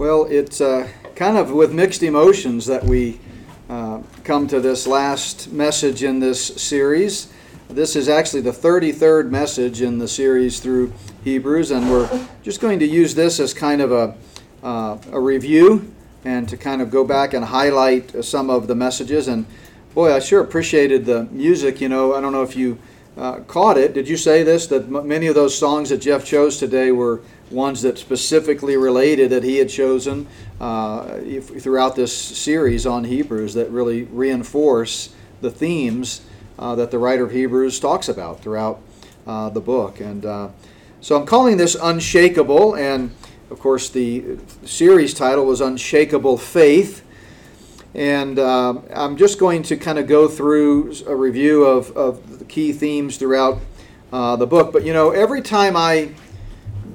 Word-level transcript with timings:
Well, 0.00 0.24
it's 0.30 0.62
uh, 0.62 0.88
kind 1.14 1.36
of 1.36 1.52
with 1.52 1.74
mixed 1.74 2.02
emotions 2.02 2.64
that 2.64 2.82
we 2.82 3.20
uh, 3.68 4.00
come 4.24 4.46
to 4.46 4.58
this 4.58 4.86
last 4.86 5.52
message 5.52 6.02
in 6.02 6.20
this 6.20 6.42
series. 6.42 7.30
This 7.68 7.94
is 7.96 8.08
actually 8.08 8.40
the 8.40 8.50
33rd 8.50 9.28
message 9.28 9.82
in 9.82 9.98
the 9.98 10.08
series 10.08 10.58
through 10.58 10.94
Hebrews, 11.22 11.70
and 11.70 11.90
we're 11.90 12.26
just 12.42 12.62
going 12.62 12.78
to 12.78 12.86
use 12.86 13.14
this 13.14 13.38
as 13.40 13.52
kind 13.52 13.82
of 13.82 13.92
a, 13.92 14.14
uh, 14.62 14.96
a 15.12 15.20
review 15.20 15.92
and 16.24 16.48
to 16.48 16.56
kind 16.56 16.80
of 16.80 16.90
go 16.90 17.04
back 17.04 17.34
and 17.34 17.44
highlight 17.44 18.24
some 18.24 18.48
of 18.48 18.68
the 18.68 18.74
messages. 18.74 19.28
And 19.28 19.44
boy, 19.92 20.14
I 20.14 20.20
sure 20.20 20.40
appreciated 20.40 21.04
the 21.04 21.24
music. 21.24 21.78
You 21.78 21.90
know, 21.90 22.14
I 22.14 22.22
don't 22.22 22.32
know 22.32 22.42
if 22.42 22.56
you 22.56 22.78
uh, 23.18 23.40
caught 23.40 23.76
it. 23.76 23.92
Did 23.92 24.08
you 24.08 24.16
say 24.16 24.44
this? 24.44 24.66
That 24.68 24.84
m- 24.84 25.06
many 25.06 25.26
of 25.26 25.34
those 25.34 25.58
songs 25.58 25.90
that 25.90 25.98
Jeff 25.98 26.24
chose 26.24 26.56
today 26.56 26.90
were 26.90 27.20
ones 27.50 27.82
that 27.82 27.98
specifically 27.98 28.76
related 28.76 29.30
that 29.30 29.42
he 29.42 29.56
had 29.56 29.68
chosen 29.68 30.26
uh, 30.60 31.18
throughout 31.40 31.96
this 31.96 32.14
series 32.14 32.86
on 32.86 33.04
Hebrews 33.04 33.54
that 33.54 33.70
really 33.70 34.04
reinforce 34.04 35.14
the 35.40 35.50
themes 35.50 36.22
uh, 36.58 36.74
that 36.76 36.90
the 36.90 36.98
writer 36.98 37.24
of 37.24 37.32
Hebrews 37.32 37.80
talks 37.80 38.08
about 38.08 38.40
throughout 38.42 38.80
uh, 39.26 39.50
the 39.50 39.60
book. 39.60 40.00
And 40.00 40.24
uh, 40.24 40.48
so 41.00 41.16
I'm 41.16 41.26
calling 41.26 41.56
this 41.56 41.74
Unshakable, 41.74 42.76
and 42.76 43.14
of 43.50 43.58
course, 43.58 43.88
the 43.88 44.38
series 44.64 45.12
title 45.14 45.44
was 45.46 45.60
Unshakable 45.60 46.38
Faith. 46.38 47.04
And 47.94 48.38
uh, 48.38 48.80
I'm 48.94 49.16
just 49.16 49.40
going 49.40 49.64
to 49.64 49.76
kind 49.76 49.98
of 49.98 50.06
go 50.06 50.28
through 50.28 50.94
a 51.08 51.16
review 51.16 51.64
of, 51.64 51.90
of 51.96 52.38
the 52.38 52.44
key 52.44 52.72
themes 52.72 53.16
throughout 53.16 53.58
uh, 54.12 54.36
the 54.36 54.46
book. 54.46 54.72
But 54.72 54.84
you 54.84 54.92
know, 54.92 55.10
every 55.10 55.42
time 55.42 55.76
I 55.76 56.10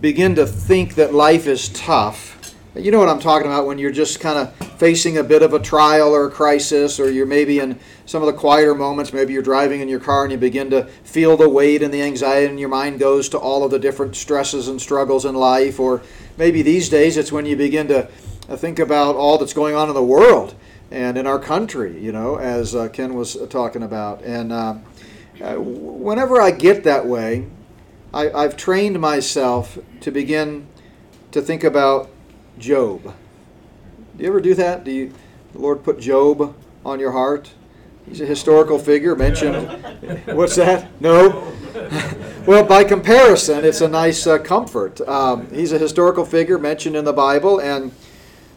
begin 0.05 0.35
to 0.35 0.45
think 0.45 0.93
that 0.93 1.15
life 1.15 1.47
is 1.47 1.69
tough, 1.69 2.55
you 2.75 2.91
know 2.91 2.99
what 2.99 3.09
I'm 3.09 3.19
talking 3.19 3.47
about 3.47 3.65
when 3.65 3.79
you're 3.79 3.89
just 3.89 4.19
kind 4.19 4.37
of 4.37 4.53
facing 4.77 5.17
a 5.17 5.23
bit 5.23 5.41
of 5.41 5.55
a 5.55 5.59
trial 5.59 6.13
or 6.13 6.27
a 6.27 6.29
crisis, 6.29 6.99
or 6.99 7.09
you're 7.09 7.25
maybe 7.25 7.57
in 7.57 7.79
some 8.05 8.21
of 8.21 8.27
the 8.27 8.39
quieter 8.39 8.75
moments, 8.75 9.13
maybe 9.13 9.33
you're 9.33 9.41
driving 9.41 9.81
in 9.81 9.89
your 9.89 9.99
car 9.99 10.21
and 10.21 10.31
you 10.31 10.37
begin 10.37 10.69
to 10.69 10.85
feel 10.85 11.35
the 11.35 11.49
weight 11.49 11.81
and 11.81 11.91
the 11.91 12.03
anxiety, 12.03 12.45
and 12.45 12.59
your 12.59 12.69
mind 12.69 12.99
goes 12.99 13.27
to 13.29 13.39
all 13.39 13.63
of 13.63 13.71
the 13.71 13.79
different 13.79 14.15
stresses 14.15 14.67
and 14.67 14.79
struggles 14.79 15.25
in 15.25 15.33
life. 15.33 15.79
Or 15.79 16.03
maybe 16.37 16.61
these 16.61 16.87
days 16.87 17.17
it's 17.17 17.31
when 17.31 17.47
you 17.47 17.55
begin 17.55 17.87
to 17.87 18.03
think 18.57 18.77
about 18.77 19.15
all 19.15 19.39
that's 19.39 19.53
going 19.53 19.73
on 19.73 19.87
in 19.87 19.95
the 19.95 20.03
world 20.03 20.53
and 20.91 21.17
in 21.17 21.25
our 21.25 21.39
country, 21.39 21.99
you 21.99 22.11
know, 22.11 22.35
as 22.35 22.75
uh, 22.75 22.89
Ken 22.89 23.15
was 23.15 23.37
talking 23.49 23.81
about. 23.81 24.21
And 24.21 24.51
uh, 24.53 24.75
uh 25.41 25.55
whenever 25.55 26.39
I 26.39 26.51
get 26.51 26.83
that 26.83 27.07
way, 27.07 27.47
I, 28.15 28.31
I've 28.31 28.55
trained 28.55 28.97
myself 29.01 29.77
to 29.99 30.09
begin 30.09 30.67
to 31.31 31.41
think 31.41 31.65
about 31.65 32.09
Job. 32.57 33.13
Do 34.15 34.23
you 34.23 34.29
ever 34.29 34.39
do 34.39 34.53
that? 34.55 34.85
Do 34.85 34.91
you, 34.91 35.13
the 35.51 35.59
Lord 35.59 35.83
put 35.83 35.99
Job 35.99 36.55
on 36.85 37.01
your 37.01 37.11
heart? 37.11 37.51
He's 38.07 38.21
a 38.21 38.25
historical 38.25 38.79
figure 38.79 39.17
mentioned. 39.17 39.67
What's 40.27 40.55
that? 40.55 40.89
No? 41.01 41.51
well, 42.47 42.63
by 42.63 42.85
comparison, 42.85 43.65
it's 43.65 43.81
a 43.81 43.89
nice 43.89 44.25
uh, 44.25 44.37
comfort. 44.37 45.01
Um, 45.01 45.51
he's 45.53 45.73
a 45.73 45.77
historical 45.77 46.23
figure 46.23 46.57
mentioned 46.57 46.95
in 46.95 47.03
the 47.03 47.11
Bible, 47.11 47.59
and 47.59 47.91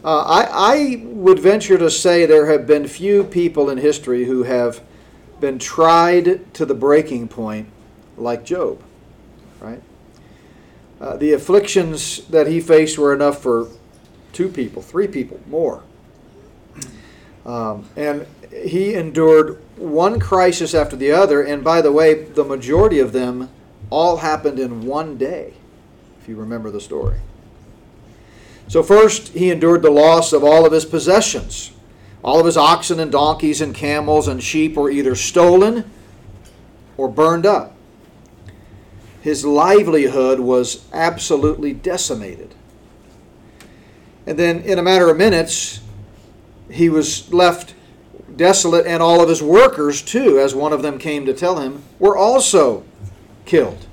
uh, 0.04 0.20
I, 0.20 0.44
I 0.50 1.02
would 1.06 1.40
venture 1.40 1.78
to 1.78 1.90
say 1.90 2.26
there 2.26 2.46
have 2.46 2.64
been 2.68 2.86
few 2.86 3.24
people 3.24 3.70
in 3.70 3.78
history 3.78 4.26
who 4.26 4.44
have 4.44 4.82
been 5.40 5.58
tried 5.58 6.54
to 6.54 6.64
the 6.64 6.74
breaking 6.74 7.26
point 7.26 7.68
like 8.16 8.44
Job? 8.44 8.84
Uh, 11.00 11.16
the 11.16 11.32
afflictions 11.32 12.26
that 12.26 12.46
he 12.46 12.60
faced 12.60 12.98
were 12.98 13.14
enough 13.14 13.40
for 13.40 13.68
two 14.32 14.48
people, 14.48 14.82
three 14.82 15.06
people, 15.06 15.40
more. 15.48 15.82
Um, 17.46 17.88
and 17.96 18.26
he 18.52 18.94
endured 18.94 19.62
one 19.76 20.18
crisis 20.18 20.74
after 20.74 20.96
the 20.96 21.12
other, 21.12 21.42
and 21.42 21.62
by 21.62 21.80
the 21.80 21.92
way, 21.92 22.24
the 22.24 22.44
majority 22.44 22.98
of 22.98 23.12
them 23.12 23.50
all 23.90 24.18
happened 24.18 24.58
in 24.58 24.84
one 24.84 25.16
day, 25.16 25.54
if 26.20 26.28
you 26.28 26.36
remember 26.36 26.70
the 26.70 26.80
story. 26.80 27.18
So, 28.66 28.82
first, 28.82 29.28
he 29.28 29.50
endured 29.50 29.82
the 29.82 29.90
loss 29.90 30.32
of 30.32 30.44
all 30.44 30.66
of 30.66 30.72
his 30.72 30.84
possessions. 30.84 31.72
All 32.22 32.40
of 32.40 32.46
his 32.46 32.56
oxen 32.56 33.00
and 33.00 33.10
donkeys 33.10 33.60
and 33.60 33.74
camels 33.74 34.28
and 34.28 34.42
sheep 34.42 34.74
were 34.74 34.90
either 34.90 35.14
stolen 35.14 35.90
or 36.98 37.08
burned 37.08 37.46
up. 37.46 37.77
His 39.20 39.44
livelihood 39.44 40.40
was 40.40 40.84
absolutely 40.92 41.72
decimated. 41.72 42.54
And 44.26 44.38
then, 44.38 44.60
in 44.60 44.78
a 44.78 44.82
matter 44.82 45.08
of 45.10 45.16
minutes, 45.16 45.80
he 46.70 46.88
was 46.88 47.32
left 47.32 47.74
desolate, 48.36 48.86
and 48.86 49.02
all 49.02 49.20
of 49.20 49.28
his 49.28 49.42
workers, 49.42 50.02
too, 50.02 50.38
as 50.38 50.54
one 50.54 50.72
of 50.72 50.82
them 50.82 50.98
came 50.98 51.26
to 51.26 51.34
tell 51.34 51.58
him, 51.58 51.82
were 51.98 52.16
also 52.16 52.84
killed. 53.44 53.86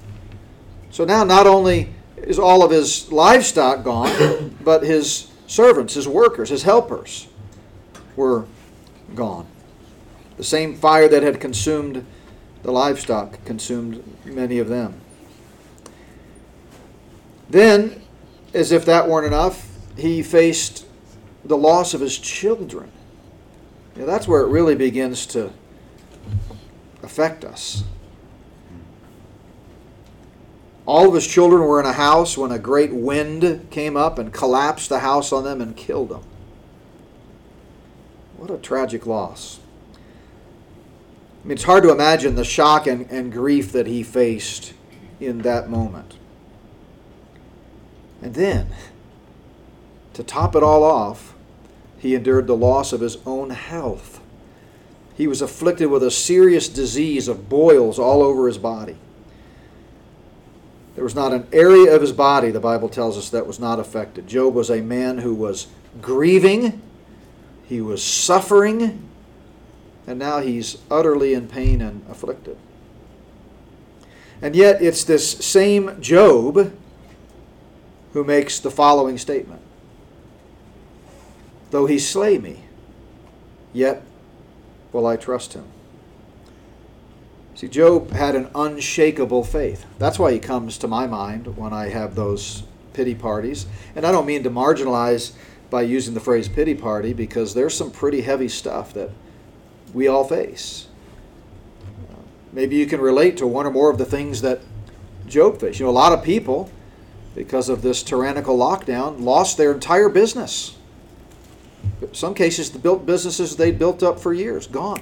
So 0.91 1.05
now, 1.05 1.23
not 1.23 1.47
only 1.47 1.89
is 2.17 2.37
all 2.39 2.63
of 2.63 2.71
his 2.71 3.11
livestock 3.11 3.83
gone, 3.83 4.55
but 4.63 4.83
his 4.83 5.31
servants, 5.47 5.93
his 5.93 6.07
workers, 6.07 6.49
his 6.49 6.63
helpers 6.63 7.27
were 8.15 8.45
gone. 9.13 9.47
The 10.37 10.43
same 10.43 10.75
fire 10.75 11.07
that 11.07 11.23
had 11.23 11.39
consumed 11.39 12.05
the 12.63 12.71
livestock 12.71 13.43
consumed 13.45 14.03
many 14.25 14.59
of 14.59 14.67
them. 14.67 14.99
Then, 17.49 18.01
as 18.53 18.71
if 18.71 18.85
that 18.85 19.07
weren't 19.07 19.27
enough, 19.27 19.69
he 19.97 20.23
faced 20.23 20.85
the 21.43 21.57
loss 21.57 21.93
of 21.93 22.01
his 22.01 22.17
children. 22.17 22.91
Know, 23.95 24.05
that's 24.05 24.27
where 24.27 24.41
it 24.41 24.47
really 24.47 24.75
begins 24.75 25.25
to 25.27 25.53
affect 27.01 27.45
us. 27.45 27.83
All 30.85 31.07
of 31.07 31.15
his 31.15 31.25
children 31.25 31.61
were 31.63 31.79
in 31.79 31.85
a 31.85 31.93
house 31.93 32.37
when 32.37 32.51
a 32.51 32.59
great 32.59 32.93
wind 32.93 33.67
came 33.71 33.97
up 33.97 34.19
and 34.19 34.31
collapsed 34.31 34.89
the 34.89 34.99
house 34.99 35.31
on 35.31 35.43
them 35.43 35.61
and 35.61 35.75
killed 35.75 36.09
them. 36.09 36.23
What 38.37 38.51
a 38.51 38.57
tragic 38.57 39.05
loss. 39.05 39.59
I 41.43 41.47
mean, 41.47 41.53
it's 41.53 41.63
hard 41.63 41.83
to 41.83 41.91
imagine 41.91 42.35
the 42.35 42.43
shock 42.43 42.85
and, 42.85 43.09
and 43.09 43.31
grief 43.31 43.71
that 43.71 43.87
he 43.87 44.03
faced 44.03 44.73
in 45.19 45.39
that 45.39 45.69
moment. 45.69 46.17
And 48.21 48.33
then, 48.33 48.69
to 50.13 50.23
top 50.23 50.55
it 50.55 50.63
all 50.63 50.83
off, 50.83 51.33
he 51.97 52.15
endured 52.15 52.47
the 52.47 52.55
loss 52.55 52.93
of 52.93 53.01
his 53.01 53.17
own 53.25 53.49
health. 53.49 54.19
He 55.15 55.27
was 55.27 55.41
afflicted 55.41 55.87
with 55.87 56.03
a 56.03 56.11
serious 56.11 56.67
disease 56.67 57.27
of 57.27 57.49
boils 57.49 57.97
all 57.99 58.21
over 58.21 58.47
his 58.47 58.57
body. 58.57 58.97
There 60.95 61.03
was 61.03 61.15
not 61.15 61.33
an 61.33 61.47
area 61.51 61.93
of 61.93 62.01
his 62.01 62.13
body, 62.13 62.51
the 62.51 62.59
Bible 62.59 62.89
tells 62.89 63.17
us, 63.17 63.29
that 63.29 63.45
was 63.45 63.59
not 63.59 63.79
affected. 63.79 64.27
Job 64.27 64.53
was 64.53 64.69
a 64.69 64.81
man 64.81 65.17
who 65.17 65.33
was 65.33 65.67
grieving, 66.01 66.81
he 67.65 67.81
was 67.81 68.03
suffering, 68.03 69.09
and 70.07 70.19
now 70.19 70.39
he's 70.39 70.77
utterly 70.89 71.33
in 71.33 71.47
pain 71.47 71.81
and 71.81 72.05
afflicted. 72.09 72.57
And 74.41 74.55
yet, 74.55 74.81
it's 74.81 75.03
this 75.03 75.31
same 75.31 75.99
Job 76.01 76.71
who 78.15 78.23
makes 78.23 78.59
the 78.59 78.71
following 78.71 79.17
statement 79.17 79.61
Though 81.71 81.85
he 81.85 81.99
slay 81.99 82.37
me, 82.37 82.63
yet 83.73 84.03
will 84.93 85.05
I 85.05 85.17
trust 85.17 85.51
him. 85.51 85.65
See, 87.55 87.67
Job 87.67 88.11
had 88.11 88.35
an 88.35 88.49
unshakable 88.55 89.43
faith. 89.43 89.85
That's 89.99 90.17
why 90.17 90.31
he 90.31 90.39
comes 90.39 90.77
to 90.77 90.87
my 90.87 91.07
mind 91.07 91.57
when 91.57 91.73
I 91.73 91.89
have 91.89 92.15
those 92.15 92.63
pity 92.93 93.15
parties. 93.15 93.65
And 93.97 94.05
I 94.05 94.13
don't 94.13 94.25
mean 94.25 94.43
to 94.43 94.49
marginalize 94.49 95.33
by 95.69 95.81
using 95.81 96.13
the 96.13 96.21
phrase 96.21 96.47
pity 96.47 96.75
party 96.75 97.11
because 97.11 97.53
there's 97.53 97.75
some 97.75 97.91
pretty 97.91 98.21
heavy 98.21 98.47
stuff 98.47 98.93
that 98.93 99.09
we 99.93 100.07
all 100.07 100.23
face. 100.23 100.87
Maybe 102.53 102.77
you 102.77 102.85
can 102.85 103.01
relate 103.01 103.35
to 103.37 103.47
one 103.47 103.65
or 103.65 103.71
more 103.71 103.89
of 103.89 103.97
the 103.97 104.05
things 104.05 104.41
that 104.41 104.61
Job 105.27 105.59
faced. 105.59 105.79
You 105.79 105.87
know, 105.87 105.91
a 105.91 105.99
lot 105.99 106.13
of 106.13 106.23
people, 106.23 106.71
because 107.35 107.69
of 107.69 107.81
this 107.81 108.01
tyrannical 108.01 108.57
lockdown, 108.57 109.21
lost 109.21 109.57
their 109.57 109.71
entire 109.71 110.09
business 110.09 110.75
some 112.11 112.33
cases, 112.33 112.71
the 112.71 112.79
built 112.79 113.05
businesses 113.05 113.55
they 113.55 113.71
built 113.71 114.03
up 114.03 114.19
for 114.19 114.33
years, 114.33 114.67
gone. 114.67 115.01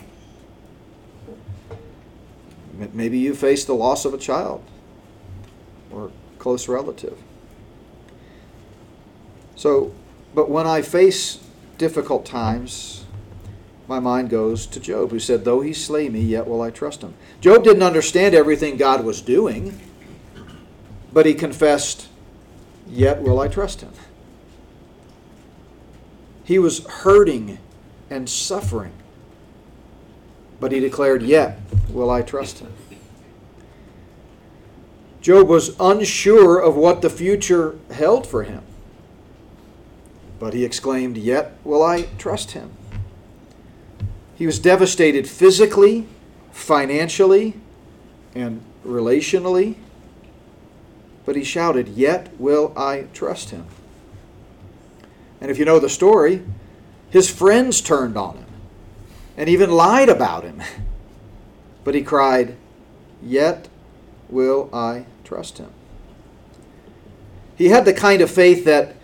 Maybe 2.94 3.18
you 3.18 3.34
face 3.34 3.66
the 3.66 3.74
loss 3.74 4.04
of 4.06 4.14
a 4.14 4.18
child 4.18 4.64
or 5.92 6.12
close 6.40 6.68
relative. 6.68 7.18
So, 9.56 9.94
but 10.34 10.50
when 10.50 10.68
I 10.68 10.82
face 10.82 11.40
difficult 11.78 12.26
times, 12.26 13.06
my 13.88 14.00
mind 14.00 14.30
goes 14.30 14.66
to 14.68 14.80
Job, 14.80 15.12
who 15.12 15.20
said, 15.20 15.46
Though 15.46 15.62
he 15.62 15.74
slay 15.74 16.10
me, 16.10 16.22
yet 16.22 16.48
will 16.48 16.62
I 16.62 16.72
trust 16.72 17.02
him. 17.02 17.14
Job 17.42 17.64
didn't 17.64 17.84
understand 17.84 18.34
everything 18.34 18.76
God 18.76 19.04
was 19.04 19.22
doing, 19.22 19.80
but 21.14 21.26
he 21.26 21.34
confessed, 21.34 22.10
Yet 22.94 23.24
will 23.24 23.40
I 23.40 23.48
trust 23.48 23.82
him. 23.82 23.92
He 26.44 26.60
was 26.60 26.86
hurting 26.86 27.58
and 28.10 28.30
suffering. 28.30 28.92
But 30.60 30.72
he 30.72 30.80
declared, 30.80 31.24
Yet 31.24 31.60
will 31.90 32.12
I 32.12 32.22
trust 32.22 32.60
him. 32.60 32.72
Job 35.22 35.48
was 35.48 35.76
unsure 35.80 36.60
of 36.60 36.76
what 36.76 37.02
the 37.02 37.10
future 37.10 37.76
held 37.92 38.28
for 38.28 38.44
him. 38.44 38.62
But 40.38 40.54
he 40.54 40.64
exclaimed, 40.64 41.18
Yet 41.18 41.58
will 41.64 41.82
I 41.82 42.04
trust 42.20 42.52
him. 42.52 42.72
He 44.36 44.46
was 44.46 44.60
devastated 44.60 45.28
physically, 45.28 46.08
financially, 46.52 47.56
and 48.36 48.62
relationally. 48.86 49.78
But 51.26 51.36
he 51.36 51.44
shouted, 51.44 51.90
Yet 51.90 52.30
will 52.40 52.74
I 52.78 53.08
trust 53.14 53.52
him. 53.52 53.66
And 55.40 55.52
if 55.52 55.58
you 55.58 55.66
know 55.66 55.80
the 55.80 55.90
story, 55.90 56.44
his 57.10 57.30
friends 57.30 57.82
turned 57.82 58.18
on 58.18 58.38
him 58.38 58.46
and 59.38 59.50
even 59.50 59.72
lied 59.72 60.10
about 60.10 60.44
him. 60.44 60.62
But 61.84 61.96
he 61.96 62.02
cried, 62.02 62.56
Yet 63.22 63.68
will 64.30 64.70
I 64.72 65.06
trust 65.26 65.58
him. 65.58 65.70
He 67.58 67.68
had 67.68 67.84
the 67.84 67.94
kind 67.94 68.22
of 68.22 68.32
faith 68.32 68.64
that 68.66 68.96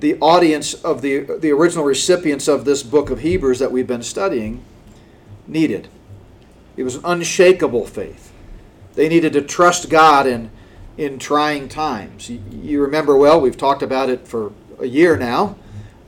the 0.00 0.18
audience 0.18 0.74
of 0.74 1.02
the, 1.02 1.20
the 1.38 1.52
original 1.52 1.84
recipients 1.84 2.48
of 2.48 2.64
this 2.64 2.82
book 2.82 3.10
of 3.10 3.20
Hebrews 3.20 3.60
that 3.60 3.70
we've 3.70 3.86
been 3.86 4.02
studying 4.02 4.64
needed. 5.46 5.88
It 6.76 6.82
was 6.82 6.96
an 6.96 7.02
unshakable 7.04 7.86
faith. 7.86 8.32
They 8.94 9.08
needed 9.08 9.32
to 9.34 9.42
trust 9.42 9.88
God 9.88 10.26
in, 10.26 10.50
in 10.96 11.18
trying 11.18 11.68
times. 11.68 12.28
You, 12.28 12.42
you 12.50 12.82
remember 12.82 13.16
well, 13.16 13.40
we've 13.40 13.56
talked 13.56 13.82
about 13.82 14.10
it 14.10 14.26
for 14.26 14.52
a 14.78 14.86
year 14.86 15.16
now. 15.16 15.56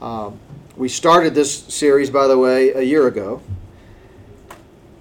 Um, 0.01 0.39
we 0.77 0.89
started 0.89 1.35
this 1.35 1.65
series, 1.65 2.11
by 2.11 2.27
the 2.27 2.37
way, 2.37 2.71
a 2.71 2.83
year 2.83 3.07
ago. 3.07 3.41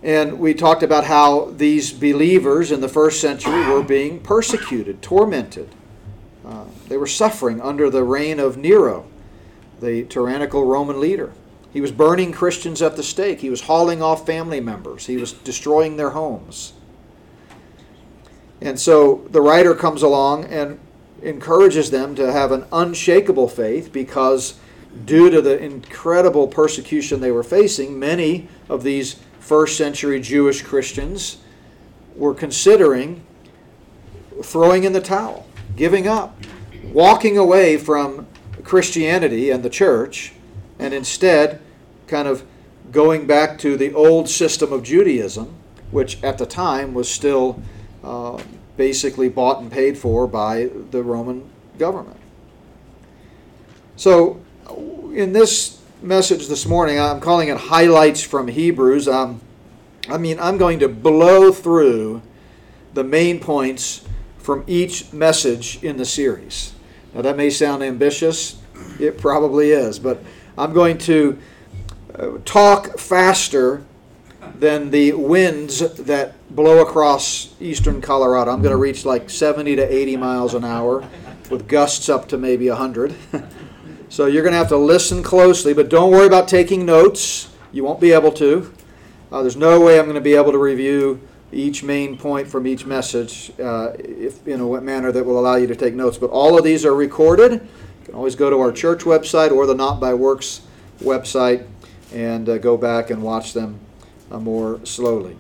And 0.04 0.40
we 0.40 0.54
talked 0.54 0.84
about 0.84 1.06
how 1.06 1.52
these 1.52 1.94
believers 1.94 2.72
in 2.72 2.82
the 2.82 2.90
first 2.90 3.22
century 3.22 3.66
were 3.68 3.82
being 3.82 4.20
persecuted, 4.20 5.02
tormented. 5.02 5.70
Uh, 6.46 6.66
they 6.90 6.98
were 6.98 7.08
suffering 7.08 7.62
under 7.62 7.90
the 7.90 8.04
reign 8.04 8.40
of 8.40 8.58
Nero, 8.58 9.06
the 9.80 10.04
tyrannical 10.04 10.66
Roman 10.66 11.00
leader. 11.00 11.32
He 11.72 11.82
was 11.82 11.92
burning 11.92 12.34
Christians 12.34 12.82
at 12.82 12.98
the 12.98 13.04
stake. 13.04 13.40
He 13.40 13.50
was 13.50 13.62
hauling 13.62 14.02
off 14.02 14.26
family 14.26 14.60
members. 14.60 15.08
He 15.08 15.18
was 15.18 15.32
destroying 15.32 15.96
their 15.96 16.12
homes. 16.12 16.74
And 18.64 18.80
so 18.80 19.28
the 19.30 19.42
writer 19.42 19.76
comes 19.76 20.04
along 20.04 20.46
and 20.46 20.80
encourages 21.22 21.92
them 21.92 22.16
to 22.16 22.32
have 22.32 22.54
an 22.54 22.66
unshakable 22.72 23.50
faith 23.50 23.92
because, 23.92 24.58
due 25.04 25.30
to 25.30 25.42
the 25.42 25.62
incredible 25.62 26.48
persecution 26.48 27.20
they 27.20 27.32
were 27.32 27.44
facing, 27.44 28.00
many 28.00 28.48
of 28.70 28.84
these 28.84 29.20
first 29.42 29.78
century 29.78 30.22
Jewish 30.22 30.62
Christians 30.62 31.38
were 32.16 32.34
considering 32.34 33.26
throwing 34.42 34.86
in 34.86 34.94
the 34.94 35.02
towel, 35.02 35.46
giving 35.76 36.08
up, 36.08 36.38
walking 36.86 37.38
away 37.38 37.76
from 37.78 38.26
Christianity 38.64 39.50
and 39.50 39.62
the 39.62 39.70
church, 39.70 40.32
and 40.80 40.94
instead 40.94 41.60
kind 42.08 42.30
of 42.30 42.46
going 42.94 43.28
back 43.28 43.58
to 43.60 43.76
the 43.76 43.94
old 43.94 44.30
system 44.30 44.72
of 44.72 44.84
Judaism, 44.84 45.54
which 45.92 46.24
at 46.24 46.38
the 46.38 46.46
time 46.46 46.94
was 46.94 47.12
still 47.12 47.62
uh, 48.04 48.42
basically 48.78 49.30
bought 49.30 49.62
and 49.62 49.72
paid 49.72 49.98
for 49.98 50.28
by 50.28 50.70
the 50.92 51.02
Roman 51.04 51.50
government. 51.78 52.20
So, 53.96 54.42
in 55.14 55.34
this 55.34 55.80
message 56.04 56.48
this 56.48 56.66
morning. 56.66 57.00
I'm 57.00 57.22
calling 57.22 57.48
it 57.48 57.58
Highlights 57.58 58.22
from 58.22 58.50
Hebrews. 58.50 59.08
Um, 59.08 59.40
I 60.10 60.18
mean, 60.18 60.38
I'm 60.38 60.58
going 60.58 60.80
to 60.80 60.90
blow 60.90 61.52
through 61.52 62.22
the 62.94 63.06
main 63.06 63.40
points 63.40 64.04
from 64.38 64.66
each 64.68 65.14
message 65.14 65.82
in 65.82 65.96
the 65.96 66.06
series. 66.06 66.74
Now, 67.14 67.22
that 67.22 67.38
may 67.38 67.50
sound 67.50 67.84
ambitious, 67.84 68.58
it 69.00 69.18
probably 69.18 69.72
is, 69.72 69.98
but 69.98 70.22
I'm 70.58 70.74
going 70.74 70.98
to 71.00 71.40
uh, 72.16 72.32
talk 72.44 73.00
faster 73.00 73.86
than 74.60 74.92
the 74.92 75.14
winds 75.14 75.80
that 75.96 76.34
blow 76.54 76.82
across 76.82 77.54
eastern 77.60 78.02
Colorado. 78.02 78.52
I'm 78.52 78.62
going 78.62 78.72
to 78.72 78.78
reach 78.78 79.06
like 79.06 79.30
70 79.30 79.76
to 79.78 79.94
80 79.94 80.18
miles 80.18 80.54
an 80.54 80.64
hour 80.64 81.08
with 81.50 81.68
gusts 81.68 82.10
up 82.10 82.28
to 82.30 82.38
maybe 82.38 82.70
100. 82.70 83.16
So 84.14 84.28
you're 84.28 84.44
going 84.44 84.52
to 84.54 84.60
have 84.60 84.68
to 84.68 84.78
listen 84.78 85.24
closely, 85.24 85.74
but 85.74 85.90
don't 85.90 86.12
worry 86.12 86.28
about 86.28 86.48
taking 86.48 86.86
notes. 86.86 87.50
You 87.72 87.84
won't 87.84 88.00
be 88.00 88.12
able 88.12 88.32
to. 88.34 88.72
Uh, 89.32 89.42
there's 89.42 89.56
no 89.56 89.82
way 89.82 89.98
I'm 89.98 90.06
going 90.06 90.14
to 90.14 90.22
be 90.22 90.36
able 90.36 90.52
to 90.52 90.60
review 90.60 91.20
each 91.52 91.82
main 91.82 92.16
point 92.16 92.48
from 92.48 92.68
each 92.68 92.86
message 92.86 93.52
uh, 93.60 93.94
if, 93.98 94.48
in 94.48 94.60
a 94.62 94.82
manner 94.82 95.12
that 95.12 95.26
will 95.26 95.40
allow 95.40 95.56
you 95.56 95.66
to 95.66 95.76
take 95.76 95.96
notes. 95.96 96.20
But 96.20 96.30
all 96.30 96.56
of 96.56 96.64
these 96.64 96.86
are 96.86 96.94
recorded. 96.94 97.54
You 97.54 98.06
can 98.06 98.14
always 98.14 98.36
go 98.36 98.52
to 98.52 98.60
our 98.60 98.72
church 98.72 99.00
website 99.00 99.50
or 99.50 99.66
the 99.66 99.74
Not 99.74 100.00
by 100.00 100.14
Works 100.14 100.62
website 101.00 101.66
and 102.14 102.48
uh, 102.48 102.60
go 102.60 102.78
back 102.78 103.10
and 103.10 103.24
watch 103.24 103.54
them 103.54 103.80
uh, 104.30 104.38
more 104.38 104.80
slowly. 104.86 105.38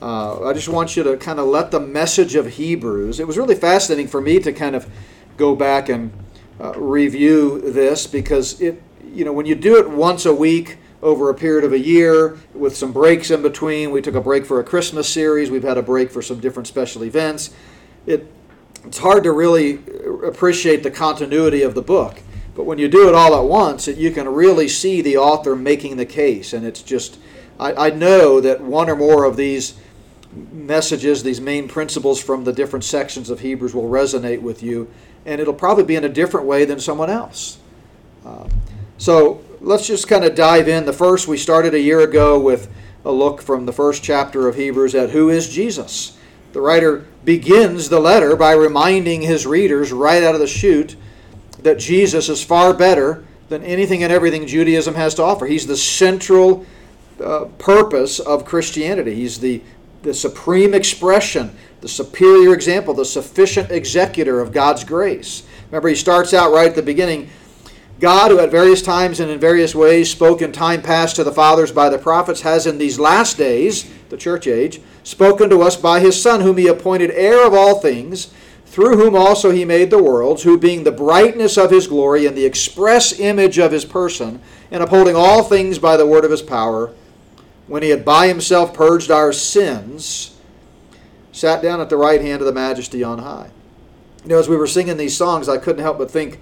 Uh, 0.00 0.44
I 0.44 0.52
just 0.52 0.68
want 0.68 0.94
you 0.96 1.02
to 1.04 1.16
kind 1.16 1.40
of 1.40 1.46
let 1.46 1.70
the 1.70 1.80
message 1.80 2.34
of 2.34 2.46
Hebrews. 2.46 3.18
It 3.18 3.26
was 3.26 3.38
really 3.38 3.54
fascinating 3.54 4.08
for 4.08 4.20
me 4.20 4.38
to 4.40 4.52
kind 4.52 4.76
of 4.76 4.86
go 5.36 5.56
back 5.56 5.88
and 5.88 6.12
uh, 6.60 6.78
review 6.78 7.60
this 7.60 8.06
because 8.06 8.60
it, 8.60 8.82
you 9.12 9.24
know, 9.24 9.32
when 9.32 9.46
you 9.46 9.54
do 9.54 9.78
it 9.78 9.88
once 9.88 10.26
a 10.26 10.34
week 10.34 10.76
over 11.02 11.30
a 11.30 11.34
period 11.34 11.64
of 11.64 11.72
a 11.72 11.78
year 11.78 12.38
with 12.52 12.76
some 12.76 12.92
breaks 12.92 13.30
in 13.30 13.40
between, 13.40 13.90
we 13.90 14.02
took 14.02 14.14
a 14.14 14.20
break 14.20 14.44
for 14.44 14.60
a 14.60 14.64
Christmas 14.64 15.08
series, 15.08 15.50
we've 15.50 15.62
had 15.62 15.78
a 15.78 15.82
break 15.82 16.10
for 16.10 16.20
some 16.20 16.40
different 16.40 16.66
special 16.66 17.02
events. 17.02 17.54
It, 18.06 18.30
it's 18.84 18.98
hard 18.98 19.24
to 19.24 19.32
really 19.32 19.80
appreciate 20.24 20.82
the 20.82 20.90
continuity 20.90 21.62
of 21.62 21.74
the 21.74 21.82
book. 21.82 22.20
But 22.54 22.64
when 22.64 22.78
you 22.78 22.88
do 22.88 23.08
it 23.08 23.14
all 23.14 23.34
at 23.34 23.44
once, 23.44 23.88
it, 23.88 23.98
you 23.98 24.10
can 24.10 24.28
really 24.28 24.68
see 24.68 25.00
the 25.00 25.16
author 25.16 25.56
making 25.56 25.96
the 25.96 26.06
case. 26.06 26.52
And 26.52 26.66
it's 26.66 26.82
just, 26.82 27.18
I, 27.58 27.88
I 27.88 27.90
know 27.90 28.40
that 28.40 28.60
one 28.60 28.88
or 28.88 28.96
more 28.96 29.24
of 29.24 29.36
these 29.36 29.74
messages, 30.52 31.22
these 31.22 31.40
main 31.40 31.68
principles 31.68 32.22
from 32.22 32.44
the 32.44 32.52
different 32.52 32.84
sections 32.84 33.30
of 33.30 33.40
Hebrews 33.40 33.74
will 33.74 33.88
resonate 33.88 34.40
with 34.42 34.62
you 34.62 34.88
and 35.26 35.40
it'll 35.40 35.52
probably 35.52 35.84
be 35.84 35.96
in 35.96 36.04
a 36.04 36.08
different 36.08 36.46
way 36.46 36.64
than 36.64 36.78
someone 36.78 37.10
else. 37.10 37.58
Uh, 38.24 38.48
so 38.96 39.42
let's 39.60 39.86
just 39.86 40.08
kind 40.08 40.24
of 40.24 40.34
dive 40.34 40.68
in. 40.68 40.86
The 40.86 40.92
first, 40.92 41.26
we 41.28 41.36
started 41.36 41.74
a 41.74 41.80
year 41.80 42.00
ago 42.00 42.38
with 42.38 42.72
a 43.04 43.10
look 43.10 43.42
from 43.42 43.66
the 43.66 43.72
first 43.72 44.02
chapter 44.02 44.48
of 44.48 44.54
Hebrews 44.54 44.94
at 44.94 45.10
who 45.10 45.28
is 45.28 45.48
Jesus. 45.48 46.16
The 46.52 46.60
writer 46.60 47.06
begins 47.24 47.88
the 47.88 48.00
letter 48.00 48.36
by 48.36 48.52
reminding 48.52 49.22
his 49.22 49.46
readers 49.46 49.92
right 49.92 50.22
out 50.22 50.34
of 50.34 50.40
the 50.40 50.46
chute 50.46 50.96
that 51.62 51.78
Jesus 51.78 52.28
is 52.28 52.42
far 52.42 52.72
better 52.72 53.24
than 53.48 53.62
anything 53.64 54.02
and 54.02 54.12
everything 54.12 54.46
Judaism 54.46 54.94
has 54.94 55.14
to 55.14 55.22
offer. 55.22 55.46
He's 55.46 55.66
the 55.66 55.76
central 55.76 56.64
uh, 57.22 57.46
purpose 57.58 58.20
of 58.20 58.44
Christianity. 58.44 59.14
He's 59.14 59.40
the, 59.40 59.62
the 60.06 60.14
supreme 60.14 60.72
expression 60.72 61.54
the 61.80 61.88
superior 61.88 62.54
example, 62.54 62.94
the 62.94 63.04
sufficient 63.04 63.70
executor 63.70 64.40
of 64.40 64.52
God's 64.52 64.82
grace. 64.82 65.44
Remember, 65.70 65.88
he 65.88 65.94
starts 65.94 66.32
out 66.34 66.52
right 66.52 66.68
at 66.68 66.74
the 66.74 66.82
beginning 66.82 67.30
God, 67.98 68.30
who 68.30 68.40
at 68.40 68.50
various 68.50 68.82
times 68.82 69.20
and 69.20 69.30
in 69.30 69.40
various 69.40 69.74
ways 69.74 70.10
spoke 70.10 70.42
in 70.42 70.52
time 70.52 70.82
past 70.82 71.16
to 71.16 71.24
the 71.24 71.32
fathers 71.32 71.72
by 71.72 71.88
the 71.88 71.96
prophets, 71.96 72.42
has 72.42 72.66
in 72.66 72.76
these 72.76 72.98
last 72.98 73.38
days, 73.38 73.90
the 74.10 74.18
church 74.18 74.46
age, 74.46 74.80
spoken 75.02 75.48
to 75.48 75.62
us 75.62 75.76
by 75.76 76.00
his 76.00 76.20
Son, 76.20 76.42
whom 76.42 76.58
he 76.58 76.66
appointed 76.66 77.10
heir 77.12 77.46
of 77.46 77.54
all 77.54 77.80
things, 77.80 78.34
through 78.66 78.96
whom 78.96 79.14
also 79.14 79.50
he 79.50 79.64
made 79.64 79.90
the 79.90 80.02
worlds, 80.02 80.42
who 80.42 80.58
being 80.58 80.84
the 80.84 80.92
brightness 80.92 81.56
of 81.56 81.70
his 81.70 81.86
glory 81.86 82.26
and 82.26 82.36
the 82.36 82.44
express 82.44 83.18
image 83.18 83.58
of 83.58 83.72
his 83.72 83.86
person, 83.86 84.42
and 84.70 84.82
upholding 84.82 85.16
all 85.16 85.42
things 85.42 85.78
by 85.78 85.96
the 85.96 86.06
word 86.06 86.24
of 86.24 86.30
his 86.30 86.42
power, 86.42 86.92
when 87.66 87.82
he 87.82 87.90
had 87.90 88.04
by 88.04 88.28
himself 88.28 88.72
purged 88.72 89.10
our 89.10 89.32
sins, 89.32 90.36
sat 91.32 91.62
down 91.62 91.80
at 91.80 91.90
the 91.90 91.96
right 91.96 92.20
hand 92.20 92.40
of 92.40 92.46
the 92.46 92.52
majesty 92.52 93.02
on 93.02 93.18
high. 93.18 93.50
You 94.22 94.30
know, 94.30 94.38
as 94.38 94.48
we 94.48 94.56
were 94.56 94.66
singing 94.66 94.96
these 94.96 95.16
songs, 95.16 95.48
I 95.48 95.58
couldn't 95.58 95.82
help 95.82 95.98
but 95.98 96.10
think 96.10 96.40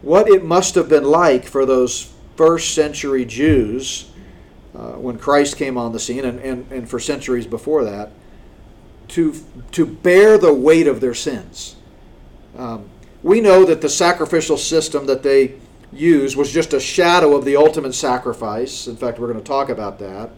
what 0.00 0.28
it 0.28 0.44
must 0.44 0.74
have 0.74 0.88
been 0.88 1.04
like 1.04 1.44
for 1.44 1.64
those 1.64 2.12
first 2.36 2.74
century 2.74 3.24
Jews 3.24 4.10
uh, 4.74 4.92
when 4.92 5.18
Christ 5.18 5.56
came 5.56 5.76
on 5.76 5.92
the 5.92 6.00
scene 6.00 6.24
and, 6.24 6.40
and, 6.40 6.70
and 6.72 6.88
for 6.88 6.98
centuries 6.98 7.46
before 7.46 7.84
that 7.84 8.10
to, 9.08 9.34
to 9.72 9.86
bear 9.86 10.38
the 10.38 10.52
weight 10.52 10.86
of 10.86 11.00
their 11.00 11.14
sins. 11.14 11.76
Um, 12.56 12.88
we 13.22 13.40
know 13.40 13.64
that 13.64 13.80
the 13.80 13.88
sacrificial 13.88 14.56
system 14.56 15.06
that 15.06 15.22
they 15.22 15.54
used 15.92 16.36
was 16.36 16.50
just 16.50 16.72
a 16.72 16.80
shadow 16.80 17.36
of 17.36 17.44
the 17.44 17.56
ultimate 17.56 17.94
sacrifice. 17.94 18.86
In 18.88 18.96
fact, 18.96 19.18
we're 19.18 19.30
going 19.30 19.38
to 19.38 19.46
talk 19.46 19.68
about 19.68 19.98
that. 19.98 20.30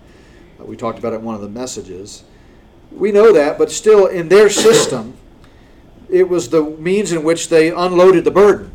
We 0.65 0.77
talked 0.77 0.99
about 0.99 1.13
it 1.13 1.17
in 1.17 1.25
one 1.25 1.35
of 1.35 1.41
the 1.41 1.49
messages. 1.49 2.25
We 2.91 3.13
know 3.13 3.33
that, 3.33 3.59
but 3.59 3.71
still, 3.71 4.07
in 4.07 4.29
their 4.29 4.49
system, 4.49 5.17
it 6.09 6.29
was 6.29 6.49
the 6.49 6.63
means 6.63 7.13
in 7.13 7.23
which 7.25 7.49
they 7.49 7.71
unloaded 7.71 8.25
the 8.25 8.31
burden. 8.31 8.71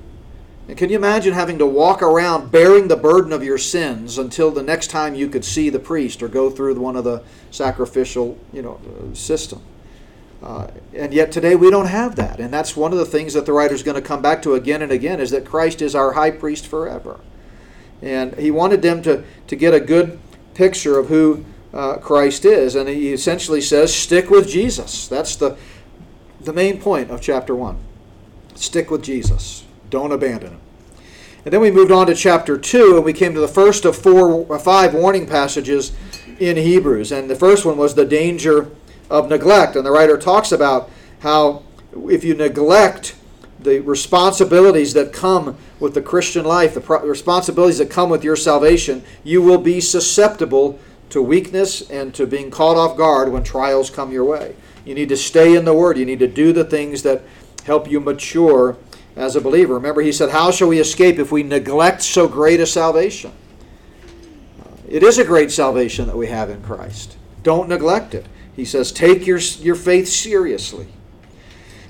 And 0.68 0.78
can 0.78 0.90
you 0.90 0.98
imagine 0.98 1.34
having 1.34 1.58
to 1.58 1.66
walk 1.66 2.04
around 2.04 2.52
bearing 2.52 2.90
the 2.90 2.96
burden 2.96 3.34
of 3.34 3.44
your 3.44 3.58
sins 3.58 4.20
until 4.20 4.52
the 4.52 4.62
next 4.62 4.88
time 4.88 5.16
you 5.16 5.28
could 5.28 5.44
see 5.44 5.70
the 5.70 5.80
priest 5.80 6.22
or 6.22 6.28
go 6.28 6.52
through 6.52 6.80
one 6.80 6.96
of 6.96 7.04
the 7.04 7.24
sacrificial, 7.50 8.38
you 8.54 8.62
know, 8.62 8.80
system? 9.14 9.64
Uh, 10.44 10.68
and 10.94 11.14
yet 11.14 11.32
today 11.32 11.56
we 11.56 11.70
don't 11.70 11.88
have 11.88 12.16
that. 12.18 12.40
And 12.40 12.54
that's 12.54 12.76
one 12.76 12.92
of 12.92 13.00
the 13.00 13.06
things 13.06 13.34
that 13.34 13.46
the 13.46 13.52
writer 13.52 13.74
is 13.74 13.84
going 13.84 13.96
to 13.96 14.02
come 14.02 14.22
back 14.22 14.42
to 14.44 14.54
again 14.54 14.82
and 14.82 14.92
again 14.92 15.20
is 15.20 15.32
that 15.32 15.46
Christ 15.46 15.82
is 15.82 15.96
our 15.96 16.14
high 16.14 16.32
priest 16.32 16.68
forever. 16.68 17.20
And 18.02 18.36
he 18.36 18.52
wanted 18.52 18.82
them 18.82 19.02
to, 19.04 19.24
to 19.48 19.56
get 19.56 19.74
a 19.74 19.80
good 19.80 20.20
picture 20.54 21.00
of 21.00 21.08
who 21.08 21.46
uh, 21.74 21.98
Christ 21.98 22.46
is. 22.46 22.76
And 22.76 22.90
he 22.90 23.14
essentially 23.14 23.62
says, 23.62 23.94
stick 23.94 24.30
with 24.30 24.48
Jesus. 24.48 25.08
That's 25.08 25.36
the, 25.36 25.58
the 26.42 26.54
main 26.54 26.80
point 26.80 27.12
of 27.12 27.22
chapter 27.22 27.56
1. 27.56 27.78
Stick 28.56 28.92
with 28.92 29.04
Jesus. 29.04 29.66
Don't 29.90 30.12
abandon 30.12 30.54
him. 30.54 30.62
And 31.46 31.54
then 31.54 31.62
we 31.62 31.72
moved 31.72 31.92
on 31.92 32.08
to 32.08 32.16
chapter 32.16 32.58
2, 32.58 32.98
and 32.98 33.06
we 33.06 33.14
came 33.14 33.34
to 33.34 33.40
the 33.40 33.48
first 33.48 33.86
of 33.86 33.96
four, 33.96 34.54
uh, 34.54 34.60
five 34.60 34.94
warning 34.94 35.26
passages 35.26 35.94
in 36.40 36.58
Hebrews. 36.58 37.12
And 37.12 37.30
the 37.30 37.36
first 37.36 37.66
one 37.66 37.78
was 37.78 37.96
the 37.96 38.06
danger 38.06 38.70
of 39.10 39.30
neglect. 39.30 39.76
And 39.76 39.86
the 39.86 39.92
writer 39.92 40.18
talks 40.18 40.52
about 40.52 40.92
how 41.20 41.64
if 42.10 42.24
you 42.24 42.36
neglect 42.36 43.16
the 43.60 43.80
responsibilities 43.80 44.94
that 44.94 45.12
come 45.12 45.58
with 45.80 45.94
the 45.94 46.02
Christian 46.02 46.46
life, 46.46 46.76
the 46.76 46.82
responsibilities 46.82 47.78
that 47.80 47.90
come 47.90 48.10
with 48.10 48.24
your 48.24 48.36
salvation, 48.36 49.04
you 49.24 49.42
will 49.42 49.58
be 49.58 49.82
susceptible 49.82 50.80
to 51.10 51.22
weakness 51.22 51.90
and 51.90 52.14
to 52.16 52.28
being 52.28 52.52
caught 52.52 52.78
off 52.78 52.98
guard 52.98 53.32
when 53.32 53.44
trials 53.44 53.90
come 53.90 54.12
your 54.12 54.26
way. 54.26 54.56
You 54.86 54.96
need 54.96 55.10
to 55.10 55.18
stay 55.18 55.56
in 55.56 55.66
the 55.66 55.74
Word. 55.74 55.98
You 55.98 56.06
need 56.06 56.20
to 56.20 56.28
do 56.28 56.54
the 56.54 56.64
things 56.64 57.04
that 57.04 57.24
help 57.66 57.90
you 57.90 58.00
mature 58.00 58.78
as 59.16 59.36
a 59.36 59.42
believer. 59.42 59.76
Remember, 59.76 60.02
he 60.02 60.12
said, 60.12 60.30
How 60.30 60.52
shall 60.52 60.70
we 60.70 60.80
escape 60.80 61.20
if 61.20 61.32
we 61.32 61.44
neglect 61.44 62.02
so 62.02 62.28
great 62.28 62.60
a 62.60 62.66
salvation? 62.66 63.32
Uh, 64.62 64.72
it 64.88 65.04
is 65.04 65.18
a 65.18 65.26
great 65.26 65.52
salvation 65.52 66.08
that 66.08 66.18
we 66.18 66.28
have 66.28 66.50
in 66.50 66.62
Christ. 66.62 67.18
Don't 67.44 67.70
neglect 67.70 68.14
it. 68.14 68.28
He 68.56 68.66
says, 68.66 68.92
Take 68.92 69.28
your, 69.28 69.40
your 69.40 69.76
faith 69.76 70.08
seriously. 70.08 70.88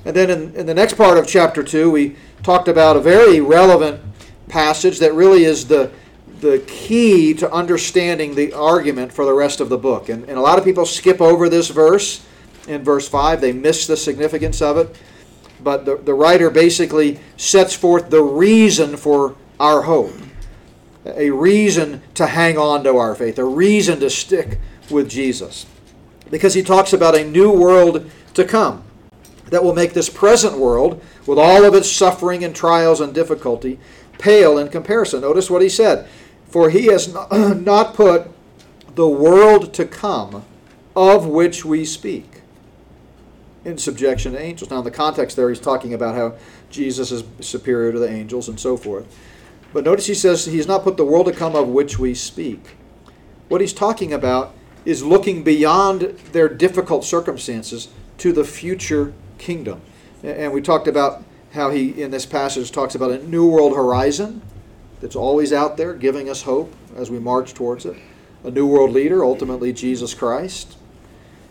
And 0.06 0.16
then 0.16 0.30
in, 0.30 0.56
in 0.56 0.66
the 0.66 0.74
next 0.74 0.94
part 0.94 1.18
of 1.18 1.28
chapter 1.28 1.64
2, 1.64 1.92
we 1.92 2.16
talked 2.42 2.68
about 2.68 2.98
a 2.98 3.02
very 3.02 3.42
relevant 3.42 4.02
passage 4.48 5.00
that 5.00 5.14
really 5.14 5.44
is 5.44 5.68
the, 5.68 5.92
the 6.39 6.63
key 6.67 7.34
to 7.36 7.51
understanding 7.51 8.36
the 8.36 8.53
argument 8.53 9.12
for 9.12 9.25
the 9.25 9.34
rest 9.34 9.60
of 9.60 9.69
the 9.69 9.77
book. 9.77 10.10
And, 10.10 10.24
and 10.29 10.38
a 10.38 10.41
lot 10.41 10.58
of 10.58 10.63
people 10.63 10.86
skip 10.86 11.22
over 11.22 11.50
this 11.50 11.69
verse 11.69 12.25
in 12.67 12.84
verse 12.84 13.08
5, 13.08 13.41
they 13.41 13.51
miss 13.51 13.88
the 13.88 13.98
significance 13.98 14.62
of 14.62 14.77
it. 14.77 14.96
But 15.62 15.86
the, 15.86 15.98
the 15.98 16.13
writer 16.13 16.50
basically 16.50 17.19
sets 17.36 17.74
forth 17.74 18.10
the 18.10 18.22
reason 18.22 18.96
for 18.96 19.36
our 19.60 19.81
hope 19.81 20.13
a 21.05 21.29
reason 21.29 22.01
to 22.13 22.27
hang 22.27 22.58
on 22.58 22.84
to 22.84 22.98
our 22.98 23.15
faith, 23.15 23.39
a 23.39 23.43
reason 23.43 24.00
to 24.00 24.10
stick 24.10 24.60
with 24.89 25.10
Jesus. 25.10 25.65
Because 26.29 26.53
he 26.53 26.62
talks 26.62 26.93
about 26.93 27.15
a 27.15 27.24
new 27.24 27.51
world 27.51 28.10
to 28.34 28.46
come 28.46 28.84
that 29.46 29.63
will 29.63 29.74
make 29.74 29.93
this 29.93 30.10
present 30.10 30.58
world, 30.58 31.01
with 31.25 31.39
all 31.39 31.65
of 31.65 31.74
its 31.74 31.89
suffering 31.89 32.43
and 32.43 32.55
trials 32.55 33.01
and 33.01 33.13
difficulty, 33.13 33.79
pale 34.19 34.60
in 34.60 34.69
comparison. 34.69 35.22
Notice 35.22 35.50
what 35.50 35.62
he 35.62 35.69
said 35.69 36.08
For 36.50 36.70
he 36.70 36.88
has 36.88 37.13
not 37.32 37.94
put 37.94 38.32
the 38.96 39.08
world 39.08 39.74
to 39.75 39.86
come 39.86 40.46
of 40.96 41.25
which 41.25 41.63
we 41.63 41.86
speak 41.86 42.41
in 43.63 43.77
subjection 43.77 44.34
to 44.34 44.39
angels. 44.39 44.70
Now, 44.70 44.79
in 44.79 44.84
the 44.84 44.91
context 44.91 45.36
there, 45.36 45.50
he's 45.50 45.60
talking 45.60 45.94
about 45.94 46.15
how 46.15 46.36
Jesus 46.70 47.12
is 47.12 47.24
superior 47.39 47.91
to 47.91 48.00
the 48.00 48.10
angels 48.10 48.50
and 48.50 48.60
so 48.60 48.77
forth. 48.77 49.06
But 49.74 49.84
notice 49.84 50.08
he 50.08 50.13
says 50.15 50.46
he's 50.46 50.68
not 50.68 50.84
put 50.84 50.98
the 50.98 51.06
world 51.06 51.27
to 51.27 51.32
come 51.32 51.56
of 51.56 51.68
which 51.68 52.00
we 52.00 52.15
speak. 52.15 52.75
What 53.48 53.62
he's 53.62 53.74
talking 53.74 54.13
about 54.13 54.53
is 54.86 55.03
looking 55.03 55.44
beyond 55.44 56.01
their 56.32 56.50
difficult 56.50 57.03
circumstances 57.03 57.89
to 58.18 58.32
the 58.32 58.44
future 58.44 59.13
kingdom. 59.38 59.82
And 60.24 60.51
we 60.51 60.62
talked 60.62 60.88
about 60.88 61.24
how 61.53 61.70
he, 61.70 62.01
in 62.01 62.12
this 62.12 62.25
passage, 62.25 62.72
talks 62.72 62.96
about 62.96 63.12
a 63.12 63.27
new 63.27 63.48
world 63.48 63.75
horizon 63.75 64.41
that's 65.01 65.15
always 65.15 65.53
out 65.53 65.77
there 65.77 65.94
giving 65.94 66.29
us 66.29 66.44
hope 66.44 66.74
as 66.96 67.10
we 67.10 67.20
march 67.20 67.53
towards 67.53 67.86
it. 67.86 67.98
A 68.44 68.51
new 68.51 68.65
world 68.65 68.91
leader, 68.91 69.24
ultimately 69.24 69.74
Jesus 69.74 70.13
Christ. 70.13 70.77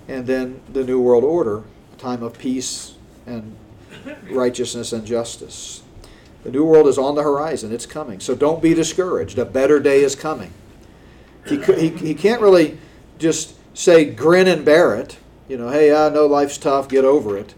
And 0.07 0.27
then 0.27 0.61
the 0.73 0.85
new 0.85 1.01
world 1.01 1.25
order, 1.25 1.65
a 1.93 1.97
time 1.97 2.23
of 2.23 2.39
peace 2.39 2.95
and 3.27 3.57
righteousness 4.31 4.93
and 4.93 5.07
justice. 5.07 5.83
The 6.45 6.51
new 6.51 6.65
world 6.65 6.87
is 6.87 6.99
on 6.99 7.15
the 7.15 7.23
horizon. 7.23 7.73
It's 7.73 7.87
coming. 7.87 8.21
So 8.21 8.35
don't 8.35 8.63
be 8.63 8.73
discouraged. 8.73 9.39
A 9.39 9.45
better 9.45 9.81
day 9.81 10.03
is 10.03 10.15
coming. 10.15 10.53
He, 11.47 11.61
he, 11.61 11.89
he 11.89 12.15
can't 12.15 12.41
really 12.41 12.79
just 13.19 13.55
say 13.75 14.05
grin 14.05 14.49
and 14.49 14.65
bear 14.65 14.95
it. 14.95 15.19
You 15.49 15.57
know, 15.57 15.71
hey, 15.71 15.95
I 15.95 16.11
know 16.11 16.27
life's 16.27 16.59
tough, 16.59 16.89
get 16.89 17.05
over 17.05 17.37
it. 17.37 17.55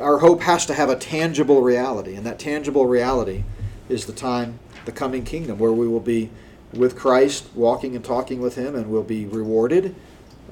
Our 0.00 0.18
hope 0.18 0.42
has 0.42 0.64
to 0.66 0.74
have 0.74 0.88
a 0.88 0.96
tangible 0.96 1.60
reality, 1.62 2.14
and 2.14 2.24
that 2.24 2.38
tangible 2.38 2.86
reality 2.86 3.44
is 3.88 4.06
the 4.06 4.12
time, 4.12 4.58
the 4.84 4.92
coming 4.92 5.24
kingdom, 5.24 5.58
where 5.58 5.72
we 5.72 5.88
will 5.88 6.00
be 6.00 6.30
with 6.72 6.96
Christ, 6.96 7.46
walking 7.54 7.94
and 7.94 8.04
talking 8.04 8.40
with 8.40 8.56
Him, 8.56 8.74
and 8.74 8.90
we'll 8.90 9.02
be 9.02 9.26
rewarded 9.26 9.94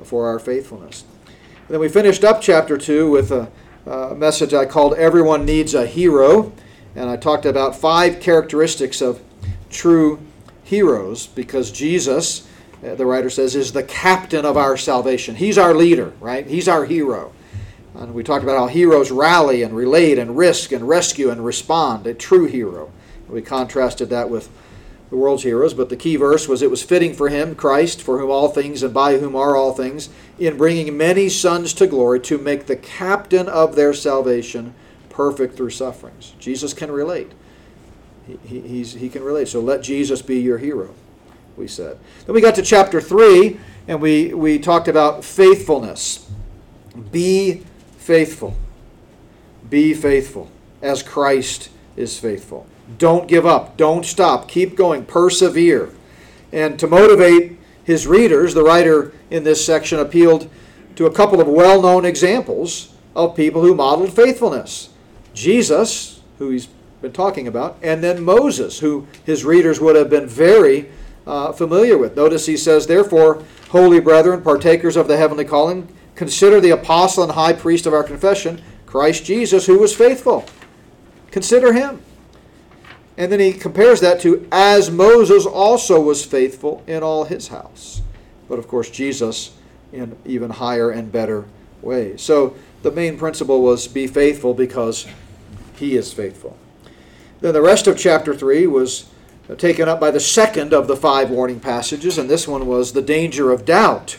for 0.05 0.27
our 0.27 0.39
faithfulness. 0.39 1.05
And 1.27 1.69
then 1.69 1.81
we 1.81 1.89
finished 1.89 2.25
up 2.25 2.41
chapter 2.41 2.77
2 2.77 3.11
with 3.11 3.31
a, 3.31 3.51
a 3.87 4.15
message 4.15 4.55
I 4.55 4.67
called 4.67 4.95
Everyone 4.95 5.45
Needs 5.45 5.75
a 5.75 5.87
Hero 5.87 6.53
and 6.95 7.09
I 7.09 7.17
talked 7.17 7.47
about 7.47 7.75
five 7.75 8.21
characteristics 8.21 9.01
of 9.01 9.23
true 9.71 10.21
heroes 10.63 11.27
because 11.27 11.71
Jesus, 11.71 12.47
uh, 12.85 12.95
the 12.95 13.07
writer 13.07 13.31
says, 13.31 13.57
is 13.57 13.73
the 13.73 13.83
captain 13.83 14.45
of 14.45 14.57
our 14.57 14.77
salvation. 14.77 15.35
He's 15.35 15.57
our 15.57 15.75
leader, 15.75 16.13
right? 16.21 16.47
He's 16.47 16.69
our 16.69 16.85
hero. 16.85 17.33
And 17.95 18.15
we 18.15 18.23
talked 18.23 18.43
about 18.43 18.59
how 18.59 18.67
heroes 18.67 19.11
rally 19.11 19.63
and 19.63 19.75
relate 19.75 20.19
and 20.19 20.37
risk 20.37 20.73
and 20.73 20.87
rescue 20.89 21.31
and 21.31 21.45
respond, 21.45 22.07
a 22.07 22.15
true 22.15 22.47
hero. 22.47 22.91
We 23.33 23.43
contrasted 23.43 24.11
that 24.11 24.31
with 24.31 24.51
the 25.11 25.17
world's 25.17 25.43
heroes, 25.43 25.75
but 25.75 25.89
the 25.89 25.97
key 25.97 26.17
verse 26.17 26.49
was 26.49 26.63
it 26.63 26.71
was 26.71 26.83
fitting 26.83 27.13
for 27.13 27.29
him, 27.29 27.55
Christ, 27.55 28.01
for 28.01 28.19
whom 28.19 28.31
all 28.31 28.49
things 28.49 28.83
and 28.83 28.95
by 28.95 29.19
whom 29.19 29.37
are 29.37 29.57
all 29.57 29.73
things, 29.73 30.09
in 30.39 30.57
bringing 30.57 30.97
many 30.97 31.29
sons 31.29 31.75
to 31.75 31.87
glory, 31.87 32.21
to 32.21 32.39
make 32.39 32.67
the 32.67 32.77
captain 32.77 33.49
of 33.49 33.75
their 33.75 33.93
salvation 33.93 34.75
perfect 35.11 35.57
through 35.57 35.71
sufferings. 35.71 36.35
Jesus 36.39 36.73
can 36.73 36.91
relate. 36.91 37.31
He, 38.27 38.61
he, 38.61 38.85
he 38.85 39.09
can 39.09 39.23
relate. 39.23 39.49
So 39.49 39.61
let 39.61 39.83
Jesus 39.83 40.23
be 40.23 40.41
your 40.41 40.59
hero, 40.59 40.95
we 41.57 41.69
said. 41.69 41.99
Then 42.25 42.35
we 42.35 42.41
got 42.41 42.55
to 42.55 42.63
chapter 42.63 43.01
3, 43.01 43.59
and 43.89 44.01
we, 44.01 44.33
we 44.33 44.59
talked 44.59 44.89
about 44.89 45.25
faithfulness. 45.25 46.31
Be 47.11 47.63
faithful. 47.99 48.57
Be 49.69 49.93
faithful 49.95 50.51
as 50.81 51.03
Christ 51.03 51.69
is 51.97 52.19
faithful. 52.19 52.67
Don't 52.99 53.29
give 53.29 53.47
up. 53.47 53.77
Don't 53.77 54.05
stop. 54.05 54.49
Keep 54.49 54.77
going. 54.77 55.05
Persevere. 55.05 55.91
And 56.53 56.79
to 56.79 56.87
motivate 56.87 57.59
his 57.85 58.07
readers, 58.07 58.55
the 58.55 58.63
writer 58.63 59.13
in 59.31 59.45
this 59.45 59.65
section 59.65 59.99
appealed 59.99 60.51
to 60.97 61.07
a 61.07 61.13
couple 61.13 61.41
of 61.41 61.49
well 61.49 61.83
known 61.83 62.05
examples 62.05 62.95
of 63.15 63.37
people 63.37 63.63
who 63.63 63.75
modeled 63.75 64.13
faithfulness. 64.13 64.91
Jesus, 65.35 66.21
who 66.39 66.51
he's 66.51 66.69
been 67.01 67.13
talking 67.13 67.49
about, 67.49 67.79
and 67.83 68.03
then 68.03 68.23
Moses, 68.23 68.79
who 68.79 69.07
his 69.25 69.45
readers 69.45 69.81
would 69.81 69.97
have 69.97 70.11
been 70.11 70.27
very 70.27 70.91
uh, 71.27 71.53
familiar 71.53 71.99
with. 71.99 72.17
Notice 72.17 72.47
he 72.47 72.57
says, 72.57 72.87
Therefore, 72.87 73.43
holy 73.71 74.01
brethren, 74.01 74.43
partakers 74.43 74.97
of 74.97 75.09
the 75.09 75.17
heavenly 75.17 75.45
calling, 75.45 75.89
consider 76.15 76.61
the 76.61 76.71
apostle 76.71 77.25
and 77.25 77.33
high 77.33 77.53
priest 77.53 77.87
of 77.87 77.95
our 77.95 78.05
confession, 78.05 78.63
Christ 78.87 79.25
Jesus, 79.25 79.67
who 79.67 79.79
was 79.79 79.95
faithful. 79.95 80.45
Consider 81.31 81.73
him. 81.73 82.03
And 83.17 83.31
then 83.31 83.41
he 83.41 83.53
compares 83.53 84.01
that 84.01 84.21
to 84.21 84.49
as 84.51 84.91
Moses 84.91 85.45
also 85.45 86.01
was 86.01 86.25
faithful 86.25 86.83
in 86.87 87.03
all 87.03 87.25
his 87.25 87.49
house. 87.49 88.01
But 88.49 88.59
of 88.59 88.69
course, 88.69 88.91
Jesus 88.91 89.53
in 89.93 90.17
even 90.25 90.51
higher 90.51 90.91
and 90.91 91.13
better 91.13 91.45
ways. 91.83 92.23
So 92.23 92.57
the 92.83 92.91
main 92.91 93.19
principle 93.19 93.63
was 93.63 93.87
be 93.87 94.07
faithful 94.07 94.55
because 94.55 95.07
he 95.77 95.97
is 95.97 96.13
faithful. 96.13 96.57
Then 97.41 97.55
the 97.55 97.63
rest 97.63 97.87
of 97.87 97.99
chapter 97.99 98.35
3 98.35 98.67
was 98.67 99.07
taken 99.59 99.89
up 99.89 100.01
by 100.01 100.11
the 100.11 100.21
second 100.21 100.73
of 100.73 100.87
the 100.87 100.97
five 100.97 101.29
warning 101.29 101.61
passages, 101.61 102.17
and 102.17 102.31
this 102.31 102.47
one 102.49 102.67
was 102.67 102.93
the 102.93 103.03
danger 103.03 103.51
of 103.51 103.65
doubt. 103.65 104.17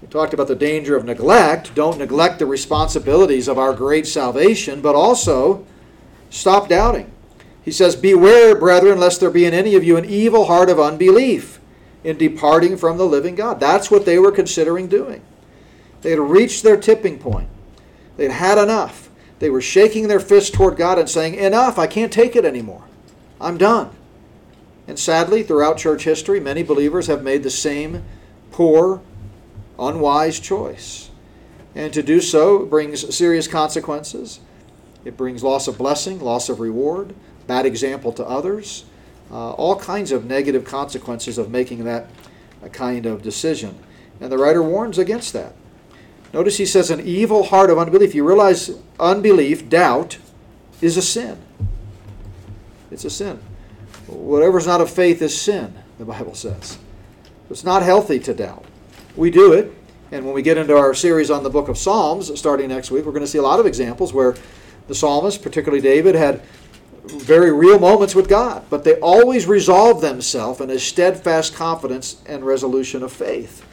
We 0.00 0.08
talked 0.08 0.34
about 0.34 0.48
the 0.48 0.54
danger 0.54 0.96
of 0.96 1.04
neglect. 1.04 1.74
Don't 1.74 1.98
neglect 1.98 2.38
the 2.38 2.46
responsibilities 2.46 3.48
of 3.48 3.58
our 3.58 3.72
great 3.72 4.06
salvation, 4.06 4.80
but 4.80 4.94
also 4.94 5.64
stop 6.28 6.68
doubting. 6.68 7.10
He 7.62 7.70
says, 7.70 7.96
Beware, 7.96 8.54
brethren, 8.54 8.98
lest 8.98 9.20
there 9.20 9.30
be 9.30 9.44
in 9.44 9.54
any 9.54 9.74
of 9.74 9.84
you 9.84 9.96
an 9.96 10.04
evil 10.04 10.46
heart 10.46 10.68
of 10.68 10.80
unbelief 10.80 11.60
in 12.04 12.18
departing 12.18 12.76
from 12.76 12.98
the 12.98 13.06
living 13.06 13.34
God. 13.34 13.60
That's 13.60 13.90
what 13.90 14.04
they 14.04 14.18
were 14.18 14.32
considering 14.32 14.88
doing. 14.88 15.22
They 16.02 16.10
had 16.10 16.18
reached 16.18 16.62
their 16.62 16.76
tipping 16.76 17.18
point, 17.18 17.48
they'd 18.16 18.32
had 18.32 18.58
enough. 18.58 19.08
They 19.38 19.50
were 19.50 19.60
shaking 19.60 20.06
their 20.06 20.20
fists 20.20 20.50
toward 20.50 20.76
God 20.76 21.00
and 21.00 21.10
saying, 21.10 21.34
Enough, 21.34 21.76
I 21.76 21.88
can't 21.88 22.12
take 22.12 22.36
it 22.36 22.44
anymore. 22.44 22.84
I'm 23.40 23.58
done. 23.58 23.90
And 24.86 24.98
sadly, 24.98 25.42
throughout 25.42 25.78
church 25.78 26.04
history, 26.04 26.38
many 26.38 26.62
believers 26.62 27.08
have 27.08 27.24
made 27.24 27.42
the 27.42 27.50
same 27.50 28.04
poor, 28.52 29.00
unwise 29.78 30.38
choice. 30.38 31.10
And 31.74 31.92
to 31.92 32.02
do 32.02 32.20
so 32.20 32.64
brings 32.66 33.14
serious 33.14 33.48
consequences. 33.48 34.38
It 35.04 35.16
brings 35.16 35.42
loss 35.42 35.66
of 35.66 35.78
blessing, 35.78 36.20
loss 36.20 36.48
of 36.48 36.60
reward, 36.60 37.14
bad 37.46 37.66
example 37.66 38.12
to 38.12 38.24
others, 38.24 38.84
uh, 39.30 39.52
all 39.52 39.76
kinds 39.76 40.12
of 40.12 40.24
negative 40.24 40.64
consequences 40.64 41.38
of 41.38 41.50
making 41.50 41.84
that 41.84 42.08
kind 42.72 43.06
of 43.06 43.22
decision. 43.22 43.78
And 44.20 44.30
the 44.30 44.38
writer 44.38 44.62
warns 44.62 44.98
against 44.98 45.32
that. 45.32 45.54
Notice 46.32 46.56
he 46.56 46.66
says, 46.66 46.90
an 46.90 47.00
evil 47.00 47.44
heart 47.44 47.70
of 47.70 47.78
unbelief. 47.78 48.14
You 48.14 48.26
realize 48.26 48.70
unbelief, 48.98 49.68
doubt, 49.68 50.18
is 50.80 50.96
a 50.96 51.02
sin. 51.02 51.38
It's 52.90 53.04
a 53.04 53.10
sin. 53.10 53.40
Whatever's 54.06 54.66
not 54.66 54.80
of 54.80 54.90
faith 54.90 55.22
is 55.22 55.38
sin, 55.38 55.74
the 55.98 56.04
Bible 56.04 56.34
says. 56.34 56.78
It's 57.50 57.64
not 57.64 57.82
healthy 57.82 58.18
to 58.20 58.34
doubt. 58.34 58.64
We 59.16 59.30
do 59.30 59.52
it, 59.52 59.74
and 60.10 60.24
when 60.24 60.34
we 60.34 60.42
get 60.42 60.56
into 60.56 60.76
our 60.76 60.94
series 60.94 61.30
on 61.30 61.42
the 61.42 61.50
book 61.50 61.68
of 61.68 61.76
Psalms, 61.76 62.38
starting 62.38 62.68
next 62.68 62.90
week, 62.90 63.04
we're 63.04 63.12
going 63.12 63.24
to 63.24 63.30
see 63.30 63.38
a 63.38 63.42
lot 63.42 63.60
of 63.60 63.66
examples 63.66 64.12
where 64.12 64.34
the 64.88 64.94
psalmist, 64.94 65.42
particularly 65.42 65.82
David, 65.82 66.14
had 66.14 66.42
very 67.04 67.52
real 67.52 67.78
moments 67.78 68.14
with 68.14 68.28
God, 68.28 68.64
but 68.70 68.84
they 68.84 68.94
always 69.00 69.46
resolve 69.46 70.00
themselves 70.00 70.60
in 70.60 70.70
a 70.70 70.78
steadfast 70.78 71.54
confidence 71.54 72.22
and 72.26 72.44
resolution 72.44 73.02
of 73.02 73.12
faith. 73.12 73.66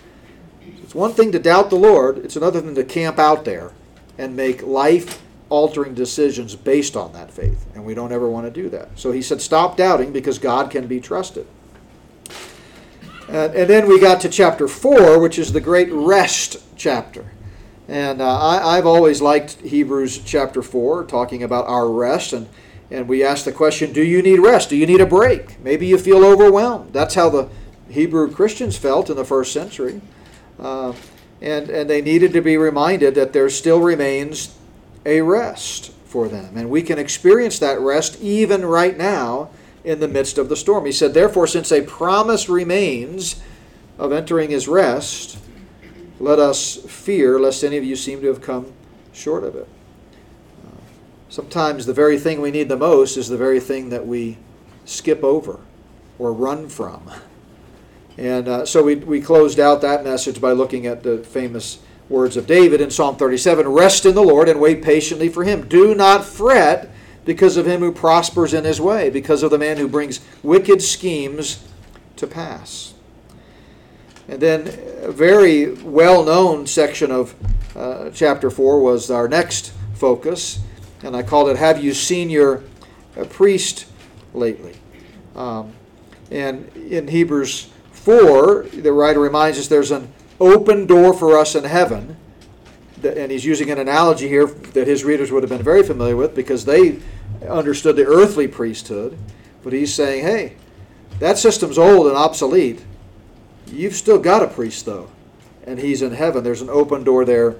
It's 0.61 0.95
one 0.95 1.13
thing 1.13 1.31
to 1.33 1.39
doubt 1.39 1.69
the 1.69 1.75
Lord, 1.75 2.17
it's 2.19 2.35
another 2.35 2.61
thing 2.61 2.75
to 2.75 2.83
camp 2.83 3.19
out 3.19 3.45
there 3.45 3.71
and 4.17 4.35
make 4.35 4.63
life 4.63 5.21
altering 5.49 5.93
decisions 5.93 6.55
based 6.55 6.95
on 6.95 7.13
that 7.13 7.31
faith. 7.31 7.65
And 7.75 7.85
we 7.85 7.93
don't 7.93 8.11
ever 8.11 8.27
want 8.27 8.45
to 8.47 8.51
do 8.51 8.69
that. 8.69 8.89
So 8.95 9.11
he 9.11 9.21
said, 9.21 9.41
stop 9.41 9.77
doubting 9.77 10.11
because 10.11 10.39
God 10.39 10.71
can 10.71 10.87
be 10.87 10.99
trusted. 10.99 11.45
And, 13.27 13.53
and 13.53 13.69
then 13.69 13.87
we 13.87 13.99
got 13.99 14.21
to 14.21 14.29
chapter 14.29 14.67
4, 14.67 15.19
which 15.19 15.37
is 15.37 15.53
the 15.53 15.61
great 15.61 15.91
rest 15.91 16.57
chapter. 16.75 17.31
And 17.87 18.21
uh, 18.21 18.39
I, 18.39 18.77
I've 18.77 18.85
always 18.85 19.21
liked 19.21 19.61
Hebrews 19.61 20.19
chapter 20.19 20.61
4, 20.61 21.05
talking 21.05 21.43
about 21.43 21.67
our 21.67 21.89
rest. 21.89 22.33
And, 22.33 22.47
and 22.91 23.07
we 23.07 23.23
ask 23.23 23.45
the 23.45 23.51
question 23.51 23.93
do 23.93 24.03
you 24.03 24.21
need 24.21 24.39
rest? 24.39 24.69
Do 24.69 24.75
you 24.75 24.85
need 24.85 25.01
a 25.01 25.05
break? 25.05 25.61
Maybe 25.63 25.85
you 25.85 25.97
feel 25.97 26.25
overwhelmed. 26.25 26.93
That's 26.93 27.15
how 27.15 27.29
the 27.29 27.49
Hebrew 27.89 28.31
Christians 28.31 28.77
felt 28.77 29.09
in 29.09 29.15
the 29.15 29.25
first 29.25 29.51
century. 29.53 30.01
Uh, 30.59 30.93
and, 31.41 31.69
and 31.69 31.89
they 31.89 32.01
needed 32.01 32.33
to 32.33 32.41
be 32.41 32.57
reminded 32.57 33.15
that 33.15 33.33
there 33.33 33.49
still 33.49 33.79
remains 33.79 34.57
a 35.05 35.21
rest 35.21 35.91
for 36.05 36.27
them. 36.27 36.57
And 36.57 36.69
we 36.69 36.81
can 36.81 36.99
experience 36.99 37.59
that 37.59 37.79
rest 37.79 38.19
even 38.21 38.65
right 38.65 38.97
now 38.97 39.49
in 39.83 39.99
the 39.99 40.07
midst 40.07 40.37
of 40.37 40.49
the 40.49 40.55
storm. 40.55 40.85
He 40.85 40.91
said, 40.91 41.13
Therefore, 41.13 41.47
since 41.47 41.71
a 41.71 41.81
promise 41.81 42.49
remains 42.49 43.41
of 43.97 44.11
entering 44.11 44.49
his 44.49 44.67
rest, 44.67 45.37
let 46.19 46.39
us 46.39 46.75
fear 46.75 47.39
lest 47.39 47.63
any 47.63 47.77
of 47.77 47.83
you 47.83 47.95
seem 47.95 48.21
to 48.21 48.27
have 48.27 48.41
come 48.41 48.73
short 49.13 49.43
of 49.43 49.55
it. 49.55 49.67
Sometimes 51.29 51.85
the 51.85 51.93
very 51.93 52.17
thing 52.17 52.41
we 52.41 52.51
need 52.51 52.69
the 52.69 52.77
most 52.77 53.15
is 53.15 53.29
the 53.29 53.37
very 53.37 53.59
thing 53.59 53.89
that 53.89 54.05
we 54.05 54.37
skip 54.85 55.23
over 55.23 55.59
or 56.17 56.33
run 56.33 56.67
from. 56.67 57.09
And 58.17 58.47
uh, 58.47 58.65
so 58.65 58.83
we, 58.83 58.95
we 58.95 59.21
closed 59.21 59.59
out 59.59 59.81
that 59.81 60.03
message 60.03 60.41
by 60.41 60.51
looking 60.51 60.87
at 60.87 61.03
the 61.03 61.19
famous 61.19 61.79
words 62.09 62.35
of 62.35 62.47
David 62.47 62.81
in 62.81 62.89
Psalm 62.89 63.15
37 63.15 63.67
Rest 63.67 64.05
in 64.05 64.15
the 64.15 64.23
Lord 64.23 64.49
and 64.49 64.59
wait 64.59 64.81
patiently 64.81 65.29
for 65.29 65.43
him. 65.43 65.67
Do 65.67 65.93
not 65.93 66.25
fret 66.25 66.89
because 67.25 67.57
of 67.57 67.67
him 67.67 67.81
who 67.81 67.91
prospers 67.91 68.53
in 68.53 68.63
his 68.63 68.81
way, 68.81 69.11
because 69.11 69.43
of 69.43 69.51
the 69.51 69.57
man 69.59 69.77
who 69.77 69.87
brings 69.87 70.19
wicked 70.41 70.81
schemes 70.81 71.63
to 72.15 72.25
pass. 72.25 72.95
And 74.27 74.41
then 74.41 74.67
a 75.01 75.11
very 75.11 75.73
well 75.73 76.23
known 76.23 76.65
section 76.65 77.11
of 77.11 77.35
uh, 77.75 78.09
chapter 78.09 78.49
4 78.49 78.81
was 78.81 79.11
our 79.11 79.27
next 79.27 79.71
focus, 79.93 80.59
and 81.03 81.15
I 81.15 81.23
called 81.23 81.49
it 81.49 81.57
Have 81.57 81.83
You 81.83 81.93
Seen 81.93 82.29
Your 82.29 82.63
uh, 83.17 83.23
Priest 83.25 83.85
Lately? 84.33 84.75
Um, 85.35 85.73
and 86.31 86.67
in 86.75 87.07
Hebrews 87.07 87.69
4, 87.91 88.63
the 88.73 88.91
writer 88.91 89.19
reminds 89.19 89.57
us 89.57 89.67
there's 89.67 89.91
an 89.91 90.11
open 90.39 90.85
door 90.85 91.13
for 91.13 91.37
us 91.37 91.55
in 91.55 91.63
heaven. 91.63 92.17
And 93.03 93.31
he's 93.31 93.45
using 93.45 93.71
an 93.71 93.79
analogy 93.79 94.27
here 94.27 94.45
that 94.45 94.87
his 94.87 95.05
readers 95.05 95.31
would 95.31 95.43
have 95.43 95.49
been 95.49 95.63
very 95.63 95.83
familiar 95.83 96.17
with 96.17 96.35
because 96.35 96.65
they 96.65 96.99
understood 97.47 97.95
the 97.95 98.05
earthly 98.05 98.47
priesthood. 98.47 99.17
But 99.63 99.73
he's 99.73 99.93
saying, 99.93 100.23
hey, 100.23 100.55
that 101.19 101.37
system's 101.37 101.77
old 101.77 102.07
and 102.07 102.17
obsolete. 102.17 102.83
You've 103.67 103.95
still 103.95 104.19
got 104.19 104.43
a 104.43 104.47
priest, 104.47 104.85
though. 104.85 105.09
And 105.65 105.79
he's 105.79 106.01
in 106.01 106.13
heaven. 106.13 106.43
There's 106.43 106.61
an 106.61 106.69
open 106.69 107.03
door 107.03 107.23
there 107.23 107.55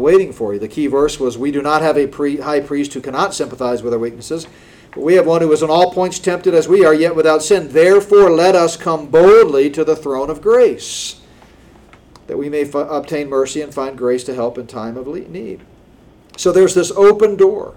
waiting 0.00 0.32
for 0.32 0.54
you. 0.54 0.60
The 0.60 0.68
key 0.68 0.86
verse 0.86 1.18
was, 1.18 1.38
We 1.38 1.50
do 1.50 1.62
not 1.62 1.82
have 1.82 1.96
a 1.96 2.06
pre- 2.06 2.38
high 2.38 2.60
priest 2.60 2.94
who 2.94 3.00
cannot 3.00 3.34
sympathize 3.34 3.82
with 3.82 3.92
our 3.92 3.98
weaknesses, 3.98 4.46
but 4.92 5.02
we 5.02 5.14
have 5.14 5.26
one 5.26 5.42
who 5.42 5.52
is 5.52 5.62
in 5.62 5.70
all 5.70 5.92
points 5.92 6.18
tempted 6.18 6.54
as 6.54 6.68
we 6.68 6.84
are, 6.84 6.94
yet 6.94 7.16
without 7.16 7.42
sin. 7.42 7.68
Therefore, 7.68 8.30
let 8.30 8.54
us 8.54 8.76
come 8.76 9.06
boldly 9.06 9.70
to 9.70 9.84
the 9.84 9.96
throne 9.96 10.30
of 10.30 10.40
grace 10.40 11.20
that 12.26 12.38
we 12.38 12.48
may 12.48 12.62
f- 12.62 12.74
obtain 12.74 13.28
mercy 13.28 13.60
and 13.60 13.74
find 13.74 13.98
grace 13.98 14.24
to 14.24 14.34
help 14.34 14.58
in 14.58 14.66
time 14.66 14.96
of 14.96 15.06
need. 15.06 15.60
So 16.36 16.52
there's 16.52 16.74
this 16.74 16.90
open 16.92 17.36
door. 17.36 17.74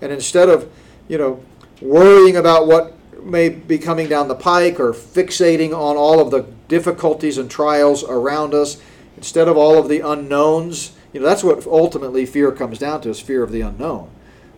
And 0.00 0.12
instead 0.12 0.48
of, 0.48 0.70
you 1.08 1.18
know, 1.18 1.42
worrying 1.80 2.36
about 2.36 2.66
what 2.66 2.94
may 3.22 3.48
be 3.48 3.78
coming 3.78 4.08
down 4.08 4.28
the 4.28 4.34
pike 4.34 4.78
or 4.78 4.92
fixating 4.92 5.70
on 5.70 5.96
all 5.96 6.20
of 6.20 6.30
the 6.30 6.46
difficulties 6.68 7.38
and 7.38 7.50
trials 7.50 8.04
around 8.04 8.54
us, 8.54 8.80
instead 9.16 9.48
of 9.48 9.56
all 9.56 9.78
of 9.78 9.88
the 9.88 10.00
unknowns, 10.00 10.92
you 11.12 11.20
know, 11.20 11.26
that's 11.26 11.42
what 11.42 11.66
ultimately 11.66 12.26
fear 12.26 12.52
comes 12.52 12.78
down 12.78 13.00
to 13.02 13.10
is 13.10 13.20
fear 13.20 13.42
of 13.42 13.52
the 13.52 13.60
unknown. 13.62 14.10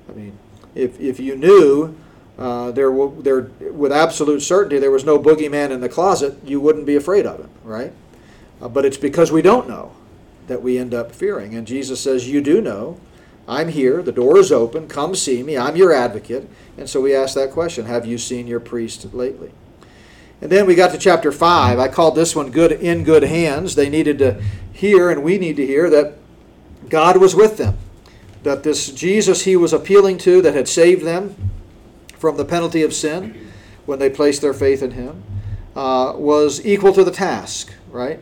I 0.08 0.12
mean, 0.12 0.38
if, 0.74 0.98
if 1.00 1.20
you 1.20 1.36
knew 1.36 1.96
uh, 2.38 2.70
there, 2.70 2.90
there, 3.18 3.42
with 3.70 3.92
absolute 3.92 4.40
certainty 4.40 4.78
there 4.78 4.90
was 4.90 5.04
no 5.04 5.18
boogeyman 5.18 5.70
in 5.70 5.80
the 5.80 5.88
closet, 5.88 6.38
you 6.44 6.60
wouldn't 6.60 6.86
be 6.86 6.96
afraid 6.96 7.26
of 7.26 7.38
him, 7.38 7.50
right? 7.64 7.92
Uh, 8.60 8.68
but 8.68 8.84
it's 8.84 8.96
because 8.96 9.30
we 9.30 9.42
don't 9.42 9.68
know 9.68 9.92
that 10.46 10.62
we 10.62 10.78
end 10.78 10.94
up 10.94 11.12
fearing. 11.12 11.54
And 11.54 11.66
Jesus 11.66 12.00
says, 12.00 12.28
You 12.28 12.40
do 12.40 12.60
know. 12.60 12.98
I'm 13.48 13.68
here. 13.68 14.00
The 14.02 14.12
door 14.12 14.38
is 14.38 14.52
open. 14.52 14.86
Come 14.86 15.14
see 15.14 15.42
me. 15.42 15.56
I'm 15.56 15.74
your 15.74 15.92
advocate. 15.92 16.48
And 16.78 16.88
so 16.88 17.00
we 17.00 17.14
ask 17.14 17.34
that 17.34 17.50
question 17.50 17.86
Have 17.86 18.06
you 18.06 18.18
seen 18.18 18.46
your 18.46 18.60
priest 18.60 19.12
lately? 19.12 19.52
And 20.40 20.50
then 20.50 20.66
we 20.66 20.74
got 20.74 20.92
to 20.92 20.98
chapter 20.98 21.32
5. 21.32 21.78
I 21.78 21.88
called 21.88 22.16
this 22.16 22.34
one 22.34 22.50
good 22.50 22.72
in 22.72 23.04
good 23.04 23.24
hands. 23.24 23.74
They 23.74 23.90
needed 23.90 24.18
to 24.18 24.42
hear, 24.72 25.10
and 25.10 25.22
we 25.22 25.36
need 25.36 25.56
to 25.56 25.66
hear, 25.66 25.90
that 25.90 26.14
God 26.90 27.16
was 27.16 27.34
with 27.34 27.56
them. 27.56 27.78
That 28.42 28.62
this 28.62 28.90
Jesus 28.90 29.44
he 29.44 29.56
was 29.56 29.72
appealing 29.72 30.18
to, 30.18 30.42
that 30.42 30.54
had 30.54 30.68
saved 30.68 31.04
them 31.04 31.34
from 32.18 32.36
the 32.36 32.44
penalty 32.44 32.82
of 32.82 32.92
sin 32.92 33.50
when 33.86 33.98
they 33.98 34.10
placed 34.10 34.42
their 34.42 34.54
faith 34.54 34.82
in 34.82 34.92
him, 34.92 35.22
uh, 35.74 36.12
was 36.16 36.64
equal 36.66 36.92
to 36.92 37.04
the 37.04 37.10
task, 37.10 37.72
right? 37.90 38.20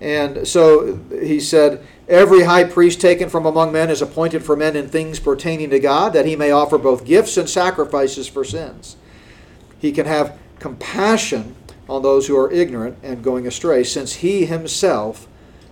And 0.00 0.46
so 0.46 0.96
he 1.10 1.40
said, 1.40 1.84
Every 2.08 2.42
high 2.42 2.64
priest 2.64 3.00
taken 3.00 3.30
from 3.30 3.46
among 3.46 3.72
men 3.72 3.88
is 3.88 4.02
appointed 4.02 4.44
for 4.44 4.54
men 4.54 4.76
in 4.76 4.88
things 4.88 5.18
pertaining 5.18 5.70
to 5.70 5.80
God, 5.80 6.12
that 6.12 6.26
he 6.26 6.36
may 6.36 6.50
offer 6.50 6.76
both 6.76 7.06
gifts 7.06 7.36
and 7.38 7.48
sacrifices 7.48 8.28
for 8.28 8.44
sins. 8.44 8.96
He 9.78 9.90
can 9.92 10.04
have 10.04 10.38
compassion 10.58 11.56
on 11.88 12.02
those 12.02 12.26
who 12.26 12.38
are 12.38 12.52
ignorant 12.52 12.98
and 13.02 13.24
going 13.24 13.46
astray, 13.46 13.84
since 13.84 14.14
he 14.16 14.44
himself 14.44 15.26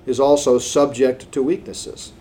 is 0.06 0.18
also 0.18 0.58
subject 0.58 1.30
to 1.32 1.42
weaknesses. 1.42 2.12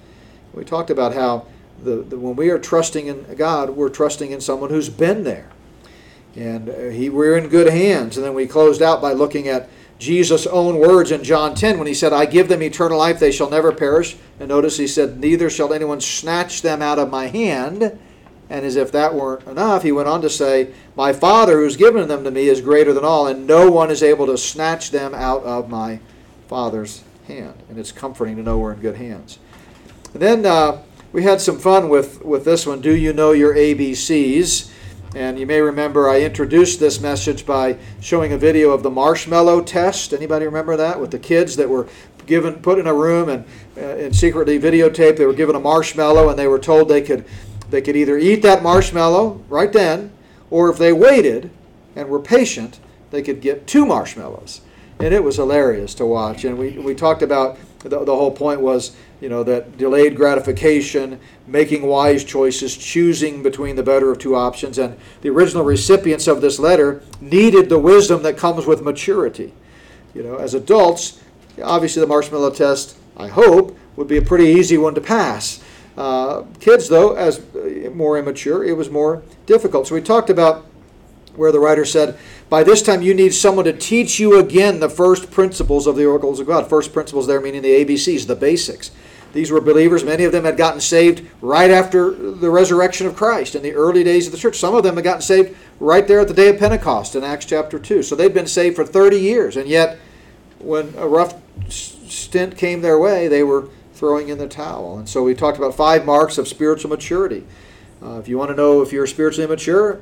We 0.53 0.65
talked 0.65 0.89
about 0.89 1.13
how 1.13 1.45
the, 1.83 1.97
the, 1.97 2.17
when 2.17 2.35
we 2.35 2.49
are 2.49 2.59
trusting 2.59 3.07
in 3.07 3.35
God, 3.35 3.71
we're 3.71 3.89
trusting 3.89 4.31
in 4.31 4.41
someone 4.41 4.69
who's 4.69 4.89
been 4.89 5.23
there. 5.23 5.49
And 6.35 6.69
uh, 6.69 6.79
he, 6.89 7.09
we're 7.09 7.37
in 7.37 7.49
good 7.49 7.71
hands. 7.71 8.17
And 8.17 8.25
then 8.25 8.33
we 8.33 8.47
closed 8.47 8.81
out 8.81 9.01
by 9.01 9.13
looking 9.13 9.47
at 9.47 9.69
Jesus' 9.99 10.47
own 10.47 10.79
words 10.79 11.11
in 11.11 11.23
John 11.23 11.53
10 11.53 11.77
when 11.77 11.87
he 11.87 11.93
said, 11.93 12.13
I 12.13 12.25
give 12.25 12.47
them 12.47 12.63
eternal 12.63 12.97
life, 12.97 13.19
they 13.19 13.31
shall 13.31 13.49
never 13.49 13.71
perish. 13.71 14.17
And 14.39 14.49
notice 14.49 14.77
he 14.77 14.87
said, 14.87 15.19
Neither 15.19 15.49
shall 15.49 15.73
anyone 15.73 16.01
snatch 16.01 16.61
them 16.61 16.81
out 16.81 16.99
of 16.99 17.11
my 17.11 17.27
hand. 17.27 17.99
And 18.49 18.65
as 18.65 18.75
if 18.75 18.91
that 18.91 19.13
weren't 19.13 19.47
enough, 19.47 19.83
he 19.83 19.91
went 19.91 20.09
on 20.09 20.21
to 20.23 20.29
say, 20.29 20.73
My 20.95 21.13
Father 21.13 21.59
who's 21.59 21.77
given 21.77 22.07
them 22.07 22.23
to 22.23 22.31
me 22.31 22.47
is 22.47 22.59
greater 22.61 22.93
than 22.93 23.05
all, 23.05 23.27
and 23.27 23.47
no 23.47 23.71
one 23.71 23.91
is 23.91 24.03
able 24.03 24.25
to 24.25 24.37
snatch 24.37 24.91
them 24.91 25.13
out 25.13 25.43
of 25.43 25.69
my 25.69 25.99
Father's 26.47 27.03
hand. 27.27 27.61
And 27.69 27.77
it's 27.77 27.91
comforting 27.91 28.35
to 28.37 28.43
know 28.43 28.57
we're 28.57 28.73
in 28.73 28.81
good 28.81 28.97
hands. 28.97 29.39
And 30.13 30.21
then 30.21 30.45
uh, 30.45 30.81
we 31.13 31.23
had 31.23 31.41
some 31.41 31.57
fun 31.57 31.89
with, 31.89 32.23
with 32.23 32.45
this 32.45 32.65
one. 32.65 32.81
Do 32.81 32.95
you 32.95 33.13
know 33.13 33.31
your 33.31 33.55
ABCs? 33.55 34.71
And 35.15 35.37
you 35.37 35.45
may 35.45 35.59
remember 35.61 36.09
I 36.09 36.21
introduced 36.21 36.79
this 36.79 37.01
message 37.01 37.45
by 37.45 37.77
showing 37.99 38.31
a 38.31 38.37
video 38.37 38.71
of 38.71 38.83
the 38.83 38.89
marshmallow 38.89 39.61
test. 39.61 40.13
Anybody 40.13 40.45
remember 40.45 40.77
that 40.77 40.99
with 40.99 41.11
the 41.11 41.19
kids 41.19 41.55
that 41.57 41.67
were 41.67 41.87
given 42.25 42.55
put 42.61 42.79
in 42.79 42.87
a 42.87 42.93
room 42.93 43.27
and, 43.29 43.45
uh, 43.75 43.81
and 43.81 44.15
secretly 44.15 44.57
videotaped? 44.57 45.17
They 45.17 45.25
were 45.25 45.33
given 45.33 45.55
a 45.55 45.59
marshmallow 45.59 46.29
and 46.29 46.39
they 46.39 46.47
were 46.47 46.59
told 46.59 46.87
they 46.87 47.01
could 47.01 47.25
they 47.71 47.81
could 47.81 47.95
either 47.95 48.17
eat 48.17 48.41
that 48.41 48.61
marshmallow 48.61 49.43
right 49.47 49.71
then, 49.71 50.11
or 50.49 50.69
if 50.69 50.77
they 50.77 50.91
waited, 50.91 51.49
and 51.95 52.09
were 52.09 52.19
patient, 52.19 52.79
they 53.11 53.21
could 53.21 53.41
get 53.41 53.65
two 53.65 53.85
marshmallows. 53.85 54.61
And 54.99 55.13
it 55.13 55.23
was 55.23 55.37
hilarious 55.37 55.95
to 55.95 56.05
watch. 56.05 56.43
And 56.43 56.57
we, 56.57 56.77
we 56.77 56.93
talked 56.93 57.21
about 57.21 57.57
the, 57.79 58.03
the 58.03 58.15
whole 58.15 58.31
point 58.31 58.59
was, 58.59 58.95
you 59.21 59.29
know, 59.29 59.43
that 59.43 59.77
delayed 59.77 60.15
gratification, 60.15 61.19
making 61.45 61.83
wise 61.83 62.23
choices, 62.23 62.75
choosing 62.75 63.43
between 63.43 63.75
the 63.75 63.83
better 63.83 64.11
of 64.11 64.17
two 64.17 64.35
options. 64.35 64.79
And 64.79 64.97
the 65.21 65.29
original 65.29 65.63
recipients 65.63 66.27
of 66.27 66.41
this 66.41 66.57
letter 66.57 67.03
needed 67.21 67.69
the 67.69 67.77
wisdom 67.79 68.23
that 68.23 68.35
comes 68.35 68.65
with 68.65 68.81
maturity. 68.81 69.53
You 70.15 70.23
know, 70.23 70.37
as 70.37 70.55
adults, 70.55 71.21
obviously 71.63 72.01
the 72.01 72.07
marshmallow 72.07 72.51
test, 72.51 72.97
I 73.15 73.27
hope, 73.27 73.77
would 73.95 74.07
be 74.07 74.17
a 74.17 74.21
pretty 74.21 74.45
easy 74.45 74.77
one 74.77 74.95
to 74.95 75.01
pass. 75.01 75.63
Uh, 75.95 76.43
kids, 76.59 76.89
though, 76.89 77.13
as 77.13 77.39
uh, 77.55 77.91
more 77.93 78.17
immature, 78.17 78.63
it 78.63 78.75
was 78.75 78.89
more 78.89 79.21
difficult. 79.45 79.87
So 79.87 79.95
we 79.95 80.01
talked 80.01 80.31
about 80.31 80.65
where 81.35 81.51
the 81.51 81.59
writer 81.59 81.85
said, 81.85 82.17
By 82.49 82.63
this 82.63 82.81
time 82.81 83.01
you 83.01 83.13
need 83.13 83.33
someone 83.33 83.65
to 83.65 83.73
teach 83.73 84.19
you 84.19 84.39
again 84.39 84.79
the 84.79 84.89
first 84.89 85.31
principles 85.31 85.87
of 85.87 85.95
the 85.95 86.05
oracles 86.05 86.39
of 86.39 86.47
God. 86.47 86.67
First 86.67 86.91
principles 86.93 87.27
there 87.27 87.41
meaning 87.41 87.61
the 87.61 87.85
ABCs, 87.85 88.27
the 88.27 88.35
basics. 88.35 88.91
These 89.33 89.51
were 89.51 89.61
believers. 89.61 90.03
Many 90.03 90.23
of 90.23 90.31
them 90.31 90.43
had 90.43 90.57
gotten 90.57 90.81
saved 90.81 91.25
right 91.41 91.71
after 91.71 92.11
the 92.11 92.49
resurrection 92.49 93.07
of 93.07 93.15
Christ 93.15 93.55
in 93.55 93.63
the 93.63 93.73
early 93.73 94.03
days 94.03 94.25
of 94.25 94.33
the 94.33 94.37
church. 94.37 94.57
Some 94.57 94.75
of 94.75 94.83
them 94.83 94.95
had 94.95 95.03
gotten 95.03 95.21
saved 95.21 95.55
right 95.79 96.07
there 96.07 96.19
at 96.19 96.27
the 96.27 96.33
day 96.33 96.49
of 96.49 96.59
Pentecost 96.59 97.15
in 97.15 97.23
Acts 97.23 97.45
chapter 97.45 97.79
2. 97.79 98.03
So 98.03 98.15
they'd 98.15 98.33
been 98.33 98.47
saved 98.47 98.75
for 98.75 98.85
30 98.85 99.17
years. 99.17 99.57
And 99.57 99.67
yet, 99.67 99.99
when 100.59 100.93
a 100.97 101.07
rough 101.07 101.35
stint 101.69 102.57
came 102.57 102.81
their 102.81 102.99
way, 102.99 103.27
they 103.27 103.43
were 103.43 103.69
throwing 103.93 104.29
in 104.29 104.37
the 104.37 104.47
towel. 104.47 104.97
And 104.97 105.07
so 105.07 105.23
we 105.23 105.33
talked 105.33 105.57
about 105.57 105.75
five 105.75 106.05
marks 106.05 106.37
of 106.37 106.47
spiritual 106.47 106.89
maturity. 106.89 107.45
Uh, 108.03 108.17
if 108.17 108.27
you 108.27 108.35
want 108.35 108.49
to 108.49 108.55
know 108.55 108.81
if 108.81 108.91
you're 108.91 109.05
spiritually 109.05 109.45
immature, 109.45 110.01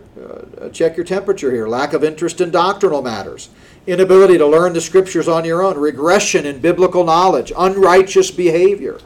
uh, 0.62 0.70
check 0.70 0.96
your 0.96 1.06
temperature 1.06 1.52
here. 1.52 1.68
Lack 1.68 1.92
of 1.92 2.02
interest 2.02 2.40
in 2.40 2.50
doctrinal 2.50 3.02
matters, 3.02 3.50
inability 3.88 4.38
to 4.38 4.48
learn 4.48 4.72
the 4.72 4.80
scriptures 4.80 5.28
on 5.28 5.44
your 5.44 5.62
own, 5.62 5.78
regression 5.78 6.46
in 6.46 6.60
biblical 6.60 7.04
knowledge, 7.04 7.52
unrighteous 7.58 8.32
behavior, 8.32 9.00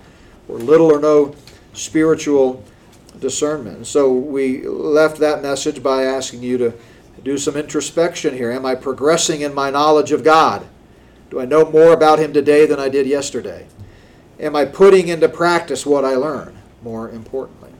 or 0.47 0.58
little 0.58 0.91
or 0.91 0.99
no 0.99 1.36
spiritual 1.73 2.63
discernment. 3.19 3.88
So 3.88 4.12
we 4.12 4.67
left 4.67 5.17
that 5.19 5.41
message 5.41 5.82
by 5.82 6.03
asking 6.03 6.43
you 6.43 6.58
to 6.58 6.73
do 7.23 7.38
some 7.38 7.56
introspection 7.56 8.36
here. 8.36 8.51
Am 8.51 8.65
I 8.65 8.75
progressing 8.75 9.41
in 9.41 9.53
my 9.53 9.69
knowledge 9.69 10.12
of 10.12 10.23
God? 10.23 10.67
Do 11.29 11.39
I 11.39 11.45
know 11.45 11.69
more 11.69 11.93
about 11.93 12.19
Him 12.19 12.34
today 12.34 12.65
than 12.65 12.79
I 12.79 12.89
did 12.89 13.08
yesterday? 13.08 13.67
Am 14.39 14.56
I 14.56 14.65
putting 14.65 15.08
into 15.08 15.29
practice 15.29 15.86
what 15.86 16.03
I 16.03 16.15
learn, 16.15 16.58
more 16.84 17.10
importantly? 17.10 17.71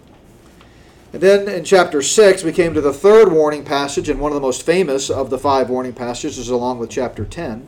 And 1.12 1.22
then 1.22 1.48
in 1.48 1.64
chapter 1.64 2.02
6, 2.02 2.44
we 2.44 2.52
came 2.52 2.74
to 2.74 2.82
the 2.82 2.94
third 2.94 3.32
warning 3.32 3.64
passage, 3.64 4.10
and 4.10 4.20
one 4.20 4.32
of 4.32 4.36
the 4.36 4.42
most 4.42 4.64
famous 4.64 5.10
of 5.10 5.30
the 5.30 5.38
five 5.38 5.70
warning 5.70 5.94
passages, 5.94 6.50
along 6.50 6.80
with 6.80 6.90
chapter 6.90 7.26
10, 7.26 7.68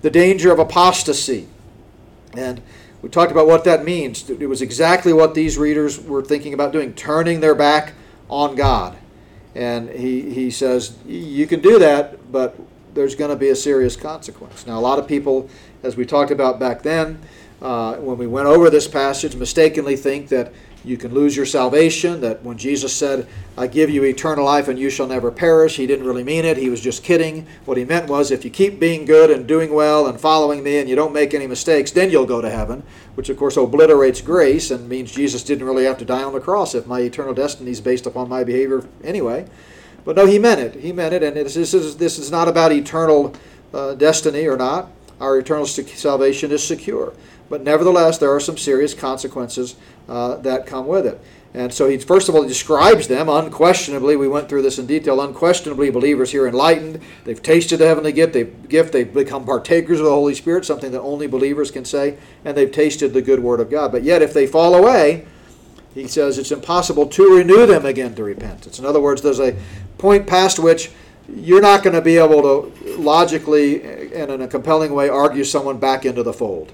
the 0.00 0.10
danger 0.10 0.52
of 0.52 0.58
apostasy. 0.58 1.48
And 2.34 2.62
we 3.02 3.08
talked 3.08 3.30
about 3.30 3.46
what 3.46 3.64
that 3.64 3.84
means. 3.84 4.28
It 4.28 4.48
was 4.48 4.60
exactly 4.60 5.12
what 5.12 5.34
these 5.34 5.56
readers 5.56 6.00
were 6.00 6.22
thinking 6.22 6.52
about 6.54 6.72
doing, 6.72 6.94
turning 6.94 7.40
their 7.40 7.54
back 7.54 7.94
on 8.28 8.56
God. 8.56 8.96
And 9.54 9.88
he, 9.90 10.30
he 10.30 10.50
says, 10.50 10.96
You 11.06 11.46
can 11.46 11.60
do 11.60 11.78
that, 11.78 12.30
but 12.32 12.56
there's 12.94 13.14
going 13.14 13.30
to 13.30 13.36
be 13.36 13.50
a 13.50 13.56
serious 13.56 13.96
consequence. 13.96 14.66
Now, 14.66 14.78
a 14.78 14.80
lot 14.80 14.98
of 14.98 15.06
people, 15.06 15.48
as 15.82 15.96
we 15.96 16.04
talked 16.04 16.30
about 16.30 16.58
back 16.58 16.82
then, 16.82 17.20
uh, 17.62 17.96
when 17.96 18.18
we 18.18 18.26
went 18.26 18.46
over 18.46 18.70
this 18.70 18.88
passage, 18.88 19.34
mistakenly 19.36 19.96
think 19.96 20.28
that 20.28 20.52
you 20.88 20.96
can 20.96 21.12
lose 21.12 21.36
your 21.36 21.46
salvation, 21.46 22.20
that 22.22 22.42
when 22.42 22.56
Jesus 22.56 22.94
said, 22.94 23.26
I 23.56 23.66
give 23.66 23.90
you 23.90 24.04
eternal 24.04 24.44
life 24.44 24.68
and 24.68 24.78
you 24.78 24.90
shall 24.90 25.06
never 25.06 25.30
perish, 25.30 25.76
he 25.76 25.86
didn't 25.86 26.06
really 26.06 26.24
mean 26.24 26.44
it. 26.44 26.56
He 26.56 26.70
was 26.70 26.80
just 26.80 27.04
kidding. 27.04 27.46
What 27.64 27.76
he 27.76 27.84
meant 27.84 28.08
was, 28.08 28.30
if 28.30 28.44
you 28.44 28.50
keep 28.50 28.80
being 28.80 29.04
good 29.04 29.30
and 29.30 29.46
doing 29.46 29.72
well 29.72 30.06
and 30.06 30.20
following 30.20 30.62
me 30.62 30.78
and 30.78 30.88
you 30.88 30.96
don't 30.96 31.12
make 31.12 31.34
any 31.34 31.46
mistakes, 31.46 31.90
then 31.90 32.10
you'll 32.10 32.26
go 32.26 32.40
to 32.40 32.50
heaven, 32.50 32.82
which 33.14 33.28
of 33.28 33.36
course 33.36 33.56
obliterates 33.56 34.20
grace 34.20 34.70
and 34.70 34.88
means 34.88 35.12
Jesus 35.12 35.44
didn't 35.44 35.66
really 35.66 35.84
have 35.84 35.98
to 35.98 36.04
die 36.04 36.22
on 36.22 36.32
the 36.32 36.40
cross 36.40 36.74
if 36.74 36.86
my 36.86 37.00
eternal 37.00 37.34
destiny 37.34 37.70
is 37.70 37.80
based 37.80 38.06
upon 38.06 38.28
my 38.28 38.42
behavior 38.44 38.86
anyway. 39.04 39.46
But 40.04 40.16
no, 40.16 40.26
he 40.26 40.38
meant 40.38 40.60
it. 40.60 40.80
He 40.80 40.92
meant 40.92 41.12
it, 41.12 41.22
and 41.22 41.36
this 41.36 41.56
is, 41.56 41.96
this 41.98 42.18
is 42.18 42.30
not 42.30 42.48
about 42.48 42.72
eternal 42.72 43.34
uh, 43.74 43.94
destiny 43.94 44.46
or 44.46 44.56
not. 44.56 44.90
Our 45.20 45.38
eternal 45.38 45.66
salvation 45.66 46.52
is 46.52 46.66
secure. 46.66 47.12
But 47.48 47.62
nevertheless, 47.62 48.18
there 48.18 48.34
are 48.34 48.40
some 48.40 48.58
serious 48.58 48.94
consequences 48.94 49.76
uh, 50.08 50.36
that 50.36 50.66
come 50.66 50.86
with 50.86 51.06
it. 51.06 51.20
And 51.54 51.72
so 51.72 51.88
he 51.88 51.96
first 51.96 52.28
of 52.28 52.34
all 52.34 52.46
describes 52.46 53.08
them 53.08 53.28
unquestionably. 53.28 54.16
We 54.16 54.28
went 54.28 54.48
through 54.48 54.62
this 54.62 54.78
in 54.78 54.86
detail. 54.86 55.20
Unquestionably, 55.20 55.90
believers 55.90 56.30
here 56.30 56.46
enlightened. 56.46 57.00
They've 57.24 57.42
tasted 57.42 57.78
the 57.78 57.86
heavenly 57.86 58.12
gift. 58.12 58.34
They've 58.34 58.68
gift. 58.68 58.92
They've 58.92 59.12
become 59.12 59.46
partakers 59.46 59.98
of 59.98 60.04
the 60.04 60.12
Holy 60.12 60.34
Spirit, 60.34 60.66
something 60.66 60.92
that 60.92 61.00
only 61.00 61.26
believers 61.26 61.70
can 61.70 61.86
say. 61.86 62.18
And 62.44 62.54
they've 62.56 62.70
tasted 62.70 63.14
the 63.14 63.22
good 63.22 63.40
word 63.40 63.60
of 63.60 63.70
God. 63.70 63.92
But 63.92 64.02
yet, 64.02 64.20
if 64.20 64.34
they 64.34 64.46
fall 64.46 64.74
away, 64.74 65.26
he 65.94 66.06
says 66.06 66.38
it's 66.38 66.52
impossible 66.52 67.06
to 67.06 67.36
renew 67.36 67.64
them 67.66 67.86
again 67.86 68.14
to 68.16 68.24
repentance. 68.24 68.78
In 68.78 68.84
other 68.84 69.00
words, 69.00 69.22
there's 69.22 69.40
a 69.40 69.56
point 69.96 70.26
past 70.26 70.58
which 70.58 70.90
you're 71.34 71.62
not 71.62 71.82
going 71.82 71.94
to 71.94 72.02
be 72.02 72.18
able 72.18 72.42
to 72.42 72.96
logically 72.98 73.82
and 74.12 74.30
in 74.30 74.40
a 74.40 74.48
compelling 74.48 74.94
way 74.94 75.08
argue 75.08 75.44
someone 75.44 75.78
back 75.78 76.04
into 76.04 76.22
the 76.22 76.32
fold. 76.32 76.72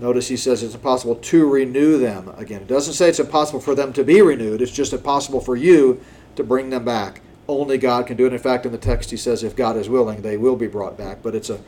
Notice 0.00 0.28
he 0.28 0.36
says 0.36 0.62
it's 0.62 0.74
impossible 0.74 1.16
to 1.16 1.48
renew 1.48 1.98
them 1.98 2.32
again. 2.36 2.62
It 2.62 2.68
doesn't 2.68 2.94
say 2.94 3.08
it's 3.08 3.20
impossible 3.20 3.60
for 3.60 3.74
them 3.74 3.92
to 3.92 4.04
be 4.04 4.22
renewed, 4.22 4.60
it's 4.60 4.72
just 4.72 4.92
impossible 4.92 5.40
for 5.40 5.56
you 5.56 6.00
to 6.36 6.42
bring 6.42 6.70
them 6.70 6.84
back. 6.84 7.20
Only 7.46 7.78
God 7.78 8.06
can 8.06 8.16
do 8.16 8.26
it. 8.26 8.32
In 8.32 8.38
fact, 8.38 8.66
in 8.66 8.72
the 8.72 8.78
text 8.78 9.10
he 9.10 9.16
says, 9.16 9.42
if 9.42 9.54
God 9.54 9.76
is 9.76 9.88
willing, 9.88 10.22
they 10.22 10.36
will 10.36 10.56
be 10.56 10.66
brought 10.66 10.96
back. 10.96 11.18
But 11.22 11.34
it's 11.34 11.50
a, 11.50 11.60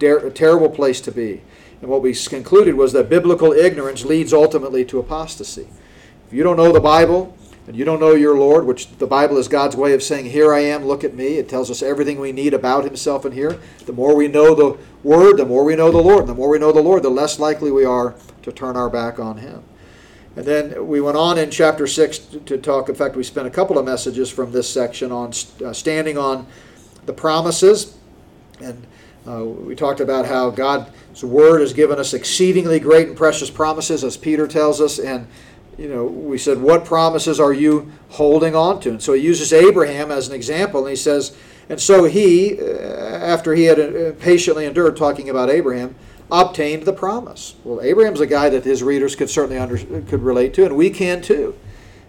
a 0.00 0.30
terrible 0.30 0.70
place 0.70 1.00
to 1.02 1.12
be. 1.12 1.42
And 1.82 1.90
what 1.90 2.00
we 2.00 2.14
concluded 2.14 2.76
was 2.76 2.92
that 2.92 3.08
biblical 3.08 3.52
ignorance 3.52 4.04
leads 4.04 4.32
ultimately 4.32 4.84
to 4.86 4.98
apostasy. 4.98 5.68
If 6.26 6.32
you 6.32 6.42
don't 6.42 6.56
know 6.56 6.72
the 6.72 6.80
Bible, 6.80 7.35
and 7.66 7.74
you 7.74 7.84
don't 7.84 7.98
know 7.98 8.14
your 8.14 8.38
Lord, 8.38 8.64
which 8.64 8.88
the 8.98 9.06
Bible 9.06 9.38
is 9.38 9.48
God's 9.48 9.74
way 9.74 9.92
of 9.92 10.02
saying, 10.02 10.26
Here 10.26 10.54
I 10.54 10.60
am, 10.60 10.84
look 10.84 11.02
at 11.02 11.14
me. 11.14 11.38
It 11.38 11.48
tells 11.48 11.70
us 11.70 11.82
everything 11.82 12.20
we 12.20 12.30
need 12.30 12.54
about 12.54 12.84
Himself 12.84 13.26
in 13.26 13.32
here. 13.32 13.58
The 13.86 13.92
more 13.92 14.14
we 14.14 14.28
know 14.28 14.54
the 14.54 14.78
Word, 15.02 15.36
the 15.36 15.46
more 15.46 15.64
we 15.64 15.74
know 15.74 15.90
the 15.90 15.98
Lord. 15.98 16.20
And 16.20 16.28
the 16.28 16.34
more 16.34 16.48
we 16.48 16.60
know 16.60 16.70
the 16.70 16.80
Lord, 16.80 17.02
the 17.02 17.10
less 17.10 17.40
likely 17.40 17.72
we 17.72 17.84
are 17.84 18.14
to 18.42 18.52
turn 18.52 18.76
our 18.76 18.88
back 18.88 19.18
on 19.18 19.38
Him. 19.38 19.64
And 20.36 20.44
then 20.44 20.86
we 20.86 21.00
went 21.00 21.16
on 21.16 21.38
in 21.38 21.50
chapter 21.50 21.86
6 21.86 22.18
to 22.44 22.58
talk. 22.58 22.88
In 22.88 22.94
fact, 22.94 23.16
we 23.16 23.24
spent 23.24 23.48
a 23.48 23.50
couple 23.50 23.78
of 23.78 23.84
messages 23.84 24.30
from 24.30 24.52
this 24.52 24.72
section 24.72 25.10
on 25.10 25.32
uh, 25.64 25.72
standing 25.72 26.18
on 26.18 26.46
the 27.06 27.12
promises. 27.12 27.96
And 28.60 28.86
uh, 29.26 29.44
we 29.44 29.74
talked 29.74 29.98
about 29.98 30.26
how 30.26 30.50
God's 30.50 31.24
Word 31.24 31.60
has 31.62 31.72
given 31.72 31.98
us 31.98 32.14
exceedingly 32.14 32.78
great 32.78 33.08
and 33.08 33.16
precious 33.16 33.50
promises, 33.50 34.04
as 34.04 34.16
Peter 34.16 34.46
tells 34.46 34.80
us. 34.80 35.00
And 35.00 35.26
you 35.78 35.88
know, 35.88 36.04
we 36.04 36.38
said, 36.38 36.58
what 36.58 36.84
promises 36.84 37.38
are 37.38 37.52
you 37.52 37.92
holding 38.10 38.54
on 38.54 38.80
to? 38.80 38.90
And 38.90 39.02
so 39.02 39.12
he 39.12 39.22
uses 39.22 39.52
Abraham 39.52 40.10
as 40.10 40.28
an 40.28 40.34
example, 40.34 40.80
and 40.80 40.90
he 40.90 40.96
says, 40.96 41.36
and 41.68 41.80
so 41.80 42.04
he, 42.04 42.60
uh, 42.60 42.64
after 42.64 43.54
he 43.54 43.64
had 43.64 43.78
uh, 43.78 44.12
patiently 44.20 44.64
endured, 44.64 44.96
talking 44.96 45.28
about 45.28 45.50
Abraham, 45.50 45.94
obtained 46.30 46.84
the 46.84 46.92
promise. 46.92 47.54
Well, 47.64 47.80
Abraham's 47.82 48.20
a 48.20 48.26
guy 48.26 48.48
that 48.48 48.64
his 48.64 48.82
readers 48.82 49.14
could 49.14 49.30
certainly 49.30 49.58
under, 49.58 49.78
could 50.02 50.22
relate 50.22 50.54
to, 50.54 50.64
and 50.64 50.76
we 50.76 50.90
can 50.90 51.20
too. 51.20 51.58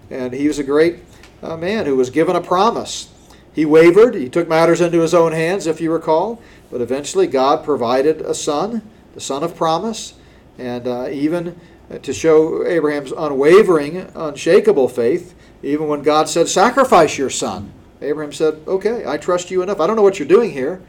And 0.10 0.34
he 0.34 0.48
was 0.48 0.60
a 0.60 0.64
great 0.64 1.00
uh, 1.44 1.58
man 1.58 1.86
who 1.86 1.96
was 1.96 2.10
given 2.10 2.36
a 2.36 2.42
promise. 2.42 3.14
He 3.54 3.66
wavered. 3.66 4.16
He 4.16 4.30
took 4.30 4.48
matters 4.48 4.82
into 4.82 5.02
his 5.02 5.14
own 5.14 5.34
hands, 5.34 5.68
if 5.68 5.82
you 5.82 5.92
recall. 5.92 6.42
But 6.72 6.82
eventually, 6.82 7.28
God 7.28 7.66
provided 7.66 8.22
a 8.22 8.34
son, 8.34 8.88
the 9.14 9.22
son 9.22 9.44
of 9.44 9.56
promise, 9.56 10.14
and 10.58 10.88
uh, 10.88 11.10
even 11.10 11.60
to 11.90 12.14
show 12.14 12.66
Abraham's 12.66 13.12
unwavering, 13.12 14.10
unshakable 14.14 14.90
faith, 14.90 15.36
even 15.64 15.88
when 15.88 16.02
God 16.02 16.28
said, 16.28 16.48
Sacrifice 16.48 17.18
your 17.18 17.30
son. 17.30 17.72
Abraham 18.02 18.34
said, 18.34 18.62
Okay, 18.68 19.06
I 19.06 19.18
trust 19.18 19.50
you 19.52 19.62
enough. 19.62 19.80
I 19.80 19.88
don't 19.88 19.96
know 19.96 20.02
what 20.02 20.20
you're 20.20 20.28
doing 20.28 20.52
here, 20.52 20.82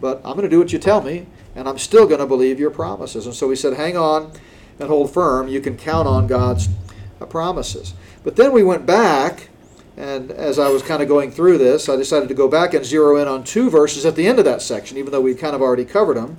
but 0.00 0.18
I'm 0.18 0.32
going 0.32 0.42
to 0.42 0.48
do 0.48 0.58
what 0.58 0.72
you 0.72 0.78
tell 0.78 1.00
me, 1.00 1.26
and 1.54 1.68
I'm 1.68 1.78
still 1.78 2.06
going 2.06 2.20
to 2.20 2.26
believe 2.26 2.60
your 2.60 2.70
promises. 2.70 3.26
And 3.26 3.34
so 3.34 3.48
he 3.48 3.56
said, 3.56 3.74
Hang 3.74 3.96
on 3.96 4.32
and 4.78 4.88
hold 4.88 5.12
firm. 5.12 5.48
You 5.48 5.60
can 5.60 5.76
count 5.76 6.06
on 6.06 6.26
God's 6.26 6.68
uh, 7.20 7.26
promises. 7.26 7.94
But 8.22 8.36
then 8.36 8.52
we 8.52 8.62
went 8.62 8.84
back, 8.84 9.48
and 9.96 10.30
as 10.30 10.58
I 10.58 10.68
was 10.68 10.82
kind 10.82 11.02
of 11.02 11.08
going 11.08 11.30
through 11.30 11.58
this, 11.58 11.88
I 11.88 11.96
decided 11.96 12.28
to 12.28 12.34
go 12.34 12.48
back 12.48 12.74
and 12.74 12.84
zero 12.84 13.16
in 13.16 13.26
on 13.26 13.42
two 13.42 13.70
verses 13.70 14.04
at 14.04 14.16
the 14.16 14.26
end 14.26 14.38
of 14.38 14.44
that 14.44 14.60
section, 14.60 14.98
even 14.98 15.12
though 15.12 15.22
we'd 15.22 15.38
kind 15.38 15.54
of 15.54 15.62
already 15.62 15.86
covered 15.86 16.18
them. 16.18 16.36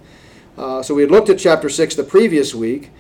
Uh, 0.56 0.84
so 0.84 0.94
we 0.94 1.02
had 1.02 1.12
looked 1.12 1.30
at 1.30 1.40
chapter 1.40 1.70
6 1.70 1.96
the 1.96 2.04
previous 2.04 2.54
week 2.54 2.92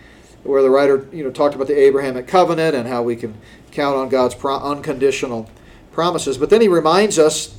where 0.47 0.61
the 0.61 0.69
writer 0.69 1.07
you 1.11 1.23
know 1.23 1.31
talked 1.31 1.55
about 1.55 1.67
the 1.67 1.77
Abrahamic 1.77 2.27
covenant 2.27 2.75
and 2.75 2.87
how 2.87 3.03
we 3.03 3.15
can 3.15 3.35
count 3.71 3.97
on 3.97 4.09
God's 4.09 4.35
pro- 4.35 4.59
unconditional 4.59 5.49
promises. 5.91 6.37
But 6.37 6.49
then 6.49 6.61
he 6.61 6.67
reminds 6.67 7.19
us 7.19 7.55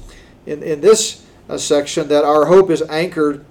in, 0.47 0.63
in 0.63 0.81
this 0.81 1.25
uh, 1.49 1.59
section 1.59 2.09
that 2.09 2.25
our 2.25 2.47
hope 2.47 2.71
is 2.71 2.83
anchored 2.83 3.45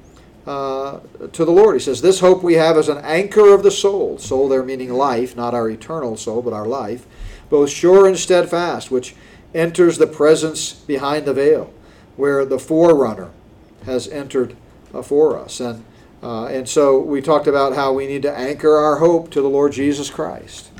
uh, 0.45 0.99
to 1.33 1.45
the 1.45 1.51
Lord. 1.51 1.75
He 1.75 1.79
says, 1.79 2.01
This 2.01 2.19
hope 2.19 2.41
we 2.41 2.53
have 2.53 2.77
is 2.77 2.89
an 2.89 2.99
anchor 2.99 3.53
of 3.53 3.63
the 3.63 3.71
soul. 3.71 4.17
Soul 4.17 4.47
there 4.47 4.63
meaning 4.63 4.93
life, 4.93 5.35
not 5.35 5.53
our 5.53 5.69
eternal 5.69 6.15
soul, 6.15 6.41
but 6.41 6.53
our 6.53 6.65
life, 6.65 7.05
both 7.49 7.69
sure 7.69 8.07
and 8.07 8.17
steadfast, 8.17 8.89
which 8.89 9.15
enters 9.53 9.97
the 9.97 10.07
presence 10.07 10.73
behind 10.73 11.25
the 11.25 11.33
veil. 11.33 11.73
where 12.15 12.45
the 12.45 12.57
forerunner 12.57 13.29
has 13.85 14.07
entered 14.07 14.55
uh, 14.93 15.03
for 15.03 15.37
us. 15.37 15.59
And, 15.59 15.85
uh, 16.23 16.45
and 16.45 16.67
so 16.67 16.99
we 16.99 17.21
talked 17.21 17.47
about 17.47 17.75
how 17.75 17.93
we 17.93 18.07
need 18.07 18.23
to 18.23 18.35
anchor 18.35 18.75
our 18.75 18.97
hope 18.97 19.29
to 19.31 19.41
the 19.41 19.49
Lord 19.49 19.71
Jesus 19.71 20.09
Christ. 20.09 20.71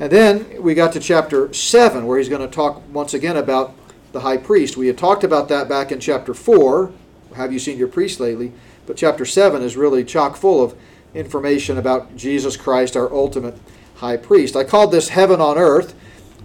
And 0.00 0.10
then 0.10 0.60
we 0.62 0.74
got 0.74 0.92
to 0.94 1.00
chapter 1.00 1.52
7, 1.52 2.06
where 2.06 2.18
he's 2.18 2.28
going 2.28 2.40
to 2.40 2.52
talk 2.52 2.82
once 2.92 3.14
again 3.14 3.36
about 3.36 3.74
the 4.12 4.20
high 4.20 4.36
priest. 4.36 4.76
We 4.76 4.88
had 4.88 4.98
talked 4.98 5.24
about 5.24 5.48
that 5.48 5.68
back 5.68 5.92
in 5.92 6.00
chapter 6.00 6.34
4. 6.34 6.92
Have 7.36 7.52
you 7.52 7.58
seen 7.58 7.78
your 7.78 7.88
priest 7.88 8.20
lately? 8.20 8.52
But 8.86 8.96
chapter 8.96 9.24
7 9.24 9.62
is 9.62 9.76
really 9.76 10.04
chock 10.04 10.36
full 10.36 10.62
of 10.62 10.76
information 11.14 11.78
about 11.78 12.16
Jesus 12.16 12.56
Christ, 12.56 12.96
our 12.96 13.12
ultimate 13.12 13.56
high 13.96 14.16
priest. 14.16 14.56
I 14.56 14.64
called 14.64 14.90
this 14.90 15.08
heaven 15.08 15.40
on 15.40 15.56
earth. 15.56 15.94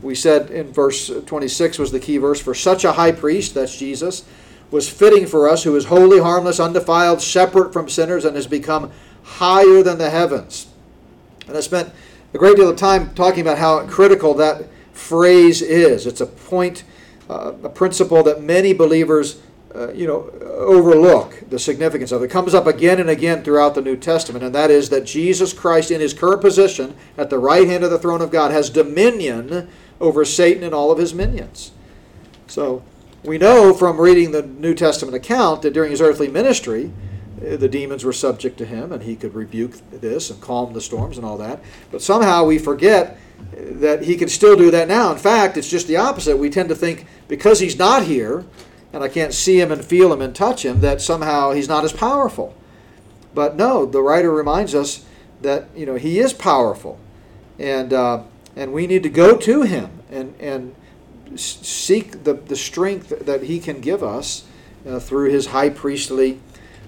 We 0.01 0.15
said 0.15 0.51
in 0.51 0.71
verse 0.71 1.11
26 1.25 1.79
was 1.79 1.91
the 1.91 1.99
key 1.99 2.17
verse 2.17 2.39
for 2.39 2.53
such 2.53 2.85
a 2.85 2.93
high 2.93 3.11
priest, 3.11 3.55
that's 3.55 3.77
Jesus, 3.77 4.23
was 4.71 4.89
fitting 4.89 5.25
for 5.25 5.49
us, 5.49 5.63
who 5.63 5.75
is 5.75 5.85
holy, 5.85 6.19
harmless, 6.19 6.59
undefiled, 6.59 7.21
separate 7.21 7.73
from 7.73 7.89
sinners, 7.89 8.25
and 8.25 8.35
has 8.35 8.47
become 8.47 8.91
higher 9.23 9.81
than 9.81 9.97
the 9.97 10.09
heavens. 10.09 10.67
And 11.47 11.57
I 11.57 11.61
spent 11.61 11.91
a 12.33 12.37
great 12.37 12.55
deal 12.55 12.69
of 12.69 12.77
time 12.77 13.13
talking 13.15 13.41
about 13.41 13.57
how 13.57 13.85
critical 13.87 14.33
that 14.35 14.67
phrase 14.93 15.61
is. 15.61 16.05
It's 16.05 16.21
a 16.21 16.27
point, 16.27 16.83
uh, 17.29 17.53
a 17.63 17.69
principle 17.69 18.21
that 18.23 18.41
many 18.41 18.73
believers, 18.73 19.41
uh, 19.73 19.91
you 19.93 20.05
know, 20.05 20.29
overlook 20.41 21.49
the 21.49 21.57
significance 21.57 22.11
of. 22.11 22.21
It 22.21 22.29
comes 22.29 22.53
up 22.53 22.67
again 22.67 22.99
and 22.99 23.09
again 23.09 23.43
throughout 23.43 23.73
the 23.73 23.81
New 23.81 23.97
Testament, 23.97 24.43
and 24.43 24.53
that 24.53 24.69
is 24.69 24.89
that 24.89 25.05
Jesus 25.05 25.53
Christ, 25.53 25.89
in 25.89 26.01
his 26.01 26.13
current 26.13 26.41
position 26.41 26.95
at 27.17 27.31
the 27.31 27.39
right 27.39 27.67
hand 27.67 27.83
of 27.83 27.89
the 27.89 27.99
throne 27.99 28.21
of 28.21 28.29
God, 28.29 28.51
has 28.51 28.69
dominion 28.69 29.67
over 29.99 30.23
Satan 30.23 30.63
and 30.63 30.73
all 30.73 30.91
of 30.91 30.99
his 30.99 31.13
minions. 31.13 31.71
So 32.45 32.83
we 33.23 33.37
know 33.37 33.73
from 33.73 33.99
reading 33.99 34.31
the 34.31 34.43
New 34.43 34.73
Testament 34.73 35.15
account 35.15 35.61
that 35.61 35.73
during 35.73 35.91
his 35.91 36.01
earthly 36.01 36.27
ministry, 36.27 36.91
the 37.39 37.69
demons 37.69 38.03
were 38.03 38.13
subject 38.13 38.57
to 38.57 38.65
him 38.65 38.91
and 38.91 39.03
he 39.03 39.15
could 39.15 39.33
rebuke 39.33 39.73
this 39.91 40.29
and 40.29 40.41
calm 40.41 40.73
the 40.73 40.81
storms 40.81 41.17
and 41.17 41.25
all 41.25 41.37
that. 41.37 41.61
But 41.91 42.01
somehow 42.01 42.45
we 42.45 42.57
forget 42.57 43.17
that 43.53 44.03
he 44.03 44.17
can 44.17 44.27
still 44.27 44.55
do 44.55 44.71
that 44.71 44.87
now. 44.87 45.11
In 45.11 45.17
fact, 45.17 45.55
it's 45.57 45.69
just 45.69 45.87
the 45.87 45.97
opposite. 45.97 46.37
We 46.37 46.49
tend 46.49 46.69
to 46.69 46.75
think 46.75 47.05
because 47.27 47.59
he's 47.59 47.77
not 47.77 48.03
here 48.03 48.45
and 48.91 49.03
I 49.03 49.07
can't 49.07 49.33
see 49.33 49.59
him 49.59 49.71
and 49.71 49.83
feel 49.83 50.11
him 50.11 50.21
and 50.21 50.35
touch 50.35 50.65
him 50.65 50.81
that 50.81 51.01
somehow 51.01 51.51
he's 51.51 51.67
not 51.67 51.83
as 51.83 51.93
powerful. 51.93 52.55
But 53.33 53.55
no, 53.55 53.85
the 53.85 54.01
writer 54.01 54.31
reminds 54.31 54.73
us 54.73 55.05
that 55.41 55.69
you 55.75 55.85
know 55.85 55.95
he 55.95 56.19
is 56.19 56.33
powerful, 56.33 56.99
and 57.57 57.93
uh, 57.93 58.23
and 58.55 58.73
we 58.73 58.87
need 58.87 59.03
to 59.03 59.09
go 59.09 59.37
to 59.37 59.61
him 59.61 59.91
and 60.09 60.33
and 60.39 60.75
seek 61.35 62.23
the 62.23 62.33
the 62.33 62.55
strength 62.55 63.25
that 63.25 63.43
he 63.43 63.59
can 63.59 63.81
give 63.81 64.03
us 64.03 64.45
uh, 64.87 64.99
through 64.99 65.29
his 65.29 65.47
high 65.47 65.69
priestly 65.69 66.39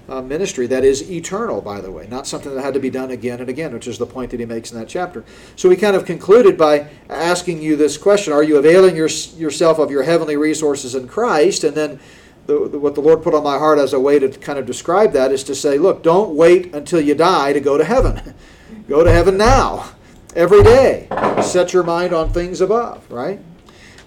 uh, 0.09 0.21
ministry 0.21 0.67
that 0.67 0.83
is 0.83 1.09
eternal, 1.09 1.61
by 1.61 1.79
the 1.79 1.89
way, 1.89 2.07
not 2.07 2.27
something 2.27 2.53
that 2.53 2.61
had 2.61 2.73
to 2.73 2.79
be 2.79 2.89
done 2.89 3.11
again 3.11 3.39
and 3.39 3.49
again, 3.49 3.73
which 3.73 3.87
is 3.87 3.97
the 3.97 4.05
point 4.05 4.31
that 4.31 4.39
he 4.39 4.45
makes 4.45 4.71
in 4.71 4.77
that 4.77 4.89
chapter. 4.89 5.23
So 5.55 5.69
we 5.69 5.77
kind 5.77 5.95
of 5.95 6.05
concluded 6.05 6.57
by 6.57 6.89
asking 7.09 7.61
you 7.61 7.75
this 7.75 7.97
question 7.97 8.33
Are 8.33 8.43
you 8.43 8.57
availing 8.57 8.95
your, 8.95 9.07
yourself 9.07 9.79
of 9.79 9.89
your 9.89 10.03
heavenly 10.03 10.35
resources 10.35 10.95
in 10.95 11.07
Christ? 11.07 11.63
And 11.63 11.75
then 11.75 11.99
the, 12.45 12.67
the, 12.67 12.79
what 12.79 12.95
the 12.95 13.01
Lord 13.01 13.23
put 13.23 13.33
on 13.33 13.43
my 13.43 13.57
heart 13.57 13.79
as 13.79 13.93
a 13.93 13.99
way 13.99 14.19
to 14.19 14.27
kind 14.29 14.59
of 14.59 14.65
describe 14.65 15.13
that 15.13 15.31
is 15.31 15.43
to 15.45 15.55
say, 15.55 15.77
Look, 15.77 16.03
don't 16.03 16.35
wait 16.35 16.75
until 16.75 16.99
you 16.99 17.15
die 17.15 17.53
to 17.53 17.61
go 17.61 17.77
to 17.77 17.85
heaven. 17.85 18.33
go 18.89 19.03
to 19.03 19.11
heaven 19.11 19.37
now, 19.37 19.91
every 20.35 20.63
day. 20.63 21.07
Set 21.41 21.73
your 21.73 21.83
mind 21.83 22.13
on 22.13 22.33
things 22.33 22.59
above, 22.59 23.09
right? 23.09 23.39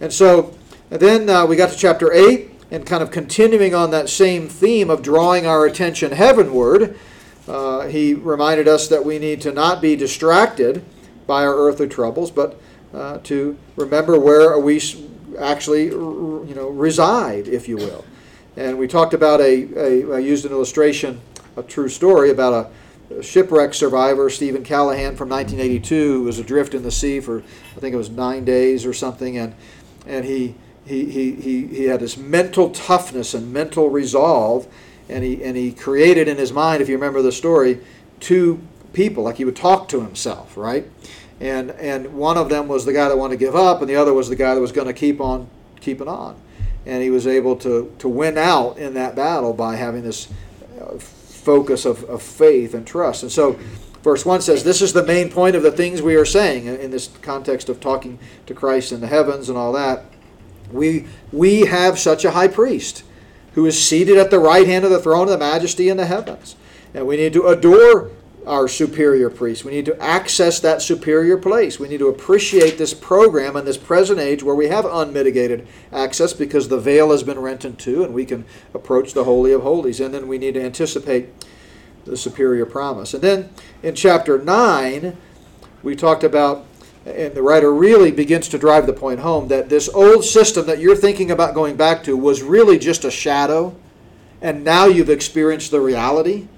And 0.05 0.12
so 0.12 0.53
and 0.90 1.01
then 1.01 1.31
uh, 1.31 1.47
we 1.47 1.57
got 1.57 1.71
to 1.71 1.79
chapter 1.79 2.12
8 2.12 2.51
and 2.71 2.85
kind 2.85 3.03
of 3.03 3.11
continuing 3.11 3.75
on 3.75 3.90
that 3.93 4.11
same 4.11 4.51
theme 4.51 4.90
of 4.90 5.01
drawing 5.01 5.47
our 5.47 5.64
attention 5.64 6.12
heavenward, 6.12 6.99
uh, 7.49 7.87
he 7.87 8.12
reminded 8.12 8.69
us 8.69 8.87
that 8.88 9.03
we 9.03 9.19
need 9.19 9.40
to 9.40 9.51
not 9.51 9.81
be 9.81 9.97
distracted 9.97 10.85
by 11.27 11.43
our 11.43 11.55
earthly 11.55 11.88
troubles, 11.88 12.31
but 12.31 12.61
uh, 12.93 13.17
to 13.21 13.57
remember 13.77 14.21
where 14.21 14.59
we 14.59 14.79
actually, 15.38 15.85
you 15.85 16.53
know, 16.55 16.69
reside, 16.69 17.49
if 17.49 17.67
you 17.67 17.79
will. 17.79 18.05
And 18.59 18.77
we 18.77 18.87
talked 18.87 19.14
about 19.14 19.40
a, 19.40 19.69
a 19.75 20.17
I 20.17 20.19
used 20.19 20.45
an 20.45 20.53
illustration, 20.53 21.23
a 21.57 21.62
true 21.62 21.88
story 21.88 22.29
about 22.31 22.53
a 22.53 23.23
shipwreck 23.23 23.75
survivor, 23.75 24.29
Steven 24.29 24.64
Callahan 24.64 25.17
from 25.17 25.29
1982, 25.29 26.12
who 26.12 26.23
was 26.25 26.38
adrift 26.38 26.75
in 26.75 26.83
the 26.83 26.90
sea 26.90 27.21
for 27.21 27.40
I 27.77 27.81
think 27.81 27.95
it 27.95 27.99
was 27.99 28.11
nine 28.11 28.45
days 28.45 28.85
or 28.85 28.93
something, 28.93 29.38
and 29.38 29.55
and 30.07 30.25
he 30.25 30.55
he, 30.87 31.11
he, 31.11 31.33
he, 31.33 31.67
he 31.67 31.85
had 31.85 32.01
this 32.01 32.17
mental 32.17 32.71
toughness 32.71 33.35
and 33.35 33.53
mental 33.53 33.88
resolve, 33.88 34.67
and 35.09 35.25
he, 35.25 35.43
and 35.43 35.57
he 35.57 35.73
created 35.73 36.29
in 36.29 36.37
his 36.37 36.53
mind, 36.53 36.83
if 36.83 36.88
you 36.88 36.95
remember 36.95 37.23
the 37.23 37.33
story, 37.33 37.81
two 38.21 38.61
people, 38.93 39.25
like 39.25 39.37
he 39.37 39.45
would 39.45 39.57
talk 39.57 39.88
to 39.88 40.03
himself, 40.03 40.57
right? 40.57 40.87
And, 41.40 41.71
and 41.73 42.14
one 42.14 42.37
of 42.37 42.49
them 42.49 42.69
was 42.69 42.85
the 42.85 42.93
guy 42.93 43.09
that 43.09 43.17
wanted 43.17 43.38
to 43.38 43.45
give 43.45 43.57
up, 43.57 43.81
and 43.81 43.88
the 43.88 43.97
other 43.97 44.12
was 44.12 44.29
the 44.29 44.37
guy 44.37 44.55
that 44.55 44.61
was 44.61 44.73
going 44.73 44.87
to 44.87 44.93
keep 44.93 45.21
on 45.21 45.49
keeping 45.81 46.09
on. 46.09 46.37
And 46.87 47.03
he 47.03 47.11
was 47.11 47.27
able 47.27 47.57
to, 47.57 47.95
to 47.99 48.09
win 48.09 48.37
out 48.37 48.77
in 48.77 48.95
that 48.95 49.17
battle 49.17 49.55
by 49.55 49.77
having 49.77 50.03
this 50.03 50.29
uh, 50.81 50.99
focus 50.99 51.87
of, 51.87 52.05
of 52.05 52.23
faith 52.23 52.75
and 52.75 52.87
trust. 52.87 53.23
And 53.23 53.33
so, 53.33 53.59
verse 54.05 54.25
1 54.25 54.43
says, 54.43 54.62
This 54.62 54.83
is 54.83 54.93
the 54.93 55.03
main 55.03 55.31
point 55.31 55.57
of 55.57 55.62
the 55.62 55.73
things 55.73 56.03
we 56.03 56.14
are 56.14 56.27
saying 56.27 56.67
in 56.67 56.90
this 56.90 57.09
context 57.23 57.69
of 57.69 57.81
talking 57.81 58.19
to 58.47 58.55
Christ 58.55 58.93
in 58.93 59.01
the 59.01 59.07
heavens 59.09 59.49
and 59.49 59.59
all 59.59 59.73
that. 59.73 60.05
We, 60.71 61.07
we 61.33 61.62
have 61.62 61.99
such 61.99 62.25
a 62.25 62.33
high 62.33 62.49
priest 62.49 63.03
who 63.55 63.67
is 63.67 63.83
seated 63.83 64.19
at 64.19 64.31
the 64.31 64.38
right 64.38 64.67
hand 64.67 64.85
of 64.85 64.90
the 64.90 65.01
throne 65.01 65.23
of 65.23 65.31
the 65.31 65.38
majesty 65.38 65.88
in 65.88 65.97
the 65.97 66.07
heavens. 66.07 66.55
And 66.93 67.07
we 67.07 67.17
need 67.17 67.33
to 67.33 67.47
adore 67.47 68.11
our 68.47 68.69
superior 68.69 69.31
priest. 69.31 69.64
We 69.64 69.73
need 69.73 69.87
to 69.87 70.01
access 70.03 70.61
that 70.61 70.83
superior 70.83 71.38
place. 71.38 71.81
We 71.81 71.88
need 71.88 71.99
to 71.99 72.09
appreciate 72.09 72.77
this 72.77 72.93
program 72.93 73.57
in 73.57 73.64
this 73.64 73.79
present 73.79 74.19
age 74.19 74.43
where 74.43 74.55
we 74.55 74.69
have 74.69 74.85
unmitigated 74.85 75.67
access 75.93 76.35
because 76.35 76.69
the 76.69 76.79
veil 76.79 77.11
has 77.11 77.23
been 77.23 77.38
rent 77.38 77.64
in 77.64 77.77
two 77.77 78.05
and 78.05 78.12
we 78.12 78.27
can 78.27 78.45
approach 78.75 79.14
the 79.14 79.25
Holy 79.25 79.53
of 79.53 79.62
Holies. 79.62 80.01
And 80.01 80.12
then 80.12 80.29
we 80.29 80.37
need 80.37 80.55
to 80.55 80.62
anticipate 80.62 81.31
the 82.05 82.17
superior 82.17 82.67
promise. 82.67 83.14
And 83.14 83.23
then 83.23 83.51
in 83.83 83.95
chapter 83.95 84.38
9, 84.38 85.17
we 85.83 85.97
talked 85.97 86.25
about 86.25 86.67
and 87.07 87.35
the 87.35 87.43
writer 87.43 87.73
really 87.73 88.11
begins 88.11 88.49
to 88.49 88.59
drive 88.59 88.87
the 88.87 88.93
point 88.93 89.21
home 89.21 89.49
that 89.49 89.69
this 89.69 89.88
old 89.90 90.25
system 90.25 90.67
that 90.67 90.79
you're 90.79 90.97
thinking 90.97 91.31
about 91.31 91.55
going 91.55 91.77
back 91.77 92.03
to 92.05 92.17
was 92.17 92.43
really 92.43 92.79
just 92.79 93.05
a 93.05 93.11
shadow, 93.11 93.77
and 94.40 94.64
now 94.64 94.87
you've 94.87 95.11
experienced 95.11 95.71
the 95.71 95.81
reality. 95.81 96.49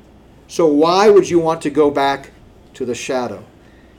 So, 0.47 0.67
why 0.67 1.11
would 1.11 1.29
you 1.29 1.41
want 1.41 1.63
to 1.63 1.71
go 1.71 1.91
back 1.91 2.31
to 2.75 2.85
the 2.85 2.95
shadow? 2.95 3.45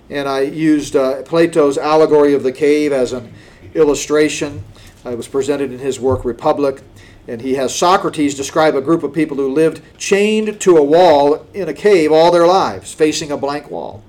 And 0.10 0.30
I 0.30 0.42
used 0.42 0.96
uh, 0.96 1.24
Plato's 1.24 1.78
allegory 1.78 2.34
of 2.34 2.44
the 2.44 2.54
cave 2.54 2.94
as 2.94 3.12
an 3.12 3.34
illustration. 3.74 4.64
Uh, 5.08 5.12
it 5.12 5.16
was 5.16 5.28
presented 5.28 5.72
in 5.72 5.80
his 5.80 6.00
work 6.00 6.26
Republic. 6.26 6.82
And 7.30 7.42
he 7.42 7.56
has 7.56 7.74
Socrates 7.74 8.36
describe 8.36 8.76
a 8.76 8.82
group 8.82 9.04
of 9.04 9.14
people 9.14 9.38
who 9.38 9.54
lived 9.54 9.82
chained 9.98 10.60
to 10.62 10.76
a 10.78 10.84
wall 10.84 11.46
in 11.54 11.70
a 11.70 11.74
cave 11.74 12.12
all 12.12 12.32
their 12.32 12.48
lives, 12.48 12.94
facing 12.94 13.32
a 13.32 13.38
blank 13.38 13.72
wall. 13.72 14.04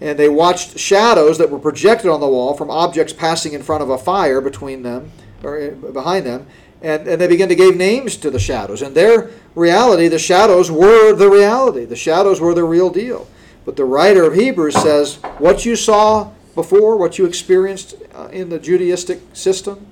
And 0.00 0.18
they 0.18 0.28
watched 0.28 0.78
shadows 0.78 1.38
that 1.38 1.50
were 1.50 1.58
projected 1.58 2.10
on 2.10 2.20
the 2.20 2.28
wall 2.28 2.54
from 2.54 2.70
objects 2.70 3.12
passing 3.12 3.52
in 3.52 3.62
front 3.62 3.82
of 3.82 3.90
a 3.90 3.98
fire 3.98 4.40
between 4.40 4.82
them 4.82 5.10
or 5.42 5.58
eh, 5.58 5.70
behind 5.70 6.26
them 6.26 6.46
and, 6.82 7.06
and 7.06 7.20
they 7.20 7.26
began 7.26 7.48
to 7.48 7.54
give 7.54 7.76
names 7.76 8.16
to 8.16 8.30
the 8.30 8.38
shadows. 8.38 8.82
And 8.82 8.94
their 8.94 9.30
reality 9.54 10.08
the 10.08 10.18
shadows 10.18 10.70
were 10.70 11.12
the 11.12 11.28
reality. 11.28 11.84
The 11.84 11.96
shadows 11.96 12.40
were 12.40 12.54
the 12.54 12.64
real 12.64 12.90
deal. 12.90 13.28
But 13.64 13.76
the 13.76 13.84
writer 13.84 14.24
of 14.24 14.34
hebrews 14.34 14.74
says 14.74 15.16
what 15.38 15.66
you 15.66 15.76
saw 15.76 16.30
before 16.54 16.96
what 16.96 17.18
you 17.18 17.26
experienced 17.26 17.94
uh, 18.14 18.28
in 18.32 18.48
the 18.48 18.58
judaistic 18.58 19.20
system 19.36 19.86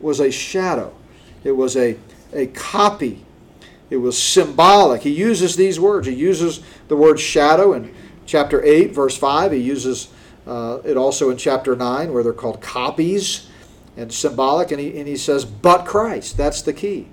was 0.00 0.20
a 0.20 0.30
shadow 0.30 0.94
it 1.44 1.52
was 1.52 1.76
a, 1.76 1.96
a 2.32 2.46
copy 2.48 3.24
it 3.90 3.96
was 3.96 4.20
symbolic 4.20 5.02
he 5.02 5.10
uses 5.10 5.56
these 5.56 5.78
words 5.78 6.06
he 6.06 6.14
uses 6.14 6.60
the 6.88 6.96
word 6.96 7.18
shadow 7.18 7.72
and 7.72 7.92
chapter 8.26 8.62
8, 8.62 8.92
verse 8.92 9.16
5. 9.16 9.52
He 9.52 9.58
uses 9.58 10.08
uh, 10.46 10.80
it 10.84 10.96
also 10.96 11.30
in 11.30 11.36
chapter 11.36 11.74
9, 11.74 12.12
where 12.12 12.22
they're 12.22 12.32
called 12.32 12.60
copies 12.60 13.48
and 13.96 14.12
symbolic. 14.12 14.70
And 14.70 14.80
he, 14.80 14.98
and 14.98 15.08
he 15.08 15.16
says, 15.16 15.44
but 15.44 15.86
Christ. 15.86 16.36
That's 16.36 16.60
the 16.60 16.72
key. 16.72 17.08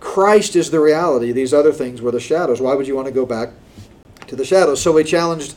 Christ 0.00 0.56
is 0.56 0.70
the 0.70 0.80
reality. 0.80 1.32
These 1.32 1.54
other 1.54 1.72
things 1.72 2.02
were 2.02 2.10
the 2.10 2.20
shadows. 2.20 2.60
Why 2.60 2.74
would 2.74 2.86
you 2.86 2.96
want 2.96 3.06
to 3.06 3.14
go 3.14 3.24
back 3.24 3.50
to 4.26 4.36
the 4.36 4.44
shadows? 4.44 4.82
So 4.82 4.92
we 4.92 5.04
challenged 5.04 5.54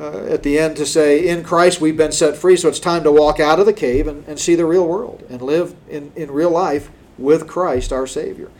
uh, 0.00 0.24
at 0.24 0.42
the 0.42 0.58
end 0.58 0.76
to 0.76 0.86
say, 0.86 1.28
in 1.28 1.44
Christ 1.44 1.80
we've 1.80 1.96
been 1.96 2.12
set 2.12 2.36
free, 2.36 2.56
so 2.56 2.68
it's 2.68 2.80
time 2.80 3.04
to 3.04 3.12
walk 3.12 3.38
out 3.38 3.60
of 3.60 3.66
the 3.66 3.72
cave 3.72 4.06
and, 4.06 4.26
and 4.26 4.38
see 4.38 4.54
the 4.54 4.64
real 4.64 4.86
world 4.86 5.24
and 5.28 5.42
live 5.42 5.74
in, 5.88 6.12
in 6.16 6.30
real 6.30 6.50
life 6.50 6.90
with 7.18 7.46
Christ 7.46 7.92
our 7.92 8.06
Savior. 8.06 8.50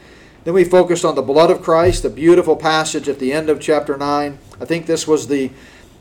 Then 0.45 0.55
we 0.55 0.65
focused 0.65 1.05
on 1.05 1.15
the 1.15 1.23
blood 1.23 1.51
of 1.51 1.63
Christ, 1.63 2.03
the 2.03 2.11
beautiful 2.11 2.57
passage 2.57 3.09
at 3.09 3.19
the 3.19 3.33
end 3.33 3.49
of 3.49 3.61
chapter 3.61 3.97
9 3.97 4.39
I 4.61 4.65
think 4.67 4.85
this 4.85 5.09
was 5.09 5.29
the 5.29 5.51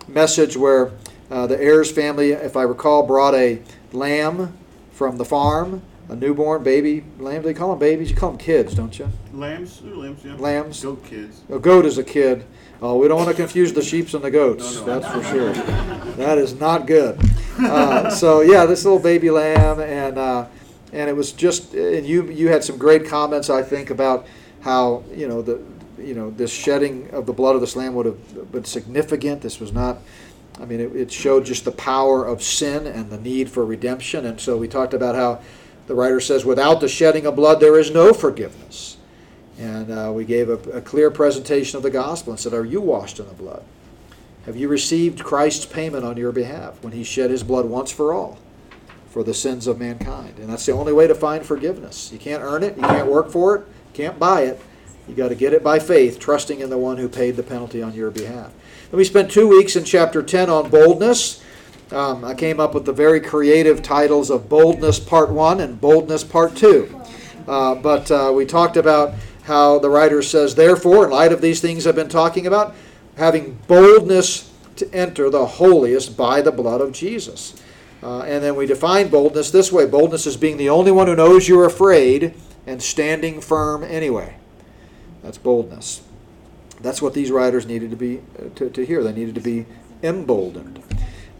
message 0.08 0.58
where 0.58 0.92
uh, 1.32 1.48
the 1.48 1.62
Ayers 1.62 1.92
family, 1.92 2.32
if 2.32 2.58
I 2.58 2.64
recall, 2.64 3.04
brought 3.04 3.34
a 3.34 3.62
lamb 3.94 4.58
from 4.92 5.18
the 5.18 5.26
farm 5.26 5.82
a 6.10 6.16
newborn 6.16 6.64
baby 6.64 7.04
lamb. 7.20 7.44
They 7.44 7.54
call 7.54 7.70
them 7.70 7.80
babies. 7.80 8.10
You 8.10 8.16
call 8.16 8.32
them 8.32 8.40
kids, 8.40 8.74
don't 8.74 8.98
you? 8.98 9.10
Lambs, 9.32 9.82
lambs, 9.84 10.26
yeah. 10.26 10.36
Lambs. 10.36 10.84
Goat 10.84 11.06
kids. 11.06 11.42
A 11.50 11.60
goat 11.60 11.86
is 11.86 11.98
a 11.98 12.04
kid. 12.04 12.46
Oh, 12.82 12.98
we 12.98 13.08
don't 13.08 13.18
want 13.18 13.30
to 13.30 13.36
confuse 13.36 13.74
the 13.74 13.82
sheeps 13.82 14.14
and 14.14 14.24
the 14.24 14.32
goats. 14.32 14.76
No, 14.76 14.86
no. 14.86 15.00
That's 15.00 15.14
for 15.14 15.24
sure. 15.24 15.54
That 16.14 16.38
is 16.38 16.58
not 16.60 16.88
good. 16.88 17.20
Uh, 17.58 18.10
so 18.10 18.42
yeah, 18.42 18.66
this 18.66 18.86
little 18.86 19.00
baby 19.00 19.30
lamb, 19.30 19.82
and 19.82 20.18
uh, 20.18 20.46
and 20.94 21.10
it 21.10 21.14
was 21.14 21.34
just, 21.34 21.74
and 21.74 22.06
you 22.06 22.30
you 22.32 22.48
had 22.48 22.64
some 22.64 22.78
great 22.78 23.06
comments, 23.06 23.50
I 23.50 23.64
think, 23.64 23.90
about 23.90 24.28
how 24.62 25.04
you 25.14 25.28
know 25.28 25.42
the 25.42 25.62
you 25.98 26.14
know 26.14 26.30
this 26.32 26.52
shedding 26.52 27.10
of 27.12 27.26
the 27.26 27.34
blood 27.34 27.56
of 27.56 27.62
this 27.62 27.76
lamb 27.76 27.96
would 27.96 28.06
have 28.06 28.52
been 28.52 28.64
significant. 28.64 29.42
This 29.42 29.60
was 29.60 29.74
not. 29.74 29.98
I 30.60 30.66
mean, 30.66 30.80
it, 30.80 30.96
it 30.96 31.12
showed 31.12 31.46
just 31.46 31.66
the 31.66 31.72
power 31.72 32.26
of 32.26 32.44
sin 32.44 32.86
and 32.86 33.10
the 33.10 33.18
need 33.18 33.50
for 33.50 33.66
redemption. 33.66 34.26
And 34.26 34.40
so 34.40 34.58
we 34.58 34.68
talked 34.68 34.94
about 34.94 35.16
how 35.16 35.42
the 35.88 35.96
writer 35.96 36.20
says, 36.20 36.44
without 36.44 36.82
the 36.82 36.90
shedding 36.90 37.26
of 37.26 37.36
blood, 37.36 37.60
there 37.60 37.80
is 37.80 37.92
no 37.92 38.14
forgiveness. 38.14 38.98
And 39.60 39.92
uh, 39.92 40.12
we 40.16 40.24
gave 40.24 40.50
a, 40.50 40.54
a 40.72 40.82
clear 40.82 41.12
presentation 41.12 41.76
of 41.76 41.84
the 41.84 41.90
gospel 41.90 42.32
and 42.32 42.40
said, 42.40 42.54
Are 42.54 42.64
you 42.64 42.80
washed 42.80 43.20
in 43.20 43.28
the 43.28 43.34
blood? 43.34 43.64
Have 44.46 44.56
you 44.56 44.70
received 44.70 45.22
Christ's 45.22 45.66
payment 45.66 46.06
on 46.06 46.16
your 46.16 46.32
behalf 46.32 46.82
when 46.82 46.94
he 46.94 47.04
shed 47.04 47.30
his 47.30 47.44
blood 47.44 47.66
once 47.66 47.92
for 47.92 48.14
all 48.14 48.40
for 49.10 49.22
the 49.22 49.34
sins 49.34 49.68
of 49.68 49.78
mankind? 49.78 50.40
And 50.40 50.50
that's 50.50 50.66
the 50.66 50.72
only 50.72 50.94
way 50.94 51.08
to 51.08 51.14
find 51.14 51.46
forgiveness. 51.46 52.10
You 52.14 52.20
can't 52.20 52.42
earn 52.42 52.64
it, 52.64 52.78
you 52.78 52.84
can't 52.84 53.12
work 53.12 53.30
for 53.30 53.58
it, 53.58 53.68
can't 53.94 54.18
buy 54.18 54.44
it. 54.44 54.62
You 55.10 55.16
got 55.16 55.30
to 55.30 55.36
get 55.36 55.54
it 55.54 55.62
by 55.62 55.80
faith, 55.80 56.20
trusting 56.20 56.62
in 56.62 56.70
the 56.70 56.78
one 56.78 56.98
who 56.98 57.10
paid 57.10 57.36
the 57.36 57.44
penalty 57.44 57.82
on 57.82 57.94
your 57.94 58.12
behalf. 58.12 58.54
And 58.92 58.94
we 58.94 59.04
spent 59.04 59.30
two 59.30 59.48
weeks 59.48 59.76
in 59.76 59.84
chapter 59.84 60.24
10 60.24 60.50
on 60.50 60.70
boldness. 60.70 61.44
Um, 61.92 62.24
I 62.24 62.34
came 62.34 62.60
up 62.60 62.74
with 62.74 62.86
the 62.86 62.94
very 62.94 63.20
creative 63.20 63.82
titles 63.82 64.30
of 64.30 64.48
Boldness 64.48 65.00
Part 65.00 65.32
1 65.32 65.60
and 65.60 65.82
Boldness 65.82 66.24
Part 66.24 66.56
2. 66.56 67.02
Uh, 67.48 67.76
but 67.76 68.10
uh, 68.12 68.32
we 68.34 68.46
talked 68.46 68.78
about 68.78 69.16
how 69.44 69.80
the 69.80 69.90
writer 69.90 70.22
says, 70.22 70.56
therefore, 70.56 71.06
in 71.06 71.12
light 71.12 71.32
of 71.32 71.42
these 71.42 71.62
things 71.62 71.88
I've 71.88 71.96
been 71.96 72.10
talking 72.10 72.46
about, 72.46 72.76
having 73.18 73.60
boldness 73.68 74.52
to 74.78 74.94
enter 74.94 75.30
the 75.30 75.46
holiest 75.46 76.16
by 76.16 76.42
the 76.42 76.52
blood 76.52 76.82
of 76.82 76.92
Jesus. 76.92 77.62
Uh, 78.02 78.22
and 78.22 78.44
then 78.44 78.56
we 78.56 78.66
define 78.66 79.10
boldness 79.10 79.52
this 79.52 79.72
way 79.72 79.86
boldness 79.86 80.26
is 80.26 80.38
being 80.38 80.56
the 80.56 80.70
only 80.70 80.92
one 80.92 81.08
who 81.08 81.16
knows 81.16 81.50
you're 81.50 81.66
afraid 81.66 82.34
and 82.66 82.82
standing 82.82 83.42
firm 83.42 83.84
anyway. 83.84 84.36
That's 85.22 85.38
boldness. 85.38 86.02
That's 86.82 87.02
what 87.02 87.14
these 87.14 87.30
writers 87.30 87.66
needed 87.66 87.90
to 87.90 87.98
be 87.98 88.22
uh, 88.38 88.50
to, 88.56 88.70
to 88.70 88.86
hear. 88.86 89.04
They 89.04 89.12
needed 89.12 89.36
to 89.36 89.42
be 89.42 89.66
emboldened. 90.02 90.82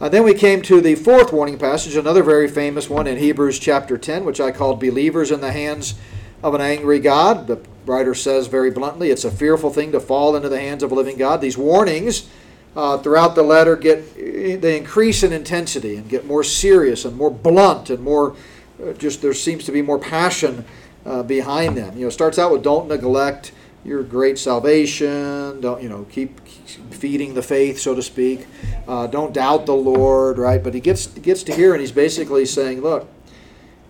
Uh, 0.02 0.10
then 0.10 0.24
we 0.24 0.34
came 0.34 0.62
to 0.62 0.82
the 0.82 0.96
fourth 0.96 1.32
warning 1.32 1.58
passage, 1.58 1.96
another 1.96 2.24
very 2.24 2.48
famous 2.48 2.90
one 2.90 3.08
in 3.08 3.18
Hebrews 3.18 3.60
chapter 3.60 3.98
10, 3.98 4.24
which 4.24 4.40
I 4.40 4.52
called 4.52 4.80
Believers 4.80 5.32
in 5.32 5.42
the 5.42 5.52
Hands 5.52 5.94
of 6.42 6.54
an 6.54 6.62
Angry 6.62 7.00
God. 7.00 7.48
The 7.48 7.58
writer 7.86 8.14
says 8.14 8.48
very 8.48 8.72
bluntly, 8.72 9.10
it's 9.12 9.26
a 9.26 9.32
fearful 9.32 9.70
thing 9.70 9.92
to 9.92 10.00
fall 10.00 10.36
into 10.36 10.50
the 10.50 10.60
hands 10.60 10.84
of 10.84 10.92
a 10.92 10.96
living 10.96 11.18
God. 11.18 11.42
These 11.42 11.58
warnings 11.58 12.30
uh, 12.76 12.98
throughout 13.00 13.36
the 13.36 13.44
letter 13.44 13.76
get 13.76 14.16
they 14.16 14.78
increase 14.78 15.24
in 15.24 15.34
intensity 15.34 15.96
and 15.96 16.08
get 16.08 16.26
more 16.26 16.44
serious 16.44 17.06
and 17.06 17.16
more 17.16 17.32
blunt 17.32 17.90
and 17.90 18.04
more 18.04 18.36
uh, 18.82 18.94
just 18.94 19.22
there 19.22 19.34
seems 19.34 19.66
to 19.66 19.72
be 19.72 19.82
more 19.82 20.00
passion 20.00 20.66
uh, 21.06 21.24
behind 21.24 21.76
them. 21.76 21.96
You 21.96 22.02
know, 22.02 22.08
it 22.08 22.12
starts 22.12 22.38
out 22.38 22.52
with 22.52 22.64
don't 22.64 22.88
neglect 22.88 23.52
your 23.84 24.04
great 24.04 24.38
salvation. 24.38 25.62
Don't 25.62 25.82
you 25.82 25.90
know? 25.90 26.06
Keep 26.12 26.48
feeding 26.92 27.34
the 27.34 27.42
faith, 27.42 27.80
so 27.80 27.96
to 27.96 28.02
speak. 28.02 28.48
Uh, 28.88 29.08
don't 29.08 29.34
doubt 29.34 29.66
the 29.66 29.76
Lord, 29.76 30.38
right? 30.38 30.64
But 30.64 30.74
he 30.74 30.80
gets 30.80 31.08
gets 31.08 31.44
to 31.44 31.54
here, 31.54 31.74
and 31.74 31.82
he's 31.82 31.92
basically 31.92 32.46
saying, 32.46 32.82
look, 32.82 33.10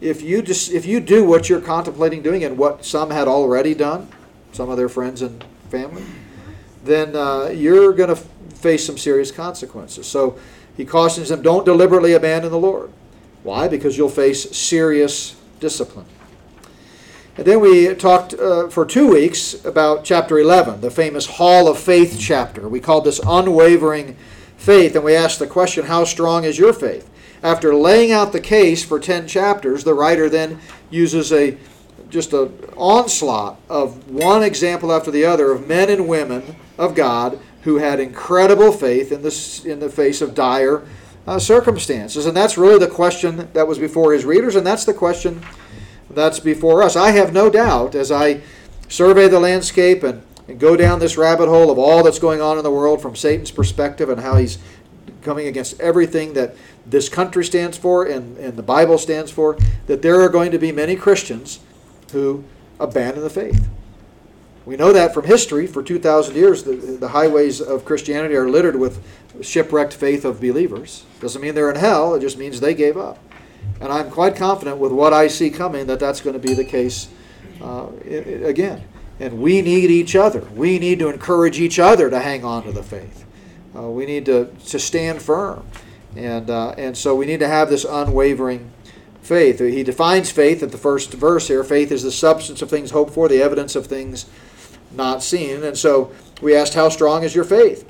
if 0.01 0.21
you 0.21 0.41
just 0.41 0.71
if 0.71 0.85
you 0.85 0.99
do 0.99 1.25
what 1.25 1.49
you're 1.49 1.62
contemplating 1.62 2.21
doing, 2.21 2.43
and 2.43 2.57
what 2.57 2.85
some 2.85 3.12
had 3.12 3.27
already 3.27 3.73
done, 3.73 4.07
some 4.51 4.69
of 4.69 4.77
their 4.77 4.89
friends 4.89 5.21
and 5.21 5.43
family, 5.69 6.03
then 6.83 7.15
uh, 7.15 7.47
you're 7.47 7.93
going 7.93 8.09
to 8.09 8.15
face 8.15 8.85
some 8.85 8.97
serious 8.97 9.31
consequences. 9.31 10.07
So 10.07 10.38
he 10.75 10.85
cautions 10.85 11.29
them, 11.29 11.41
don't 11.41 11.65
deliberately 11.65 12.13
abandon 12.13 12.51
the 12.51 12.59
Lord. 12.59 12.91
Why? 13.43 13.67
Because 13.67 13.97
you'll 13.97 14.09
face 14.09 14.55
serious 14.55 15.35
discipline. 15.59 16.05
And 17.38 17.45
then 17.45 17.62
we 17.62 17.93
talked 17.95 18.33
uh, 18.33 18.67
for 18.67 18.85
two 18.85 19.09
weeks 19.09 19.63
about 19.63 20.03
chapter 20.03 20.39
11, 20.39 20.81
the 20.81 20.91
famous 20.91 21.25
Hall 21.25 21.69
of 21.69 21.79
Faith 21.79 22.17
chapter. 22.19 22.67
We 22.67 22.81
called 22.81 23.05
this 23.05 23.21
unwavering 23.25 24.17
faith, 24.57 24.95
and 24.95 25.05
we 25.05 25.15
asked 25.15 25.39
the 25.39 25.47
question, 25.47 25.85
How 25.85 26.03
strong 26.03 26.43
is 26.43 26.57
your 26.57 26.73
faith? 26.73 27.09
After 27.41 27.73
laying 27.73 28.12
out 28.12 28.32
the 28.32 28.41
case 28.41 28.84
for 28.84 28.99
10 28.99 29.28
chapters, 29.28 29.84
the 29.84 29.93
writer 29.93 30.30
then 30.30 30.60
uses 30.89 31.32
a 31.32 31.58
just 32.10 32.34
an 32.34 32.52
onslaught 32.75 33.60
of 33.69 34.10
one 34.10 34.41
example 34.41 34.91
after 34.91 35.12
the 35.12 35.25
other 35.25 35.52
of 35.52 35.67
men 35.67 35.89
and 35.89 36.08
women 36.08 36.56
of 36.78 36.95
God 36.95 37.39
who 37.63 37.78
had 37.78 37.99
incredible 37.99 38.71
faith 38.71 39.12
in 39.12 39.21
the, 39.21 39.62
in 39.65 39.80
the 39.80 39.89
face 39.89 40.21
of 40.21 40.34
dire 40.34 40.84
uh, 41.28 41.38
circumstances. 41.38 42.25
And 42.25 42.36
that's 42.36 42.58
really 42.58 42.80
the 42.80 42.88
question 42.88 43.49
that 43.54 43.67
was 43.67 43.78
before 43.78 44.13
his 44.13 44.25
readers, 44.25 44.56
and 44.56 44.65
that's 44.65 44.86
the 44.86 44.93
question 44.93 45.43
that's 46.10 46.39
before 46.39 46.82
us. 46.82 46.95
I 46.95 47.12
have 47.12 47.34
no 47.34 47.49
doubt 47.49 47.93
as 47.93 48.12
I 48.12 48.41
survey 48.88 49.28
the 49.28 49.39
landscape 49.39 50.02
and, 50.02 50.23
and 50.47 50.60
go 50.60 50.75
down 50.75 50.99
this 50.99 51.17
rabbit 51.17 51.47
hole 51.47 51.69
of 51.69 51.78
all 51.78 52.04
that's 52.04 52.17
going 52.17 52.41
on 52.41 52.58
in 52.58 52.63
the 52.63 52.71
world 52.71 53.02
from 53.02 53.15
Satan's 53.15 53.52
perspective 53.52 54.10
and 54.10 54.21
how 54.21 54.38
he's 54.38 54.58
coming 55.30 55.46
against 55.46 55.80
everything 55.80 56.34
that 56.34 56.56
this 56.88 57.08
country 57.08 57.46
stands 57.46 57.78
for 57.78 58.04
and, 58.04 58.36
and 58.39 58.58
the 58.58 58.63
Bible 58.63 58.98
stands 58.98 59.30
for, 59.30 59.56
that 59.86 60.02
there 60.02 60.20
are 60.22 60.28
going 60.28 60.50
to 60.50 60.58
be 60.58 60.72
many 60.72 60.96
Christians 60.96 61.60
who 62.12 62.44
abandon 62.80 63.22
the 63.22 63.30
faith. 63.30 63.70
We 64.65 64.76
know 64.76 64.92
that 64.92 65.13
from 65.13 65.26
history. 65.26 65.68
For 65.68 65.84
2,000 65.84 66.36
years, 66.36 66.63
the, 66.63 66.74
the 66.74 67.10
highways 67.10 67.62
of 67.62 67.86
Christianity 67.86 68.36
are 68.36 68.50
littered 68.50 68.76
with 68.76 69.04
shipwrecked 69.39 69.94
faith 69.94 70.26
of 70.26 70.42
believers. 70.42 71.06
Doesn't 71.20 71.44
mean 71.44 71.54
they're 71.54 71.70
in 71.70 71.76
hell, 71.76 72.15
it 72.15 72.22
just 72.22 72.39
means 72.39 72.60
they 72.60 72.74
gave 72.74 72.98
up. 72.98 73.20
And 73.80 73.94
I'm 73.94 74.10
quite 74.10 74.36
confident 74.36 74.80
with 74.80 74.92
what 74.92 75.13
I 75.13 75.28
see 75.28 75.52
coming 75.52 75.86
that 75.86 76.00
that's 76.00 76.22
going 76.22 76.34
to 76.34 76.39
be 76.39 76.56
the 76.56 76.65
case 76.65 77.08
uh, 77.62 77.86
again. 78.04 78.84
And 79.20 79.39
we 79.39 79.62
need 79.62 79.92
each 79.92 80.15
other. 80.15 80.42
We 80.56 80.80
need 80.80 80.98
to 81.00 81.10
encourage 81.10 81.60
each 81.60 81.78
other 81.78 82.10
to 82.10 82.20
hang 82.20 82.44
on 82.44 82.63
to 82.63 82.72
the 82.72 82.82
faith. 82.82 83.28
Uh, 83.75 83.84
we 83.84 84.05
need 84.05 84.25
to, 84.25 84.45
to 84.67 84.79
stand 84.79 85.21
firm. 85.21 85.65
And, 86.15 86.49
uh, 86.49 86.71
and 86.71 86.97
so 86.97 87.15
we 87.15 87.25
need 87.25 87.39
to 87.39 87.47
have 87.47 87.69
this 87.69 87.86
unwavering 87.86 88.71
faith. 89.21 89.60
He 89.60 89.84
defines 89.84 90.32
faith 90.32 90.63
at 90.63 90.71
the 90.71 90.77
first 90.77 91.13
verse 91.13 91.47
here. 91.47 91.63
Faith 91.63 91.91
is 91.91 92.03
the 92.03 92.12
substance 92.12 92.62
of 92.62 92.69
things 92.69 92.91
hoped 92.91 93.13
for, 93.13 93.27
the 93.27 93.41
evidence 93.41 93.75
of 93.75 93.86
things 93.86 94.25
not 94.91 95.21
seen. 95.21 95.63
And 95.63 95.77
so 95.77 96.12
we 96.41 96.55
asked, 96.55 96.73
How 96.73 96.89
strong 96.89 97.23
is 97.23 97.36
your 97.36 97.43
faith? 97.43 97.88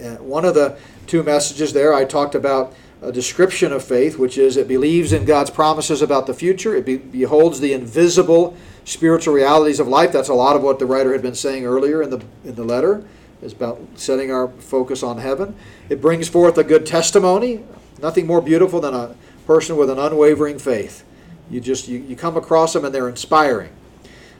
And 0.00 0.18
one 0.20 0.44
of 0.44 0.54
the 0.54 0.78
two 1.06 1.22
messages 1.22 1.72
there, 1.72 1.92
I 1.92 2.04
talked 2.04 2.34
about 2.34 2.74
a 3.02 3.12
description 3.12 3.72
of 3.72 3.84
faith, 3.84 4.18
which 4.18 4.38
is 4.38 4.56
it 4.56 4.66
believes 4.66 5.12
in 5.12 5.26
God's 5.26 5.50
promises 5.50 6.00
about 6.00 6.26
the 6.26 6.34
future, 6.34 6.74
it 6.74 6.86
be, 6.86 6.96
beholds 6.96 7.60
the 7.60 7.74
invisible 7.74 8.56
spiritual 8.84 9.34
realities 9.34 9.80
of 9.80 9.88
life. 9.88 10.12
That's 10.12 10.28
a 10.28 10.34
lot 10.34 10.56
of 10.56 10.62
what 10.62 10.78
the 10.78 10.86
writer 10.86 11.12
had 11.12 11.22
been 11.22 11.34
saying 11.34 11.66
earlier 11.66 12.02
in 12.02 12.10
the, 12.10 12.22
in 12.44 12.54
the 12.54 12.64
letter, 12.64 13.04
is 13.44 13.52
about 13.52 13.80
setting 13.94 14.32
our 14.32 14.48
focus 14.48 15.02
on 15.02 15.18
heaven. 15.18 15.54
It 15.88 16.00
brings 16.00 16.28
forth 16.28 16.56
a 16.56 16.64
good 16.64 16.86
testimony. 16.86 17.62
Nothing 18.00 18.26
more 18.26 18.40
beautiful 18.40 18.80
than 18.80 18.94
a 18.94 19.14
person 19.46 19.76
with 19.76 19.90
an 19.90 19.98
unwavering 19.98 20.58
faith. 20.58 21.04
You 21.50 21.60
just 21.60 21.86
you, 21.86 21.98
you 21.98 22.16
come 22.16 22.36
across 22.36 22.72
them 22.72 22.84
and 22.84 22.94
they're 22.94 23.08
inspiring. 23.08 23.70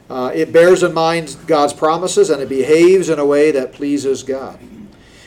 Uh, 0.09 0.33
it 0.35 0.53
bears 0.53 0.83
in 0.83 0.95
mind 0.95 1.37
God's 1.47 1.73
promises 1.73 2.31
and 2.31 2.43
it 2.43 2.49
behaves 2.49 3.09
in 3.09 3.19
a 3.19 3.27
way 3.27 3.51
that 3.51 3.73
pleases 3.73 4.23
God. 4.23 4.59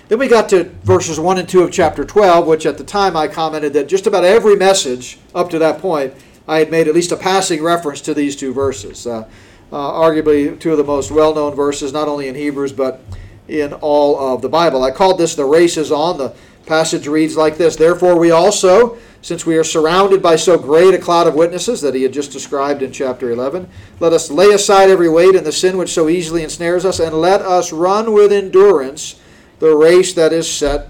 Then 0.08 0.20
we 0.20 0.28
got 0.28 0.50
to 0.50 0.64
verses 0.84 1.20
1 1.20 1.38
and 1.38 1.50
2 1.50 1.64
of 1.64 1.72
chapter 1.72 2.06
12, 2.06 2.48
which 2.48 2.66
at 2.66 2.78
the 2.78 2.84
time 2.84 3.16
I 3.16 3.28
commented 3.28 3.74
that 3.74 3.88
just 3.88 4.08
about 4.08 4.24
every 4.24 4.56
message 4.56 5.20
up 5.36 5.50
to 5.50 5.60
that 5.60 5.80
point, 5.80 6.14
I 6.48 6.60
had 6.60 6.72
made 6.72 6.88
at 6.88 6.96
least 6.96 7.12
a 7.12 7.18
passing 7.18 7.62
reference 7.62 8.02
to 8.02 8.14
these 8.14 8.36
two 8.36 8.54
verses. 8.54 9.06
Uh, 9.06 9.28
uh, 9.72 9.92
arguably 9.92 10.58
two 10.58 10.72
of 10.72 10.78
the 10.78 10.84
most 10.84 11.12
well 11.12 11.36
known 11.36 11.54
verses, 11.54 11.92
not 11.92 12.08
only 12.08 12.30
in 12.30 12.36
Hebrews, 12.36 12.72
but 12.72 13.02
in 13.48 13.74
all 13.74 14.34
of 14.34 14.42
the 14.42 14.50
Bible. 14.50 14.84
I 14.84 14.92
called 14.92 15.18
this 15.18 15.36
The 15.36 15.46
Race 15.46 15.78
is 15.78 15.92
On. 15.92 16.18
The 16.18 16.36
passage 16.66 17.08
reads 17.08 17.38
like 17.38 17.58
this 17.58 17.76
Therefore, 17.76 18.20
we 18.20 18.32
also, 18.32 18.98
since 19.22 19.46
we 19.46 19.58
are 19.58 19.64
surrounded 19.64 20.22
by 20.22 20.36
so 20.36 20.58
great 20.58 20.94
a 20.94 20.98
cloud 20.98 21.28
of 21.28 21.36
witnesses 21.36 21.82
that 21.82 21.96
he 21.96 22.04
had 22.04 22.14
just 22.14 22.32
described 22.32 22.82
in 22.82 22.92
chapter 22.92 23.32
11, 23.32 23.70
let 24.00 24.14
us 24.14 24.30
lay 24.30 24.52
aside 24.52 24.90
every 24.90 25.10
weight 25.10 25.36
and 25.36 25.46
the 25.46 25.52
sin 25.52 25.78
which 25.78 25.94
so 25.94 26.10
easily 26.10 26.44
ensnares 26.44 26.86
us, 26.86 27.00
and 27.00 27.20
let 27.20 27.42
us 27.42 27.72
run 27.72 28.14
with 28.14 28.32
endurance 28.32 29.20
the 29.60 29.76
race 29.76 30.14
that 30.14 30.34
is 30.34 30.52
set 30.52 30.90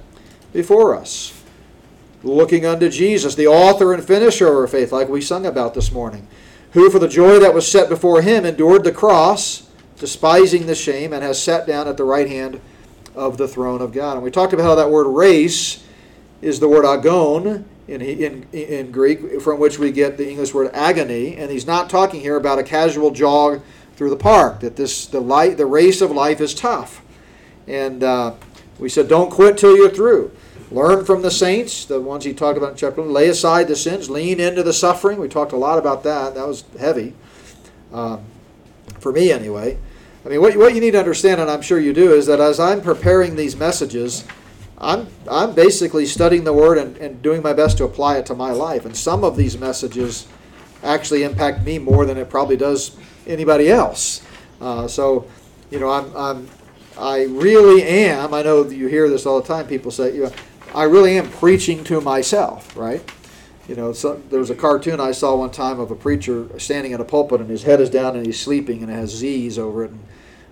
before 0.51 0.95
us. 0.95 1.33
Looking 2.23 2.65
unto 2.65 2.89
Jesus, 2.89 3.35
the 3.35 3.47
author 3.47 3.93
and 3.93 4.03
finisher 4.03 4.47
of 4.47 4.55
our 4.55 4.67
faith, 4.67 4.91
like 4.91 5.07
we 5.07 5.21
sung 5.21 5.45
about 5.45 5.73
this 5.73 5.91
morning, 5.91 6.27
who 6.71 6.89
for 6.89 6.99
the 6.99 7.07
joy 7.07 7.39
that 7.39 7.53
was 7.53 7.71
set 7.71 7.87
before 7.87 8.21
him 8.21 8.45
endured 8.45 8.83
the 8.83 8.91
cross, 8.91 9.66
despising 9.97 10.67
the 10.67 10.75
shame, 10.75 11.13
and 11.13 11.23
has 11.23 11.41
sat 11.41 11.67
down 11.67 11.87
at 11.87 11.97
the 11.97 12.03
right 12.03 12.27
hand 12.27 12.61
of 13.15 13.37
the 13.37 13.47
throne 13.47 13.81
of 13.81 13.91
God. 13.91 14.13
And 14.13 14.23
we 14.23 14.31
talked 14.31 14.53
about 14.53 14.63
how 14.63 14.75
that 14.75 14.91
word 14.91 15.07
race 15.07 15.83
is 16.41 16.59
the 16.59 16.67
word 16.67 16.85
agon 16.85 17.65
in, 17.87 18.01
in, 18.01 18.47
in 18.51 18.91
Greek, 18.91 19.41
from 19.41 19.59
which 19.59 19.79
we 19.79 19.91
get 19.91 20.17
the 20.17 20.29
English 20.29 20.53
word 20.53 20.69
agony, 20.73 21.35
and 21.35 21.49
he's 21.49 21.65
not 21.65 21.89
talking 21.89 22.19
here 22.19 22.35
about 22.35 22.59
a 22.59 22.63
casual 22.63 23.11
jog 23.11 23.61
through 23.95 24.09
the 24.11 24.17
park. 24.17 24.59
That 24.59 24.75
this 24.75 25.07
the 25.07 25.19
light, 25.19 25.57
the 25.57 25.65
race 25.65 26.01
of 26.01 26.11
life 26.11 26.41
is 26.41 26.53
tough, 26.53 27.01
and 27.65 28.03
uh, 28.03 28.35
we 28.77 28.89
said 28.89 29.07
don't 29.07 29.31
quit 29.31 29.57
till 29.57 29.75
you're 29.75 29.89
through. 29.89 30.31
Learn 30.69 31.05
from 31.05 31.21
the 31.21 31.31
saints, 31.31 31.85
the 31.85 32.01
ones 32.01 32.25
he 32.25 32.33
talked 32.33 32.57
about 32.57 32.71
in 32.71 32.75
chapter 32.75 33.01
one. 33.01 33.13
Lay 33.13 33.29
aside 33.29 33.69
the 33.69 33.75
sins, 33.75 34.09
lean 34.09 34.39
into 34.39 34.61
the 34.61 34.73
suffering. 34.73 35.17
We 35.17 35.29
talked 35.29 35.53
a 35.53 35.57
lot 35.57 35.79
about 35.79 36.03
that. 36.03 36.35
That 36.35 36.45
was 36.45 36.65
heavy, 36.77 37.13
um, 37.93 38.25
for 38.99 39.13
me 39.13 39.31
anyway. 39.31 39.77
I 40.27 40.29
mean, 40.29 40.41
what, 40.41 40.57
what 40.57 40.75
you 40.75 40.81
need 40.81 40.91
to 40.91 40.99
understand, 40.99 41.39
and 41.39 41.49
I'm 41.49 41.61
sure 41.61 41.79
you 41.79 41.93
do, 41.93 42.11
is 42.11 42.25
that 42.25 42.41
as 42.41 42.59
I'm 42.59 42.81
preparing 42.81 43.37
these 43.37 43.55
messages, 43.55 44.25
I'm, 44.77 45.07
I'm 45.31 45.55
basically 45.55 46.05
studying 46.05 46.43
the 46.43 46.51
Word 46.51 46.77
and, 46.77 46.97
and 46.97 47.21
doing 47.21 47.41
my 47.41 47.53
best 47.53 47.77
to 47.77 47.85
apply 47.85 48.17
it 48.17 48.25
to 48.25 48.35
my 48.35 48.51
life. 48.51 48.83
And 48.85 48.93
some 48.93 49.23
of 49.23 49.37
these 49.37 49.57
messages 49.57 50.27
actually 50.83 51.23
impact 51.23 51.65
me 51.65 51.79
more 51.79 52.05
than 52.05 52.17
it 52.17 52.29
probably 52.29 52.57
does 52.57 52.97
anybody 53.25 53.69
else. 53.69 54.21
Uh, 54.59 54.85
so, 54.85 55.25
you 55.71 55.79
know, 55.79 55.89
I'm, 55.89 56.13
I'm, 56.13 56.49
I 56.99 57.23
really 57.23 57.83
am, 57.83 58.33
I 58.33 58.41
know 58.41 58.67
you 58.67 58.87
hear 58.87 59.07
this 59.07 59.25
all 59.25 59.39
the 59.39 59.47
time, 59.47 59.65
people 59.65 59.91
say, 59.91 60.13
you 60.13 60.23
know, 60.23 60.31
I 60.75 60.83
really 60.83 61.17
am 61.17 61.29
preaching 61.29 61.85
to 61.85 62.01
myself, 62.01 62.75
right? 62.75 63.01
You 63.67 63.75
know, 63.75 63.91
so, 63.91 64.21
there 64.29 64.39
was 64.39 64.49
a 64.49 64.55
cartoon 64.55 64.99
I 64.99 65.11
saw 65.11 65.35
one 65.35 65.51
time 65.51 65.79
of 65.79 65.91
a 65.91 65.95
preacher 65.95 66.47
standing 66.57 66.93
in 66.93 67.01
a 67.01 67.05
pulpit 67.05 67.41
and 67.41 67.49
his 67.49 67.63
head 67.63 67.81
is 67.81 67.89
down 67.89 68.15
and 68.15 68.25
he's 68.25 68.39
sleeping 68.39 68.81
and 68.81 68.91
it 68.91 68.95
has 68.95 69.13
Z's 69.13 69.59
over 69.59 69.83
it. 69.83 69.91
And 69.91 69.99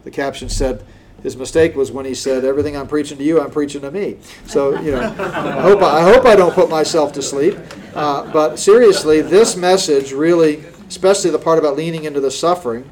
the 0.04 0.12
caption 0.12 0.50
said, 0.50 0.84
his 1.26 1.36
mistake 1.36 1.76
was 1.76 1.92
when 1.92 2.06
he 2.06 2.14
said, 2.14 2.46
"Everything 2.46 2.78
I'm 2.78 2.88
preaching 2.88 3.18
to 3.18 3.24
you, 3.24 3.42
I'm 3.42 3.50
preaching 3.50 3.82
to 3.82 3.90
me." 3.90 4.18
So 4.46 4.80
you 4.80 4.92
know, 4.92 5.02
I 5.02 5.62
hope 5.62 5.82
I, 5.82 6.04
hope 6.04 6.24
I 6.24 6.36
don't 6.36 6.54
put 6.54 6.70
myself 6.70 7.14
to 7.14 7.24
sleep. 7.24 7.58
Uh, 7.96 8.32
but 8.32 8.58
seriously, 8.58 9.22
this 9.22 9.56
message 9.56 10.12
really, 10.12 10.64
especially 10.88 11.32
the 11.32 11.40
part 11.40 11.58
about 11.58 11.78
leaning 11.78 12.04
into 12.04 12.20
the 12.20 12.30
suffering, 12.30 12.88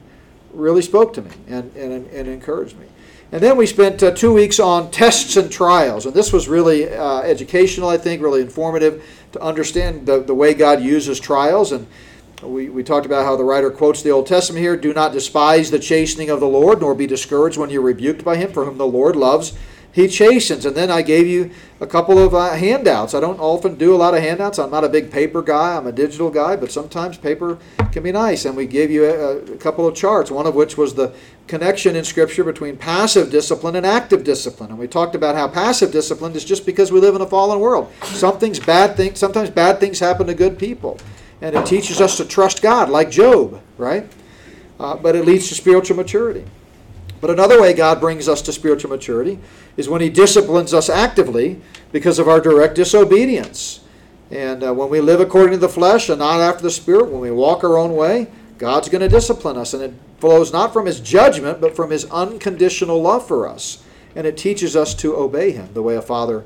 really 0.51 0.81
spoke 0.81 1.13
to 1.13 1.21
me 1.21 1.29
and 1.47 1.75
and, 1.75 2.07
and 2.07 2.27
encouraged 2.27 2.75
me. 2.79 2.87
And 3.33 3.41
then 3.41 3.57
we 3.57 3.65
spent 3.65 4.03
uh, 4.03 4.11
two 4.11 4.31
weeks 4.31 4.59
on 4.59 4.91
tests 4.91 5.37
and 5.37 5.51
trials, 5.51 6.05
and 6.05 6.13
this 6.13 6.31
was 6.31 6.47
really 6.47 6.87
uh, 6.87 7.21
educational, 7.21 7.89
I 7.89 7.97
think, 7.97 8.21
really 8.21 8.41
informative 8.41 9.03
to 9.31 9.41
understand 9.41 10.05
the, 10.05 10.21
the 10.21 10.35
way 10.35 10.53
God 10.53 10.83
uses 10.83 11.19
trials 11.19 11.71
and 11.71 11.87
we, 12.43 12.69
we 12.69 12.83
talked 12.83 13.05
about 13.05 13.25
how 13.25 13.35
the 13.35 13.43
writer 13.43 13.71
quotes 13.71 14.03
the 14.03 14.11
Old 14.11 14.27
Testament 14.27 14.61
here 14.61 14.75
do 14.75 14.93
not 14.93 15.13
despise 15.13 15.71
the 15.71 15.79
chastening 15.79 16.29
of 16.29 16.41
the 16.41 16.47
Lord, 16.47 16.81
nor 16.81 16.93
be 16.93 17.07
discouraged 17.07 17.57
when 17.57 17.69
you're 17.69 17.81
rebuked 17.81 18.23
by 18.23 18.35
him, 18.35 18.51
for 18.51 18.65
whom 18.65 18.77
the 18.77 18.85
Lord 18.85 19.15
loves. 19.15 19.53
He 19.93 20.07
chastens. 20.07 20.65
And 20.65 20.75
then 20.75 20.91
I 20.91 21.01
gave 21.03 21.27
you 21.27 21.51
a 21.79 21.87
couple 21.87 22.17
of 22.17 22.33
uh, 22.33 22.53
handouts. 22.53 23.13
I 23.13 23.19
don't 23.19 23.39
often 23.39 23.75
do 23.75 23.95
a 23.95 23.97
lot 23.97 24.13
of 24.13 24.21
handouts. 24.21 24.59
I'm 24.59 24.71
not 24.71 24.83
a 24.83 24.89
big 24.89 25.11
paper 25.11 25.41
guy, 25.41 25.77
I'm 25.77 25.87
a 25.87 25.91
digital 25.91 26.29
guy, 26.29 26.55
but 26.55 26.71
sometimes 26.71 27.17
paper 27.17 27.57
can 27.91 28.03
be 28.03 28.11
nice. 28.11 28.45
And 28.45 28.57
we 28.57 28.65
gave 28.65 28.89
you 28.89 29.05
a, 29.05 29.37
a 29.37 29.57
couple 29.57 29.87
of 29.87 29.95
charts, 29.95 30.31
one 30.31 30.47
of 30.47 30.55
which 30.55 30.77
was 30.77 30.95
the 30.95 31.13
connection 31.47 31.95
in 31.95 32.03
Scripture 32.03 32.43
between 32.43 32.75
passive 32.75 33.29
discipline 33.29 33.75
and 33.75 33.85
active 33.85 34.23
discipline. 34.23 34.71
And 34.71 34.79
we 34.79 34.87
talked 34.87 35.15
about 35.15 35.35
how 35.35 35.47
passive 35.47 35.91
discipline 35.91 36.35
is 36.35 36.43
just 36.43 36.65
because 36.65 36.91
we 36.91 36.99
live 36.99 37.15
in 37.15 37.21
a 37.21 37.27
fallen 37.27 37.59
world. 37.59 37.91
Something's 38.03 38.59
bad 38.59 38.97
things, 38.97 39.19
sometimes 39.19 39.49
bad 39.51 39.79
things 39.79 39.99
happen 39.99 40.27
to 40.27 40.33
good 40.33 40.57
people 40.57 40.99
and 41.43 41.57
it 41.57 41.65
teaches 41.65 41.99
us 41.99 42.15
to 42.17 42.25
trust 42.25 42.61
God, 42.61 42.89
like 42.89 43.11
Job, 43.11 43.61
right? 43.77 44.09
Uh, 44.79 44.95
but 44.95 45.13
it 45.13 45.25
leads 45.25 45.49
to 45.49 45.55
spiritual 45.55 45.97
maturity. 45.97 46.45
But 47.23 47.29
another 47.29 47.61
way 47.61 47.71
God 47.71 48.01
brings 48.01 48.27
us 48.27 48.41
to 48.41 48.51
spiritual 48.51 48.89
maturity 48.89 49.39
is 49.77 49.87
when 49.87 50.01
He 50.01 50.09
disciplines 50.09 50.73
us 50.73 50.89
actively 50.89 51.61
because 51.93 52.19
of 52.19 52.27
our 52.27 52.41
direct 52.41 52.75
disobedience. 52.75 53.79
And 54.29 54.61
uh, 54.61 54.73
when 54.73 54.89
we 54.89 54.99
live 54.99 55.21
according 55.21 55.53
to 55.53 55.57
the 55.57 55.69
flesh 55.69 56.09
and 56.09 56.19
not 56.19 56.41
after 56.41 56.63
the 56.63 56.69
Spirit, 56.69 57.09
when 57.09 57.21
we 57.21 57.31
walk 57.31 57.63
our 57.63 57.77
own 57.77 57.95
way, 57.95 58.27
God's 58.57 58.89
going 58.89 58.99
to 59.03 59.07
discipline 59.07 59.55
us. 59.55 59.73
And 59.73 59.81
it 59.81 59.93
flows 60.19 60.51
not 60.51 60.73
from 60.73 60.85
His 60.85 60.99
judgment, 60.99 61.61
but 61.61 61.77
from 61.77 61.91
His 61.91 62.03
unconditional 62.11 63.01
love 63.01 63.25
for 63.25 63.47
us. 63.47 63.81
And 64.17 64.27
it 64.27 64.35
teaches 64.35 64.75
us 64.75 64.93
to 64.95 65.15
obey 65.15 65.51
Him 65.51 65.69
the 65.73 65.81
way 65.81 65.95
a 65.95 66.01
father 66.01 66.43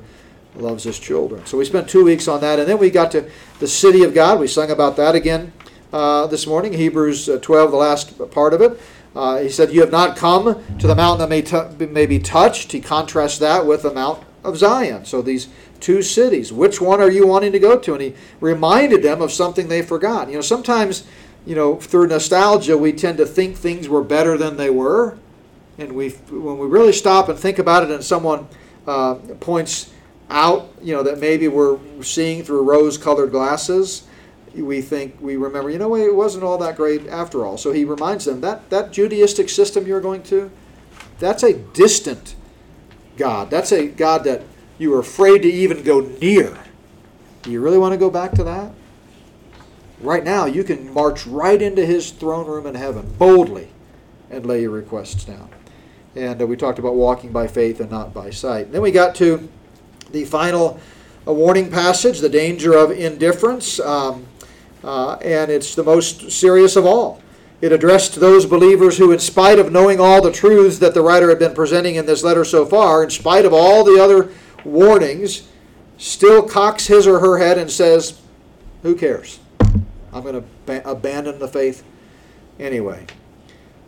loves 0.54 0.84
his 0.84 1.00
children. 1.00 1.44
So 1.44 1.58
we 1.58 1.64
spent 1.64 1.88
two 1.88 2.04
weeks 2.04 2.28
on 2.28 2.40
that, 2.42 2.60
and 2.60 2.68
then 2.68 2.78
we 2.78 2.90
got 2.90 3.10
to 3.12 3.28
the 3.58 3.66
city 3.66 4.04
of 4.04 4.14
God. 4.14 4.38
We 4.38 4.46
sung 4.46 4.70
about 4.70 4.96
that 4.96 5.16
again 5.16 5.52
uh, 5.92 6.26
this 6.26 6.46
morning, 6.46 6.72
Hebrews 6.72 7.28
uh, 7.28 7.38
12, 7.40 7.70
the 7.70 7.76
last 7.76 8.30
part 8.30 8.54
of 8.54 8.60
it. 8.60 8.78
Uh, 9.18 9.38
he 9.38 9.48
said, 9.48 9.72
You 9.72 9.80
have 9.80 9.90
not 9.90 10.16
come 10.16 10.64
to 10.78 10.86
the 10.86 10.94
mountain 10.94 11.18
that 11.18 11.28
may, 11.28 11.42
t- 11.42 11.86
may 11.86 12.06
be 12.06 12.20
touched. 12.20 12.70
He 12.70 12.80
contrasts 12.80 13.38
that 13.38 13.66
with 13.66 13.82
the 13.82 13.92
Mount 13.92 14.22
of 14.44 14.56
Zion. 14.56 15.04
So 15.04 15.22
these 15.22 15.48
two 15.80 16.02
cities, 16.02 16.52
which 16.52 16.80
one 16.80 17.00
are 17.00 17.10
you 17.10 17.26
wanting 17.26 17.50
to 17.50 17.58
go 17.58 17.76
to? 17.80 17.94
And 17.94 18.02
he 18.02 18.14
reminded 18.40 19.02
them 19.02 19.20
of 19.20 19.32
something 19.32 19.66
they 19.66 19.82
forgot. 19.82 20.28
You 20.28 20.36
know, 20.36 20.40
sometimes, 20.40 21.04
you 21.44 21.56
know, 21.56 21.80
through 21.80 22.06
nostalgia, 22.06 22.78
we 22.78 22.92
tend 22.92 23.18
to 23.18 23.26
think 23.26 23.56
things 23.56 23.88
were 23.88 24.04
better 24.04 24.38
than 24.38 24.56
they 24.56 24.70
were. 24.70 25.18
And 25.78 25.94
we, 25.94 26.10
when 26.10 26.58
we 26.58 26.68
really 26.68 26.92
stop 26.92 27.28
and 27.28 27.36
think 27.36 27.58
about 27.58 27.82
it, 27.82 27.90
and 27.90 28.04
someone 28.04 28.46
uh, 28.86 29.16
points 29.40 29.92
out, 30.30 30.72
you 30.80 30.94
know, 30.94 31.02
that 31.02 31.18
maybe 31.18 31.48
we're 31.48 31.80
seeing 32.04 32.44
through 32.44 32.62
rose-colored 32.62 33.32
glasses, 33.32 34.04
we 34.54 34.80
think 34.80 35.16
we 35.20 35.36
remember, 35.36 35.70
you 35.70 35.78
know, 35.78 35.94
it 35.96 36.14
wasn't 36.14 36.44
all 36.44 36.58
that 36.58 36.76
great 36.76 37.06
after 37.06 37.44
all. 37.44 37.58
So 37.58 37.72
he 37.72 37.84
reminds 37.84 38.24
them 38.24 38.40
that 38.40 38.70
that 38.70 38.90
Judaistic 38.90 39.50
system 39.50 39.86
you're 39.86 40.00
going 40.00 40.22
to, 40.24 40.50
that's 41.18 41.42
a 41.42 41.54
distant 41.54 42.34
God. 43.16 43.50
That's 43.50 43.72
a 43.72 43.86
God 43.86 44.24
that 44.24 44.42
you 44.78 44.94
are 44.94 45.00
afraid 45.00 45.42
to 45.42 45.48
even 45.48 45.82
go 45.82 46.00
near. 46.00 46.56
Do 47.42 47.50
you 47.50 47.60
really 47.60 47.78
want 47.78 47.92
to 47.92 47.98
go 47.98 48.10
back 48.10 48.32
to 48.32 48.44
that? 48.44 48.72
Right 50.00 50.22
now, 50.22 50.46
you 50.46 50.62
can 50.62 50.92
march 50.92 51.26
right 51.26 51.60
into 51.60 51.84
his 51.84 52.10
throne 52.12 52.46
room 52.46 52.66
in 52.66 52.76
heaven 52.76 53.14
boldly 53.18 53.68
and 54.30 54.46
lay 54.46 54.62
your 54.62 54.70
requests 54.70 55.24
down. 55.24 55.50
And 56.14 56.40
uh, 56.40 56.46
we 56.46 56.56
talked 56.56 56.78
about 56.78 56.94
walking 56.94 57.32
by 57.32 57.48
faith 57.48 57.80
and 57.80 57.90
not 57.90 58.14
by 58.14 58.30
sight. 58.30 58.66
And 58.66 58.74
then 58.74 58.82
we 58.82 58.92
got 58.92 59.14
to 59.16 59.48
the 60.10 60.24
final 60.24 60.80
uh, 61.26 61.32
warning 61.32 61.70
passage, 61.70 62.20
the 62.20 62.28
danger 62.28 62.76
of 62.76 62.90
indifference, 62.90 63.80
um, 63.80 64.26
uh, 64.84 65.14
and 65.14 65.50
it's 65.50 65.74
the 65.74 65.84
most 65.84 66.30
serious 66.30 66.76
of 66.76 66.86
all. 66.86 67.20
It 67.60 67.72
addressed 67.72 68.20
those 68.20 68.46
believers 68.46 68.98
who, 68.98 69.10
in 69.10 69.18
spite 69.18 69.58
of 69.58 69.72
knowing 69.72 69.98
all 69.98 70.22
the 70.22 70.30
truths 70.30 70.78
that 70.78 70.94
the 70.94 71.02
writer 71.02 71.28
had 71.28 71.40
been 71.40 71.54
presenting 71.54 71.96
in 71.96 72.06
this 72.06 72.22
letter 72.22 72.44
so 72.44 72.64
far, 72.64 73.02
in 73.02 73.10
spite 73.10 73.44
of 73.44 73.52
all 73.52 73.82
the 73.82 74.00
other 74.00 74.30
warnings, 74.64 75.48
still 75.96 76.42
cocks 76.42 76.86
his 76.86 77.06
or 77.06 77.18
her 77.18 77.38
head 77.38 77.58
and 77.58 77.70
says, 77.70 78.20
Who 78.82 78.94
cares? 78.94 79.40
I'm 80.12 80.22
going 80.22 80.34
to 80.34 80.44
ba- 80.66 80.88
abandon 80.88 81.40
the 81.40 81.48
faith 81.48 81.82
anyway. 82.60 83.06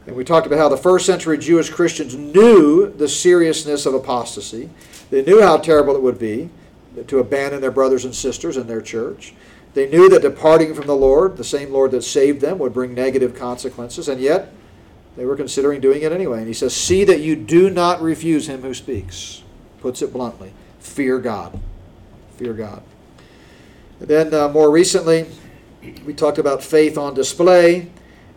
And 0.06 0.16
we 0.16 0.24
talked 0.24 0.46
about 0.46 0.58
how 0.58 0.68
the 0.68 0.76
first 0.76 1.06
century 1.06 1.38
Jewish 1.38 1.70
Christians 1.70 2.16
knew 2.16 2.92
the 2.92 3.08
seriousness 3.08 3.86
of 3.86 3.94
apostasy. 3.94 4.68
They 5.10 5.22
knew 5.22 5.40
how 5.40 5.58
terrible 5.58 5.94
it 5.94 6.02
would 6.02 6.18
be 6.18 6.50
to 7.06 7.18
abandon 7.20 7.60
their 7.60 7.70
brothers 7.70 8.04
and 8.04 8.14
sisters 8.14 8.56
in 8.56 8.66
their 8.66 8.80
church. 8.80 9.34
They 9.74 9.88
knew 9.88 10.08
that 10.08 10.22
departing 10.22 10.74
from 10.74 10.86
the 10.86 10.96
Lord, 10.96 11.36
the 11.36 11.44
same 11.44 11.72
Lord 11.72 11.92
that 11.92 12.02
saved 12.02 12.40
them, 12.40 12.58
would 12.58 12.74
bring 12.74 12.94
negative 12.94 13.36
consequences, 13.36 14.08
and 14.08 14.20
yet 14.20 14.52
they 15.16 15.24
were 15.24 15.36
considering 15.36 15.80
doing 15.80 16.02
it 16.02 16.12
anyway. 16.12 16.38
And 16.38 16.48
he 16.48 16.54
says, 16.54 16.74
See 16.74 17.04
that 17.04 17.20
you 17.20 17.36
do 17.36 17.70
not 17.70 18.02
refuse 18.02 18.48
him 18.48 18.62
who 18.62 18.74
speaks. 18.74 19.42
Puts 19.80 20.02
it 20.02 20.12
bluntly 20.12 20.52
fear 20.80 21.18
God. 21.18 21.58
Fear 22.36 22.54
God. 22.54 22.82
And 24.00 24.08
then 24.08 24.34
uh, 24.34 24.48
more 24.48 24.70
recently, 24.70 25.26
we 26.04 26.14
talked 26.14 26.38
about 26.38 26.62
faith 26.62 26.98
on 26.98 27.14
display. 27.14 27.90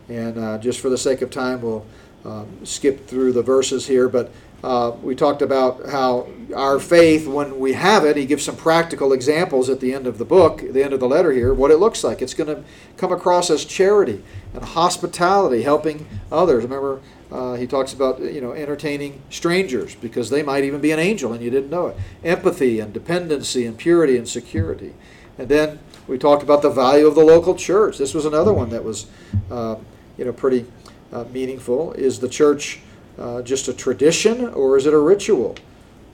And 0.09 0.37
uh, 0.37 0.57
just 0.57 0.79
for 0.79 0.89
the 0.89 0.97
sake 0.97 1.21
of 1.21 1.31
time, 1.31 1.61
we'll 1.61 1.85
um, 2.25 2.65
skip 2.65 3.07
through 3.07 3.31
the 3.31 3.41
verses 3.41 3.87
here. 3.87 4.07
But 4.09 4.31
uh, 4.63 4.95
we 5.01 5.13
talked 5.13 5.41
about 5.41 5.89
how 5.89 6.27
our 6.55 6.79
faith, 6.79 7.27
when 7.27 7.59
we 7.59 7.73
have 7.73 8.05
it, 8.05 8.15
he 8.15 8.25
gives 8.25 8.45
some 8.45 8.55
practical 8.55 9.11
examples 9.11 9.67
at 9.69 9.81
the 9.81 9.93
end 9.93 10.07
of 10.07 10.17
the 10.17 10.25
book, 10.25 10.61
the 10.71 10.81
end 10.81 10.93
of 10.93 11.01
the 11.01 11.07
letter 11.07 11.33
here, 11.33 11.53
what 11.53 11.69
it 11.69 11.77
looks 11.77 12.01
like. 12.01 12.21
It's 12.21 12.33
going 12.33 12.47
to 12.47 12.63
come 12.95 13.11
across 13.11 13.49
as 13.49 13.65
charity 13.65 14.23
and 14.53 14.63
hospitality, 14.63 15.63
helping 15.63 16.07
others. 16.31 16.63
Remember, 16.63 17.01
uh, 17.29 17.55
he 17.55 17.67
talks 17.67 17.91
about 17.91 18.21
you 18.21 18.39
know 18.39 18.53
entertaining 18.53 19.21
strangers 19.29 19.95
because 19.95 20.29
they 20.29 20.43
might 20.43 20.63
even 20.63 20.79
be 20.79 20.91
an 20.91 20.99
angel 20.99 21.33
and 21.33 21.43
you 21.43 21.49
didn't 21.49 21.69
know 21.69 21.87
it. 21.87 21.97
Empathy 22.23 22.79
and 22.79 22.93
dependency 22.93 23.65
and 23.65 23.77
purity 23.77 24.17
and 24.17 24.29
security. 24.29 24.93
And 25.37 25.49
then 25.49 25.79
we 26.07 26.17
talked 26.17 26.43
about 26.43 26.61
the 26.61 26.69
value 26.69 27.07
of 27.07 27.15
the 27.15 27.23
local 27.23 27.55
church. 27.55 27.97
This 27.97 28.13
was 28.13 28.25
another 28.25 28.53
one 28.53 28.69
that 28.69 28.83
was 28.83 29.07
uh, 29.51 29.75
you 30.17 30.23
know 30.23 30.31
pretty 30.31 30.65
uh, 31.11 31.25
meaningful. 31.33 31.91
Is 31.93 32.19
the 32.19 32.29
church 32.29 32.79
uh, 33.17 33.41
just 33.41 33.67
a 33.67 33.73
tradition 33.73 34.47
or 34.49 34.77
is 34.77 34.85
it 34.85 34.93
a 34.93 34.99
ritual? 34.99 35.55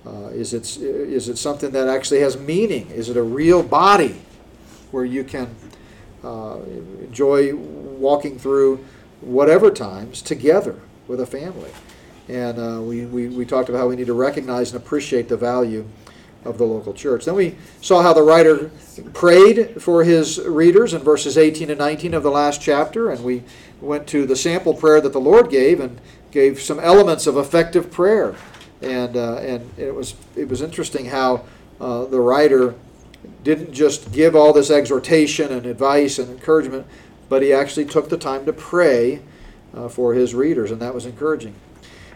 Uh, 0.06 0.28
is, 0.28 0.54
it, 0.54 0.78
is 0.78 1.30
it 1.30 1.38
something 1.38 1.72
that 1.72 1.88
actually 1.88 2.22
has 2.22 2.38
meaning? 2.38 2.90
Is 2.90 3.10
it 3.10 3.18
a 3.18 3.24
real 3.24 3.62
body 3.62 4.22
where 4.92 5.06
you 5.06 5.24
can 5.24 5.54
uh, 6.24 6.58
enjoy 7.02 7.56
walking 7.56 8.40
through 8.40 8.84
whatever 9.22 9.70
times 9.70 10.22
together 10.22 10.80
with 11.08 11.20
a 11.20 11.26
family? 11.26 11.72
And 12.28 12.60
uh, 12.60 12.82
we, 12.82 13.06
we, 13.06 13.28
we 13.28 13.46
talked 13.46 13.70
about 13.70 13.80
how 13.80 13.88
we 13.88 13.96
need 13.96 14.08
to 14.08 14.14
recognize 14.14 14.72
and 14.72 14.82
appreciate 14.82 15.28
the 15.28 15.38
value 15.38 15.86
of 16.46 16.58
the 16.58 16.64
local 16.64 16.94
church. 16.94 17.26
Then 17.26 17.36
we 17.36 17.56
saw 17.82 18.02
how 18.02 18.14
the 18.14 18.22
writer 18.22 18.72
prayed 19.14 19.82
for 19.82 20.04
his 20.04 20.40
readers 20.40 20.94
in 20.94 21.02
verses 21.02 21.38
18 21.38 21.70
and 21.70 21.80
19 21.80 22.14
of 22.14 22.24
the 22.24 22.32
last 22.32 22.62
chapter, 22.62 23.12
and 23.12 23.24
we 23.24 23.44
went 23.82 24.08
to 24.08 24.26
the 24.26 24.36
sample 24.36 24.74
prayer 24.74 25.02
that 25.02 25.12
the 25.12 25.20
Lord 25.20 25.50
gave 25.50 25.80
and 25.80 26.00
gave 26.32 26.62
some 26.62 26.80
elements 26.80 27.28
of 27.28 27.38
effective 27.38 27.92
prayer. 27.92 28.36
And, 28.82 29.18
uh, 29.18 29.38
and 29.38 29.70
it, 29.78 29.94
was, 29.94 30.16
it 30.36 30.48
was 30.48 30.62
interesting 30.62 31.06
how 31.06 31.44
uh, 31.80 32.06
the 32.06 32.20
writer 32.20 32.76
didn't 33.44 33.74
just 33.74 34.12
give 34.12 34.36
all 34.36 34.54
this 34.54 34.72
exhortation 34.72 35.52
and 35.52 35.66
advice 35.66 36.20
and 36.20 36.30
encouragement, 36.30 36.86
but 37.28 37.42
he 37.42 37.54
actually 37.54 37.86
took 37.86 38.10
the 38.10 38.18
time 38.18 38.46
to 38.46 38.54
pray 38.54 39.22
uh, 39.74 39.88
for 39.88 40.14
his 40.14 40.34
readers, 40.34 40.72
and 40.72 40.82
that 40.82 40.94
was 40.94 41.06
encouraging. 41.06 41.54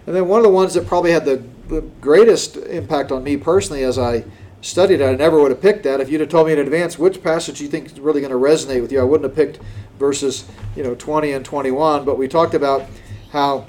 And 0.05 0.15
then 0.15 0.27
one 0.27 0.39
of 0.39 0.43
the 0.43 0.49
ones 0.49 0.73
that 0.73 0.85
probably 0.85 1.11
had 1.11 1.25
the, 1.25 1.43
the 1.67 1.81
greatest 2.01 2.57
impact 2.57 3.11
on 3.11 3.23
me 3.23 3.37
personally 3.37 3.83
as 3.83 3.97
I 3.97 4.25
studied 4.61 5.01
it, 5.01 5.05
I 5.05 5.15
never 5.15 5.41
would 5.41 5.51
have 5.51 5.61
picked 5.61 5.83
that. 5.83 5.99
If 5.99 6.09
you'd 6.09 6.21
have 6.21 6.29
told 6.29 6.47
me 6.47 6.53
in 6.53 6.59
advance 6.59 6.97
which 6.97 7.21
passage 7.21 7.61
you 7.61 7.67
think 7.67 7.87
is 7.87 7.99
really 7.99 8.21
going 8.21 8.31
to 8.31 8.37
resonate 8.37 8.81
with 8.81 8.91
you, 8.91 8.99
I 8.99 9.03
wouldn't 9.03 9.29
have 9.29 9.35
picked 9.35 9.63
verses 9.99 10.45
you 10.75 10.83
know 10.83 10.95
20 10.95 11.31
and 11.33 11.45
21. 11.45 12.05
But 12.05 12.17
we 12.17 12.27
talked 12.27 12.53
about 12.53 12.85
how 13.31 13.67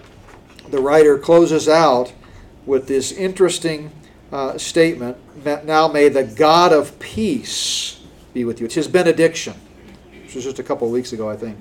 the 0.68 0.80
writer 0.80 1.18
closes 1.18 1.68
out 1.68 2.12
with 2.66 2.88
this 2.88 3.12
interesting 3.12 3.90
uh, 4.32 4.58
statement. 4.58 5.16
Now 5.64 5.88
may 5.88 6.08
the 6.08 6.24
God 6.24 6.72
of 6.72 6.98
peace 6.98 8.00
be 8.32 8.44
with 8.44 8.60
you. 8.60 8.66
It's 8.66 8.74
his 8.74 8.88
benediction, 8.88 9.54
which 10.22 10.34
was 10.34 10.44
just 10.44 10.58
a 10.58 10.62
couple 10.62 10.86
of 10.86 10.92
weeks 10.92 11.12
ago, 11.12 11.28
I 11.28 11.36
think. 11.36 11.58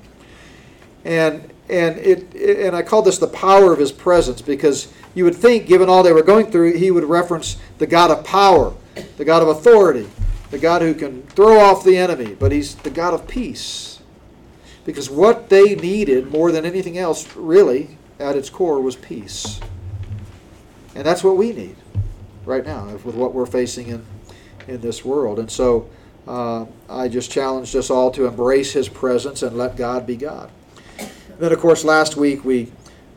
And 1.05 1.53
and 1.69 1.97
it, 1.97 2.33
and 2.35 2.75
I 2.75 2.81
call 2.81 3.01
this 3.01 3.17
the 3.17 3.27
power 3.27 3.71
of 3.71 3.79
his 3.79 3.91
presence 3.91 4.41
because 4.41 4.91
you 5.15 5.23
would 5.23 5.35
think, 5.35 5.65
given 5.65 5.87
all 5.87 6.03
they 6.03 6.11
were 6.11 6.23
going 6.23 6.51
through, 6.51 6.73
he 6.73 6.91
would 6.91 7.05
reference 7.05 7.57
the 7.77 7.87
God 7.87 8.11
of 8.11 8.25
power, 8.25 8.73
the 9.17 9.25
God 9.25 9.41
of 9.41 9.47
authority, 9.47 10.09
the 10.51 10.59
God 10.59 10.81
who 10.81 10.93
can 10.93 11.23
throw 11.23 11.59
off 11.59 11.83
the 11.83 11.97
enemy, 11.97 12.35
but 12.35 12.51
he's 12.51 12.75
the 12.75 12.89
God 12.89 13.13
of 13.13 13.27
peace. 13.27 14.01
Because 14.85 15.09
what 15.09 15.49
they 15.49 15.75
needed 15.75 16.31
more 16.31 16.51
than 16.51 16.65
anything 16.65 16.97
else, 16.97 17.33
really, 17.35 17.97
at 18.23 18.35
its 18.35 18.49
core, 18.49 18.81
was 18.81 18.95
peace. 18.95 19.59
And 20.95 21.05
that's 21.05 21.23
what 21.23 21.37
we 21.37 21.51
need 21.51 21.75
right 22.45 22.65
now 22.65 22.87
with 22.87 23.15
what 23.15 23.33
we're 23.33 23.45
facing 23.45 23.87
in, 23.87 24.05
in 24.67 24.81
this 24.81 25.03
world. 25.05 25.39
And 25.39 25.51
so 25.51 25.89
uh, 26.27 26.65
I 26.89 27.07
just 27.07 27.29
challenged 27.29 27.75
us 27.75 27.89
all 27.89 28.09
to 28.11 28.25
embrace 28.25 28.71
his 28.73 28.89
presence 28.89 29.43
and 29.43 29.57
let 29.57 29.75
God 29.75 30.07
be 30.07 30.15
God. 30.15 30.49
Then, 31.37 31.51
of 31.51 31.59
course, 31.59 31.83
last 31.83 32.15
week 32.15 32.45
we 32.45 32.71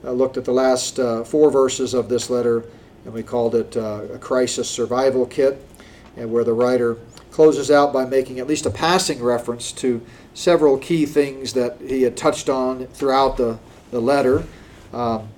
uh, 0.04 0.12
looked 0.12 0.36
at 0.36 0.44
the 0.44 0.52
last 0.52 0.98
uh, 0.98 1.24
four 1.24 1.50
verses 1.50 1.94
of 1.94 2.08
this 2.08 2.28
letter 2.28 2.64
and 3.06 3.14
we 3.14 3.22
called 3.22 3.54
it 3.54 3.76
uh, 3.76 4.02
a 4.14 4.18
crisis 4.18 4.68
survival 4.68 5.26
kit, 5.26 5.64
and 6.16 6.30
where 6.30 6.42
the 6.42 6.52
writer 6.52 6.98
closes 7.30 7.70
out 7.70 7.92
by 7.92 8.04
making 8.04 8.40
at 8.40 8.48
least 8.48 8.66
a 8.66 8.70
passing 8.70 9.22
reference 9.22 9.70
to 9.70 10.04
several 10.34 10.76
key 10.76 11.06
things 11.06 11.52
that 11.52 11.80
he 11.80 12.02
had 12.02 12.16
touched 12.16 12.48
on 12.48 12.84
throughout 12.88 13.36
the, 13.36 13.58
the 13.92 14.00
letter. 14.00 14.42
Um, 14.92 15.28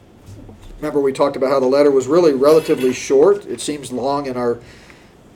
remember, 0.78 1.01
we 1.01 1.12
talked 1.12 1.36
about 1.36 1.51
how 1.51 1.61
the 1.61 1.66
letter 1.66 1.90
was 1.90 2.07
really 2.07 2.32
relatively 2.32 2.92
short. 2.92 3.46
It 3.46 3.61
seems 3.61 3.92
long 3.92 4.26
in 4.26 4.36
our 4.36 4.59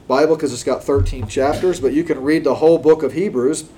Bible 0.08 0.36
because 0.36 0.52
it's 0.52 0.64
got 0.64 0.84
13 0.84 1.26
chapters, 1.28 1.80
but 1.80 1.92
you 1.92 2.04
can 2.04 2.22
read 2.22 2.44
the 2.44 2.56
whole 2.56 2.78
book 2.78 3.02
of 3.02 3.12
Hebrews 3.12 3.68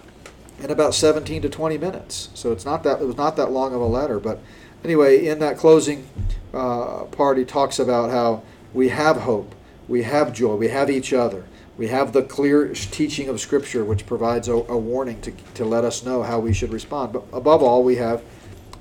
in 0.61 0.71
about 0.71 0.95
17 0.95 1.43
to 1.43 1.49
20 1.49 1.79
minutes. 1.79 2.31
So 2.35 2.53
it's 2.53 2.65
not 2.65 2.83
that 2.85 3.01
it 3.01 3.07
was 3.07 3.17
not 3.17 3.37
that 3.37 3.51
long 3.51 3.75
of 3.75 3.81
a 3.81 3.87
letter. 3.87 4.19
But 4.19 4.41
anyway, 4.83 5.27
in 5.27 5.39
that 5.41 5.57
closing 5.57 6.09
uh, 6.53 7.05
part, 7.05 7.39
he 7.39 7.45
talks 7.45 7.79
about 7.79 8.11
how 8.11 8.43
we 8.73 8.89
have 8.89 9.19
hope, 9.19 9.55
we 9.89 10.03
have 10.03 10.33
joy, 10.33 10.55
we 10.57 10.69
have 10.69 10.91
each 10.91 11.13
other, 11.13 11.45
we 11.77 11.89
have 11.89 12.13
the 12.13 12.23
clear 12.23 12.69
teaching 12.73 13.29
of 13.29 13.41
Scripture, 13.41 13.85
which 13.85 14.07
provides 14.07 14.49
a, 14.49 14.55
a 14.55 14.77
warning 14.77 15.21
to, 15.23 15.33
to 15.55 15.65
let 15.65 15.85
us 15.85 16.05
know 16.05 16.23
how 16.23 16.39
we 16.39 16.53
should 16.53 16.73
respond. 16.73 17.13
But 17.13 17.25
above 17.33 17.63
all, 17.63 17.83
we 17.83 17.97
have 17.97 18.23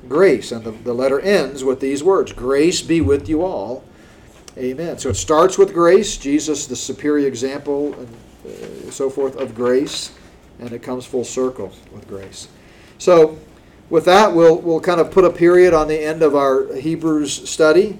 grace, 0.08 0.52
and 0.52 0.64
the, 0.64 0.72
the 0.72 0.94
letter 0.94 1.20
ends 1.20 1.64
with 1.64 1.80
these 1.80 2.04
words: 2.04 2.32
"Grace 2.32 2.82
be 2.82 3.02
with 3.02 3.28
you 3.30 3.44
all." 3.44 3.84
Amen. 4.58 5.00
So 5.00 5.10
it 5.10 5.16
starts 5.16 5.58
with 5.58 5.74
grace, 5.74 6.16
Jesus, 6.18 6.68
the 6.68 6.76
superior 6.76 7.28
example, 7.28 7.94
and 7.94 8.08
uh, 8.46 8.92
so 8.92 9.10
forth 9.10 9.36
of 9.38 9.56
grace 9.56 10.12
and 10.60 10.72
it 10.72 10.82
comes 10.82 11.06
full 11.06 11.24
circle 11.24 11.72
with 11.92 12.08
grace. 12.08 12.48
So, 12.98 13.38
with 13.90 14.06
that, 14.06 14.34
we'll, 14.34 14.60
we'll 14.60 14.80
kind 14.80 15.02
of 15.02 15.12
put 15.12 15.26
a 15.26 15.30
period 15.30 15.74
on 15.74 15.88
the 15.88 16.00
end 16.00 16.24
of 16.24 16.36
our 16.36 16.74
Hebrews 16.74 17.50
study, 17.50 18.00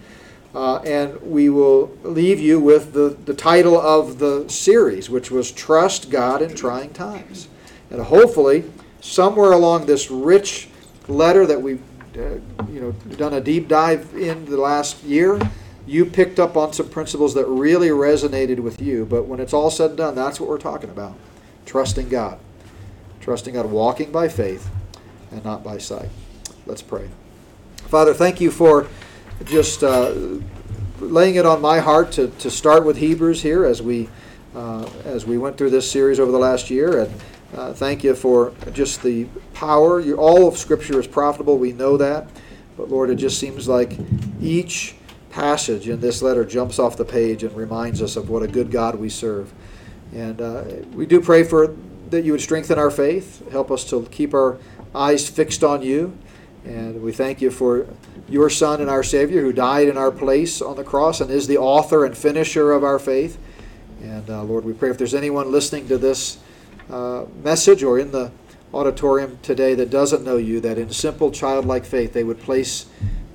uh, 0.56 0.78
and 0.78 1.22
we 1.22 1.50
will 1.50 1.96
leave 2.04 2.40
you 2.40 2.60
with 2.60 2.94
the, 2.94 3.18
the 3.26 3.34
title 3.34 3.80
of 3.80 4.20
the 4.20 4.48
series, 4.48 5.10
which 5.10 5.30
was 5.30 5.52
Trust 5.52 6.10
God 6.10 6.42
in 6.42 6.56
Trying 6.56 6.94
Times. 6.94 7.50
And 7.92 8.02
hopefully, 8.02 8.64
somewhere 9.02 9.52
along 9.52 9.86
this 9.86 10.10
rich 10.10 10.70
letter 11.08 11.46
that 11.46 11.58
uh, 11.60 11.78
you 12.16 12.80
know, 12.80 12.92
done 13.16 13.34
a 13.34 13.42
deep 13.42 13.68
dive 13.68 14.14
in 14.16 14.46
the 14.46 14.58
last 14.58 15.04
year, 15.04 15.40
you 15.86 16.06
picked 16.06 16.40
up 16.40 16.56
on 16.56 16.74
some 16.74 16.90
principles 16.90 17.34
that 17.34 17.46
really 17.46 17.90
resonated 17.90 18.60
with 18.60 18.82
you. 18.82 19.06
But 19.06 19.28
when 19.28 19.40
it's 19.40 19.54
all 19.54 19.70
said 19.70 19.92
and 19.92 19.98
done, 19.98 20.16
that's 20.16 20.40
what 20.40 20.50
we're 20.50 20.58
talking 20.58 20.90
about 20.90 21.16
trusting 21.66 22.10
God. 22.10 22.40
Trusting 23.22 23.54
God, 23.54 23.68
walking 23.68 24.12
by 24.12 24.28
faith 24.28 24.70
and 25.32 25.44
not 25.44 25.64
by 25.64 25.78
sight. 25.78 26.10
Let's 26.66 26.82
pray. 26.82 27.10
Father, 27.76 28.14
thank 28.14 28.42
you 28.42 28.52
for 28.52 28.88
just 29.46 29.84
uh, 29.84 30.14
laying 31.00 31.36
it 31.36 31.46
on 31.46 31.62
my 31.62 31.80
heart 31.80 32.12
to, 32.14 32.28
to 32.30 32.52
start 32.52 32.86
with 32.86 32.98
Hebrews 32.98 33.42
here 33.42 33.66
as 33.66 33.82
we 33.82 34.10
uh, 34.56 34.88
as 35.04 35.26
we 35.26 35.38
went 35.38 35.58
through 35.58 35.72
this 35.72 35.90
series 35.90 36.20
over 36.20 36.32
the 36.32 36.38
last 36.38 36.70
year. 36.70 37.00
And 37.02 37.22
uh, 37.56 37.74
thank 37.74 38.04
you 38.04 38.16
for 38.16 38.54
just 38.74 39.04
the 39.04 39.28
power. 39.54 40.00
You, 40.00 40.16
all 40.18 40.48
of 40.48 40.58
Scripture 40.58 41.00
is 41.00 41.08
profitable. 41.08 41.58
We 41.58 41.72
know 41.72 41.98
that. 41.98 42.28
But 42.76 42.90
Lord, 42.90 43.10
it 43.10 43.16
just 43.16 43.40
seems 43.40 43.68
like 43.68 43.98
each 44.42 44.96
passage 45.30 45.88
in 45.88 46.00
this 46.00 46.22
letter 46.22 46.46
jumps 46.46 46.80
off 46.80 46.98
the 46.98 47.06
page 47.06 47.44
and 47.44 47.56
reminds 47.56 48.02
us 48.02 48.16
of 48.16 48.30
what 48.30 48.44
a 48.44 48.48
good 48.48 48.72
God 48.72 48.96
we 48.96 49.10
serve. 49.10 49.54
And 50.14 50.42
uh, 50.42 50.64
we 50.94 51.06
do 51.06 51.22
pray 51.22 51.44
for 51.44 51.76
that 52.10 52.24
you 52.24 52.32
would 52.32 52.42
strengthen 52.42 52.78
our 52.78 52.92
faith, 52.92 53.48
help 53.52 53.72
us 53.72 53.84
to 53.90 54.06
keep 54.12 54.34
our 54.34 54.60
eyes 54.94 55.28
fixed 55.28 55.64
on 55.64 55.82
you. 55.82 56.18
And 56.66 57.02
we 57.02 57.12
thank 57.12 57.42
you 57.42 57.52
for 57.52 57.88
your 58.30 58.50
Son 58.50 58.80
and 58.80 58.90
our 58.90 59.04
Savior 59.04 59.42
who 59.42 59.52
died 59.52 59.88
in 59.88 59.98
our 59.98 60.12
place 60.12 60.62
on 60.62 60.76
the 60.76 60.84
cross 60.84 61.20
and 61.20 61.30
is 61.30 61.48
the 61.48 61.58
author 61.58 62.06
and 62.06 62.18
finisher 62.18 62.72
of 62.72 62.84
our 62.84 63.00
faith. 63.00 63.38
And 64.02 64.30
uh, 64.30 64.44
Lord, 64.44 64.66
we 64.66 64.74
pray 64.74 64.90
if 64.90 64.98
there's 64.98 65.16
anyone 65.16 65.52
listening 65.52 65.88
to 65.88 65.98
this 65.98 66.38
uh, 66.90 67.26
message 67.44 67.84
or 67.84 68.00
in 68.00 68.12
the 68.12 68.32
auditorium 68.74 69.40
today 69.42 69.76
that 69.76 69.90
doesn't 69.90 70.24
know 70.24 70.38
you, 70.38 70.60
that 70.60 70.78
in 70.78 70.90
simple 70.90 71.32
childlike 71.32 71.86
faith 71.86 72.14
they 72.14 72.24
would 72.24 72.40
place 72.40 72.88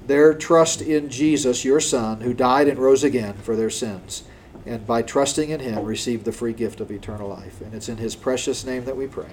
their 0.06 0.34
trust 0.34 0.80
in 0.80 1.10
Jesus, 1.10 1.64
your 1.64 1.80
Son, 1.80 2.22
who 2.22 2.32
died 2.32 2.66
and 2.66 2.78
rose 2.78 3.04
again 3.04 3.34
for 3.34 3.54
their 3.54 3.70
sins 3.70 4.24
and 4.68 4.86
by 4.86 5.02
trusting 5.02 5.50
in 5.50 5.60
Him, 5.60 5.84
receive 5.84 6.24
the 6.24 6.32
free 6.32 6.52
gift 6.52 6.80
of 6.80 6.90
eternal 6.90 7.28
life. 7.28 7.60
And 7.60 7.74
it's 7.74 7.88
in 7.88 7.96
His 7.96 8.14
precious 8.14 8.64
name 8.64 8.84
that 8.84 8.96
we 8.96 9.06
pray. 9.06 9.30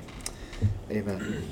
Amen. 0.90 1.44